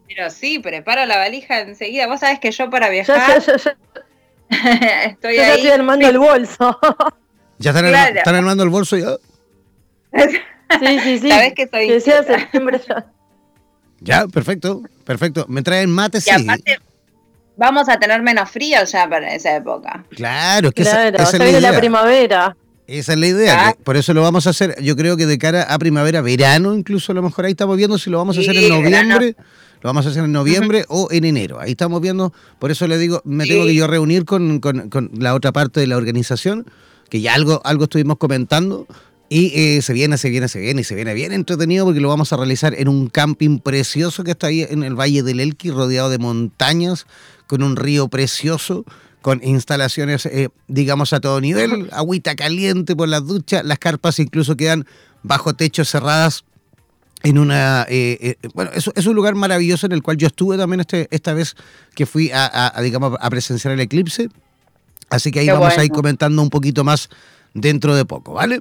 Pero 0.07 0.31
sí, 0.31 0.59
preparo 0.61 1.05
la 1.07 1.19
valija 1.19 1.61
enseguida. 1.61 2.07
Vos 2.07 2.21
sabés 2.21 2.39
que 2.41 2.51
yo 2.51 2.71
para 2.71 2.87
Yo, 2.87 2.93
viajar 2.93 3.43
yo- 3.45 3.57
yo- 3.57 3.71
estoy 5.05 5.37
yo 5.37 5.43
ahí. 5.43 5.51
estoy 5.57 5.71
armando 5.71 6.09
el 6.09 6.19
bolso. 6.19 6.79
¿Ya 7.59 7.71
están, 7.71 7.89
Claro. 7.89 8.17
están 8.17 8.35
armando 8.35 8.63
el 8.63 8.69
bolso 8.71 8.97
ya? 8.97 9.17
Sí, 10.81 11.01
sí, 11.03 11.19
sí. 11.19 11.29
Sabés 11.29 11.55
que 11.55 11.67
soy 11.67 11.89
Que 11.89 12.01
sea 12.01 12.19
inquieta. 12.21 12.39
septiembre 12.41 12.81
ya. 12.87 13.07
Ya, 14.01 14.27
perfecto, 14.29 14.83
perfecto. 15.05 15.45
Me 15.49 15.63
traen 15.63 15.91
mate, 15.91 16.19
Y 16.19 16.21
sí. 16.21 16.31
aparte, 16.31 16.79
vamos 17.57 17.89
a 17.89 17.99
tener 17.99 18.23
menos 18.23 18.49
frío 18.51 18.85
ya 18.85 19.09
para 19.09 19.35
esa 19.35 19.57
época. 19.57 20.05
Claro, 20.11 20.69
es 20.69 20.75
que 20.75 20.83
esa- 20.83 20.93
Claro, 21.11 21.17
esa, 21.17 21.25
ya 21.25 21.29
es 21.31 21.39
la 21.39 21.45
viene 21.45 21.59
idea. 21.59 21.73
la 21.73 21.79
primavera. 21.79 22.57
Esa 22.87 23.13
es 23.13 23.19
la 23.19 23.27
idea, 23.27 23.69
Ah. 23.69 23.73
que 23.75 23.83
por 23.83 23.97
eso 23.97 24.15
lo 24.15 24.23
vamos 24.23 24.47
a 24.47 24.51
hacer. 24.51 24.81
Yo 24.83 24.97
creo 24.97 25.17
que 25.17 25.27
de 25.27 25.37
cara 25.37 25.63
a 25.65 25.79
primavera, 25.79 26.23
verano, 26.23 26.75
incluso 26.75 27.13
a 27.13 27.15
lo 27.15 27.23
mejor 27.23 27.45
ahí 27.45 27.51
estamos 27.51 27.77
viendo 27.77 27.99
si 27.99 28.09
lo 28.09 28.19
vamos 28.19 28.37
a 28.39 28.41
hacer 28.41 28.57
en 28.57 28.69
noviembre. 28.69 29.37
Lo 29.83 29.89
vamos 29.89 30.07
a 30.07 30.11
hacer 30.11 30.25
en 30.25 30.33
noviembre 30.33 30.85
o 30.89 31.09
en 31.11 31.25
enero. 31.25 31.61
Ahí 31.61 31.73
estamos 31.73 32.01
viendo, 32.01 32.33
por 32.59 32.71
eso 32.71 32.87
le 32.87 32.99
digo, 32.99 33.21
me 33.25 33.45
Sí. 33.45 33.51
tengo 33.51 33.65
que 33.67 33.75
yo 33.75 33.87
reunir 33.87 34.25
con, 34.25 34.59
con- 34.61 34.89
con 34.91 35.11
la 35.19 35.35
otra 35.35 35.53
parte 35.53 35.81
de 35.81 35.87
la 35.87 35.97
organización, 35.97 36.67
que 37.11 37.21
ya 37.21 37.35
algo, 37.35 37.61
algo 37.65 37.85
estuvimos 37.85 38.19
comentando. 38.19 38.87
Y 39.31 39.53
eh, 39.55 39.83
se 39.83 39.93
viene, 39.93 40.17
se 40.17 40.31
viene, 40.31 40.49
se 40.49 40.59
viene, 40.59 40.81
y 40.81 40.85
se 40.85 40.95
viene 40.95 41.13
bien 41.13 41.33
entretenido 41.33 41.85
porque 41.85 42.01
lo 42.01 42.09
vamos 42.09 42.33
a 42.33 42.39
realizar 42.39 42.73
en 42.75 42.89
un 42.89 43.09
camping 43.09 43.59
precioso 43.59 44.25
que 44.25 44.31
está 44.31 44.47
ahí 44.47 44.63
en 44.63 44.83
el 44.83 44.95
Valle 44.99 45.23
del 45.23 45.41
Elqui, 45.41 45.71
rodeado 45.71 46.09
de 46.09 46.17
montañas, 46.19 47.07
con 47.47 47.63
un 47.63 47.77
río 47.77 48.09
precioso, 48.09 48.87
con 49.21 49.43
instalaciones, 49.45 50.25
eh, 50.25 50.49
digamos, 50.67 51.13
a 51.13 51.21
todo 51.21 51.43
nivel, 51.43 51.91
agüita 51.93 52.37
caliente 52.37 52.97
por 52.97 53.09
las 53.09 53.27
duchas, 53.27 53.65
las 53.67 53.79
carpas 53.79 54.19
incluso 54.19 54.57
quedan 54.57 54.87
bajo 55.23 55.53
techos 55.53 55.91
cerradas 55.91 56.45
en 57.23 57.39
una 57.39 57.85
eh, 57.89 58.37
eh, 58.43 58.49
bueno 58.55 58.71
es, 58.75 58.89
es 58.95 59.07
un 59.07 59.15
lugar 59.17 59.35
maravilloso 59.35 59.87
en 59.87 59.93
el 59.93 60.03
cual 60.03 60.17
yo 60.17 60.27
estuve 60.29 60.57
también 60.57 60.81
este, 60.81 61.09
esta 61.11 61.33
vez 61.35 61.57
que 61.95 62.07
fui 62.07 62.31
a, 62.31 62.47
a- 62.47 62.79
a, 62.79 62.81
digamos 62.83 63.17
a 63.21 63.31
presenciar 63.31 63.75
el 63.75 63.81
eclipse 63.81 64.29
así 65.11 65.31
que 65.33 65.41
ahí 65.41 65.47
Qué 65.47 65.53
vamos 65.53 65.77
a 65.77 65.85
ir 65.85 65.91
comentando 65.91 66.41
un 66.43 66.51
poquito 66.51 66.85
más 66.85 67.09
dentro 67.55 67.97
de 67.97 68.05
poco 68.05 68.35
vale 68.35 68.61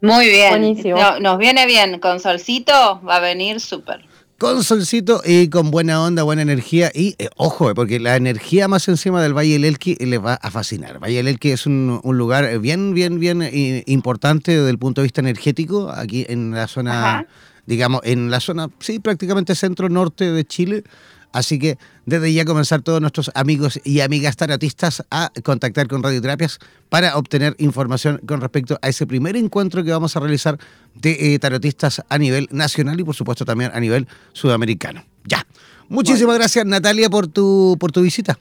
Muy 0.00 0.26
bien. 0.28 0.50
Buenísimo. 0.50 0.96
No- 0.96 1.20
nos 1.20 1.38
viene 1.38 1.66
bien. 1.66 1.98
Con 2.00 2.20
solcito 2.20 3.00
va 3.06 3.16
a 3.16 3.20
venir 3.20 3.60
súper. 3.60 4.04
Con 4.40 4.64
solcito 4.64 5.20
y 5.22 5.48
con 5.50 5.70
buena 5.70 6.02
onda, 6.02 6.22
buena 6.22 6.40
energía 6.40 6.90
y 6.94 7.14
eh, 7.18 7.28
ojo, 7.36 7.70
eh, 7.70 7.74
porque 7.74 8.00
la 8.00 8.16
energía 8.16 8.68
más 8.68 8.88
encima 8.88 9.22
del 9.22 9.36
Valle 9.36 9.52
del 9.52 9.66
Elqui 9.66 9.96
les 9.96 10.18
va 10.18 10.32
a 10.32 10.50
fascinar. 10.50 10.98
Valle 10.98 11.16
del 11.16 11.28
Elqui 11.28 11.50
es 11.50 11.66
un, 11.66 12.00
un 12.02 12.16
lugar 12.16 12.58
bien, 12.58 12.94
bien, 12.94 13.20
bien 13.20 13.42
eh, 13.42 13.84
importante 13.86 14.56
desde 14.56 14.70
el 14.70 14.78
punto 14.78 15.02
de 15.02 15.04
vista 15.04 15.20
energético 15.20 15.90
aquí 15.90 16.24
en 16.26 16.52
la 16.52 16.68
zona, 16.68 17.16
Ajá. 17.16 17.26
digamos, 17.66 18.00
en 18.04 18.30
la 18.30 18.40
zona, 18.40 18.70
sí, 18.78 18.98
prácticamente 18.98 19.54
centro-norte 19.54 20.32
de 20.32 20.44
Chile. 20.46 20.84
Así 21.32 21.58
que 21.58 21.76
desde 22.10 22.32
ya 22.32 22.44
comenzar 22.44 22.82
todos 22.82 23.00
nuestros 23.00 23.30
amigos 23.34 23.80
y 23.84 24.00
amigas 24.00 24.36
tarotistas 24.36 25.04
a 25.10 25.30
contactar 25.44 25.86
con 25.86 26.02
Radioterapias 26.02 26.58
para 26.88 27.16
obtener 27.16 27.54
información 27.58 28.20
con 28.26 28.40
respecto 28.40 28.78
a 28.82 28.88
ese 28.88 29.06
primer 29.06 29.36
encuentro 29.36 29.84
que 29.84 29.92
vamos 29.92 30.16
a 30.16 30.20
realizar 30.20 30.58
de 30.94 31.34
eh, 31.34 31.38
tarotistas 31.38 32.02
a 32.08 32.18
nivel 32.18 32.48
nacional 32.50 32.98
y 32.98 33.04
por 33.04 33.14
supuesto 33.14 33.44
también 33.44 33.70
a 33.72 33.80
nivel 33.80 34.08
sudamericano. 34.32 35.04
Ya. 35.24 35.46
Muchísimas 35.88 36.36
gracias 36.36 36.66
Natalia 36.66 37.08
por 37.08 37.28
tu 37.28 37.76
por 37.78 37.92
tu 37.92 38.02
visita. 38.02 38.38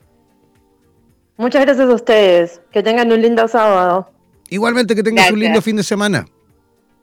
Muchas 1.37 1.61
gracias 1.61 1.87
a 1.87 1.93
ustedes. 1.93 2.61
Que 2.71 2.83
tengan 2.83 3.11
un 3.11 3.21
lindo 3.21 3.47
sábado. 3.47 4.09
Igualmente 4.49 4.95
que 4.95 5.03
tengas 5.03 5.31
un 5.31 5.39
lindo 5.39 5.61
fin 5.61 5.77
de 5.77 5.83
semana. 5.83 6.25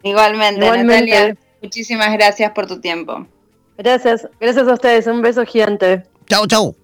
Igualmente, 0.03 0.65
Igualmente. 0.65 1.11
Natalia. 1.13 1.37
Muchísimas 1.63 2.13
gracias 2.13 2.51
por 2.51 2.67
tu 2.67 2.81
tiempo. 2.81 3.27
Gracias. 3.79 4.29
Gracias 4.41 4.67
a 4.69 4.75
ustedes. 4.75 5.07
Un 5.07 5.23
beso 5.23 5.45
gigante. 5.47 6.05
Chao, 6.29 6.47
chao. 6.47 6.77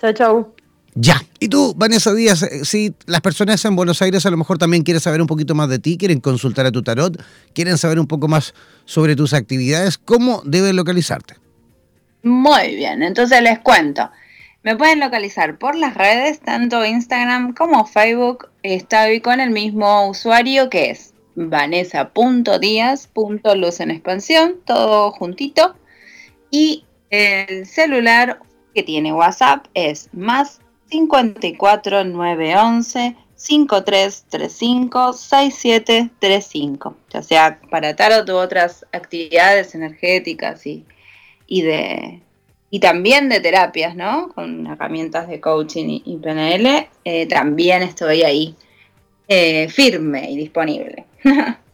Chau, 0.00 0.12
chau. 0.12 0.54
Ya. 0.94 1.22
Y 1.38 1.48
tú, 1.48 1.74
Vanessa 1.76 2.14
Díaz, 2.14 2.42
eh, 2.42 2.64
si 2.64 2.94
las 3.04 3.20
personas 3.20 3.62
en 3.66 3.76
Buenos 3.76 4.00
Aires 4.00 4.24
a 4.24 4.30
lo 4.30 4.38
mejor 4.38 4.56
también 4.56 4.82
quieren 4.82 5.00
saber 5.00 5.20
un 5.20 5.26
poquito 5.26 5.54
más 5.54 5.68
de 5.68 5.78
ti, 5.78 5.98
quieren 5.98 6.20
consultar 6.20 6.64
a 6.64 6.72
tu 6.72 6.82
tarot, 6.82 7.22
quieren 7.54 7.76
saber 7.76 8.00
un 8.00 8.06
poco 8.06 8.28
más 8.28 8.54
sobre 8.86 9.14
tus 9.14 9.34
actividades, 9.34 9.98
¿cómo 9.98 10.40
deben 10.46 10.74
localizarte? 10.74 11.36
Muy 12.22 12.76
bien, 12.76 13.02
entonces 13.02 13.42
les 13.42 13.58
cuento. 13.58 14.10
Me 14.62 14.74
pueden 14.74 14.98
localizar 14.98 15.58
por 15.58 15.76
las 15.76 15.94
redes, 15.94 16.40
tanto 16.40 16.82
Instagram 16.84 17.52
como 17.52 17.86
Facebook. 17.86 18.48
Estoy 18.62 19.20
con 19.20 19.40
el 19.40 19.50
mismo 19.50 20.08
usuario 20.08 20.70
que 20.70 20.90
es 20.90 21.12
vanessa.díaz.luz 21.34 23.80
en 23.80 23.90
expansión, 23.90 24.56
todo 24.64 25.12
juntito. 25.12 25.76
Y 26.50 26.85
el 27.10 27.66
celular 27.66 28.40
que 28.74 28.82
tiene 28.82 29.12
WhatsApp 29.12 29.66
es 29.74 30.08
más 30.12 30.60
54 30.90 32.04
911 32.04 33.16
5335 33.36 35.12
6735, 35.12 36.96
ya 37.10 37.22
sea 37.22 37.60
para 37.70 37.94
tarot 37.94 38.28
u 38.28 38.36
otras 38.36 38.86
actividades 38.92 39.74
energéticas 39.74 40.66
y, 40.66 40.84
y 41.46 41.62
de 41.62 42.22
y 42.68 42.80
también 42.80 43.28
de 43.28 43.40
terapias, 43.40 43.94
¿no? 43.94 44.32
Con 44.34 44.66
herramientas 44.66 45.28
de 45.28 45.40
coaching 45.40 46.00
y, 46.04 46.16
PNL, 46.16 46.88
eh, 47.04 47.26
también 47.26 47.82
estoy 47.82 48.22
ahí 48.22 48.56
eh, 49.28 49.68
firme 49.68 50.30
y 50.30 50.36
disponible. 50.36 51.04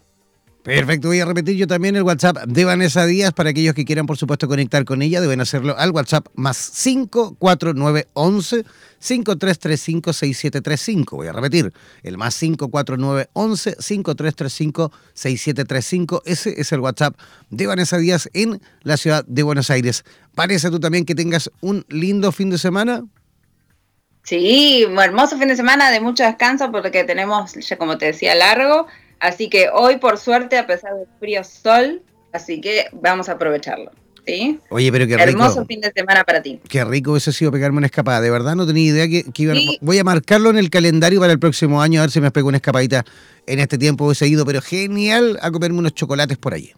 Perfecto, 0.62 1.08
voy 1.08 1.18
a 1.18 1.24
repetir 1.24 1.56
yo 1.56 1.66
también 1.66 1.96
el 1.96 2.04
WhatsApp 2.04 2.36
de 2.46 2.64
Vanessa 2.64 3.04
Díaz 3.04 3.32
para 3.32 3.50
aquellos 3.50 3.74
que 3.74 3.84
quieran, 3.84 4.06
por 4.06 4.16
supuesto, 4.16 4.46
conectar 4.46 4.84
con 4.84 5.02
ella, 5.02 5.20
deben 5.20 5.40
hacerlo 5.40 5.74
al 5.76 5.90
WhatsApp 5.90 6.28
más 6.36 6.56
54911 6.56 8.64
5335 9.00 10.12
6735. 10.12 11.16
Voy 11.16 11.26
a 11.26 11.32
repetir, 11.32 11.72
el 12.04 12.16
más 12.16 12.36
54911 12.36 13.74
5335 13.80 14.92
6735. 15.14 16.22
Ese 16.26 16.60
es 16.60 16.70
el 16.70 16.78
WhatsApp 16.78 17.16
de 17.50 17.66
Vanessa 17.66 17.98
Díaz 17.98 18.30
en 18.32 18.60
la 18.84 18.96
ciudad 18.96 19.24
de 19.26 19.42
Buenos 19.42 19.68
Aires. 19.68 20.04
Parece 20.36 20.70
tú 20.70 20.78
también 20.78 21.04
que 21.04 21.16
tengas 21.16 21.50
un 21.60 21.84
lindo 21.88 22.30
fin 22.30 22.50
de 22.50 22.58
semana. 22.58 23.02
Sí, 24.22 24.84
un 24.88 24.96
hermoso 25.00 25.36
fin 25.36 25.48
de 25.48 25.56
semana 25.56 25.90
de 25.90 25.98
mucho 25.98 26.22
descanso 26.22 26.70
porque 26.70 27.02
tenemos, 27.02 27.54
ya 27.54 27.76
como 27.76 27.98
te 27.98 28.06
decía, 28.06 28.36
largo. 28.36 28.86
Así 29.22 29.48
que 29.48 29.68
hoy, 29.72 29.96
por 29.98 30.18
suerte, 30.18 30.58
a 30.58 30.66
pesar 30.66 30.94
del 30.96 31.06
frío 31.20 31.44
sol, 31.44 32.02
así 32.32 32.60
que 32.60 32.86
vamos 32.92 33.28
a 33.28 33.32
aprovecharlo. 33.32 33.90
¿Sí? 34.26 34.58
Oye, 34.70 34.92
pero 34.92 35.04
qué 35.06 35.16
rico. 35.16 35.30
Hermoso 35.30 35.64
fin 35.66 35.80
de 35.80 35.90
semana 35.94 36.22
para 36.24 36.40
ti. 36.42 36.60
Qué 36.68 36.84
rico 36.84 37.10
hubiese 37.12 37.32
sido 37.32 37.50
pegarme 37.50 37.78
una 37.78 37.86
escapada. 37.86 38.20
De 38.20 38.30
verdad 38.30 38.54
no 38.54 38.64
tenía 38.66 38.84
idea 38.92 39.08
que, 39.08 39.24
que 39.32 39.42
iban 39.42 39.56
a-. 39.58 39.60
Voy 39.80 39.98
a 39.98 40.04
marcarlo 40.04 40.50
en 40.50 40.58
el 40.58 40.70
calendario 40.70 41.18
para 41.20 41.32
el 41.32 41.38
próximo 41.40 41.80
año 41.82 42.00
a 42.00 42.04
ver 42.04 42.10
si 42.12 42.20
me 42.20 42.30
pego 42.30 42.46
una 42.48 42.58
escapadita 42.58 43.04
en 43.46 43.58
este 43.58 43.78
tiempo 43.78 44.04
hubiese 44.06 44.28
ido, 44.28 44.44
pero 44.46 44.60
genial 44.62 45.38
a 45.42 45.50
comerme 45.50 45.78
unos 45.80 45.94
chocolates 45.94 46.38
por 46.38 46.54
allí. 46.54 46.72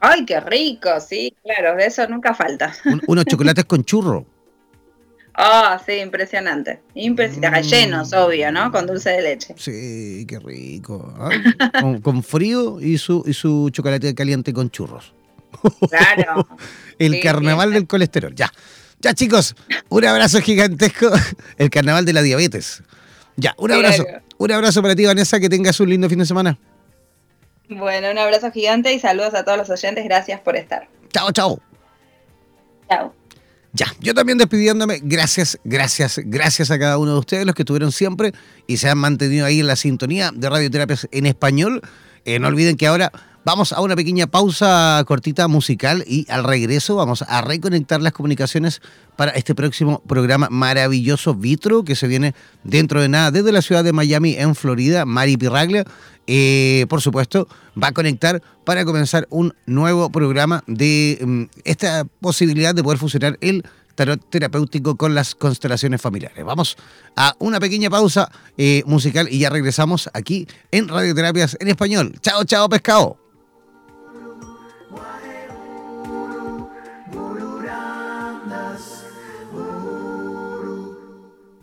¡Ay, 0.00 0.24
qué 0.24 0.38
rico! 0.40 0.88
Sí, 1.00 1.34
claro, 1.44 1.76
de 1.76 1.86
eso 1.86 2.06
nunca 2.08 2.34
falta. 2.34 2.72
Un- 2.84 3.02
unos 3.06 3.24
chocolates 3.24 3.64
con 3.64 3.84
churro. 3.84 4.26
Ah, 5.34 5.80
sí, 5.84 5.92
impresionante. 5.94 6.80
Impresionante. 6.94 7.60
Mm. 7.60 7.70
Llenos, 7.70 8.12
obvio, 8.12 8.52
¿no? 8.52 8.70
Con 8.70 8.86
dulce 8.86 9.10
de 9.10 9.22
leche. 9.22 9.54
Sí, 9.56 10.26
qué 10.28 10.38
rico. 10.38 11.14
Ay, 11.18 11.40
con, 11.80 12.00
con 12.00 12.22
frío 12.22 12.80
y 12.80 12.98
su, 12.98 13.22
y 13.26 13.32
su 13.32 13.70
chocolate 13.70 14.14
caliente 14.14 14.52
con 14.52 14.70
churros. 14.70 15.14
Claro. 15.88 16.46
El 16.98 17.12
Sí, 17.14 17.20
carnaval 17.20 17.72
del 17.72 17.86
colesterol. 17.86 18.34
Ya. 18.34 18.50
Ya, 19.00 19.14
chicos. 19.14 19.54
Un 19.88 20.04
abrazo 20.04 20.40
gigantesco. 20.40 21.10
El 21.58 21.70
carnaval 21.70 22.04
de 22.04 22.12
la 22.12 22.22
diabetes. 22.22 22.82
Ya, 23.36 23.54
un 23.58 23.72
abrazo. 23.72 24.04
Claro. 24.04 24.22
Un 24.38 24.52
abrazo 24.52 24.80
para 24.82 24.94
ti, 24.94 25.04
Vanessa. 25.04 25.40
Que 25.40 25.48
tengas 25.48 25.78
un 25.80 25.90
lindo 25.90 26.08
fin 26.08 26.18
de 26.20 26.26
semana. 26.26 26.58
Bueno, 27.68 28.10
un 28.10 28.18
abrazo 28.18 28.50
gigante 28.52 28.92
y 28.92 29.00
saludos 29.00 29.34
a 29.34 29.44
todos 29.44 29.58
los 29.58 29.70
oyentes. 29.70 30.04
Gracias 30.04 30.40
por 30.40 30.56
estar. 30.56 30.88
Chao, 31.12 31.32
chao. 31.32 31.60
Chao. 32.88 33.14
Ya, 33.74 33.86
yo 34.00 34.12
también 34.12 34.36
despidiéndome, 34.36 35.00
gracias, 35.02 35.58
gracias, 35.64 36.20
gracias 36.24 36.70
a 36.70 36.78
cada 36.78 36.98
uno 36.98 37.14
de 37.14 37.18
ustedes, 37.18 37.46
los 37.46 37.54
que 37.54 37.62
estuvieron 37.62 37.90
siempre 37.90 38.32
y 38.66 38.76
se 38.76 38.90
han 38.90 38.98
mantenido 38.98 39.46
ahí 39.46 39.60
en 39.60 39.66
la 39.66 39.76
sintonía 39.76 40.30
de 40.34 40.50
radioterapias 40.50 41.08
en 41.10 41.24
español. 41.24 41.80
Eh, 42.26 42.38
no 42.38 42.48
olviden 42.48 42.76
que 42.76 42.86
ahora 42.86 43.10
Vamos 43.44 43.72
a 43.72 43.80
una 43.80 43.96
pequeña 43.96 44.28
pausa 44.28 45.02
cortita 45.04 45.48
musical 45.48 46.04
y 46.06 46.30
al 46.30 46.44
regreso 46.44 46.94
vamos 46.94 47.22
a 47.22 47.42
reconectar 47.42 48.00
las 48.00 48.12
comunicaciones 48.12 48.80
para 49.16 49.32
este 49.32 49.52
próximo 49.56 50.00
programa 50.06 50.46
maravilloso 50.48 51.34
Vitro 51.34 51.82
que 51.82 51.96
se 51.96 52.06
viene 52.06 52.36
dentro 52.62 53.00
de 53.00 53.08
nada 53.08 53.32
desde 53.32 53.50
la 53.50 53.60
ciudad 53.60 53.82
de 53.82 53.92
Miami 53.92 54.36
en 54.36 54.54
Florida, 54.54 55.04
Mari 55.04 55.36
Pirraglia. 55.36 55.84
Eh, 56.28 56.86
por 56.88 57.00
supuesto, 57.00 57.48
va 57.80 57.88
a 57.88 57.92
conectar 57.92 58.40
para 58.64 58.84
comenzar 58.84 59.26
un 59.28 59.52
nuevo 59.66 60.08
programa 60.10 60.62
de 60.68 61.18
mm, 61.20 61.42
esta 61.64 62.04
posibilidad 62.20 62.76
de 62.76 62.84
poder 62.84 63.00
fusionar 63.00 63.38
el 63.40 63.64
tarot 63.96 64.20
terapéutico 64.30 64.96
con 64.96 65.16
las 65.16 65.34
constelaciones 65.34 66.00
familiares. 66.00 66.44
Vamos 66.44 66.76
a 67.16 67.34
una 67.40 67.58
pequeña 67.58 67.90
pausa 67.90 68.30
eh, 68.56 68.84
musical 68.86 69.26
y 69.28 69.40
ya 69.40 69.50
regresamos 69.50 70.08
aquí 70.14 70.46
en 70.70 70.86
Radioterapias 70.86 71.56
en 71.58 71.66
Español. 71.66 72.14
Chao, 72.20 72.44
chao, 72.44 72.68
pescado. 72.68 73.21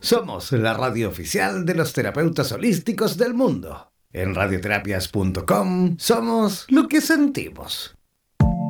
Somos 0.02 0.54
la 0.54 0.74
radio 0.74 1.10
oficial 1.10 1.66
de 1.66 1.76
los 1.76 1.92
terapeutas 1.92 2.52
holísticos 2.54 3.18
del 3.18 3.34
mundo. 3.34 3.92
En 4.14 4.34
radioterapias.com 4.34 5.98
somos 5.98 6.66
lo 6.70 6.88
que 6.88 7.02
sentimos. 7.02 7.96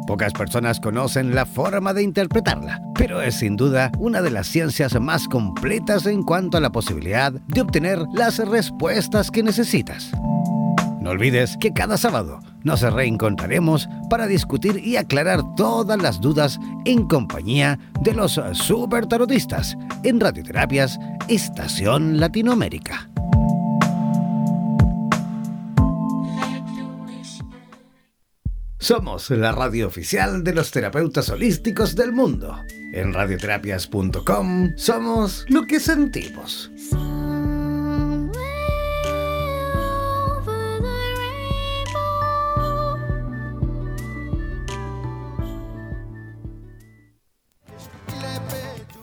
Pocas 0.07 0.33
personas 0.33 0.79
conocen 0.79 1.35
la 1.35 1.45
forma 1.45 1.93
de 1.93 2.01
interpretarla, 2.01 2.81
pero 2.95 3.21
es 3.21 3.35
sin 3.35 3.55
duda 3.55 3.91
una 3.99 4.23
de 4.23 4.31
las 4.31 4.47
ciencias 4.47 4.99
más 4.99 5.27
completas 5.27 6.07
en 6.07 6.23
cuanto 6.23 6.57
a 6.57 6.61
la 6.61 6.71
posibilidad 6.71 7.31
de 7.31 7.61
obtener 7.61 7.99
las 8.15 8.39
respuestas 8.39 9.29
que 9.29 9.43
necesitas. 9.43 10.11
No 10.99 11.11
olvides 11.11 11.57
que 11.57 11.73
cada 11.73 11.97
sábado 11.97 12.39
nos 12.63 12.81
reencontraremos 12.81 13.87
para 14.09 14.27
discutir 14.27 14.81
y 14.83 14.97
aclarar 14.97 15.41
todas 15.55 16.01
las 16.01 16.21
dudas 16.21 16.59
en 16.85 17.07
compañía 17.07 17.79
de 18.01 18.13
los 18.13 18.39
super 18.53 19.05
tarotistas 19.07 19.77
en 20.03 20.19
Radioterapias 20.19 20.99
Estación 21.27 22.19
Latinoamérica. 22.19 23.09
Somos 28.81 29.29
la 29.29 29.51
radio 29.51 29.87
oficial 29.87 30.43
de 30.43 30.53
los 30.53 30.71
terapeutas 30.71 31.29
holísticos 31.29 31.95
del 31.95 32.13
mundo. 32.13 32.63
En 32.93 33.13
radioterapias.com 33.13 34.69
somos 34.77 35.45
lo 35.49 35.63
que 35.67 35.79
sentimos. 35.79 36.71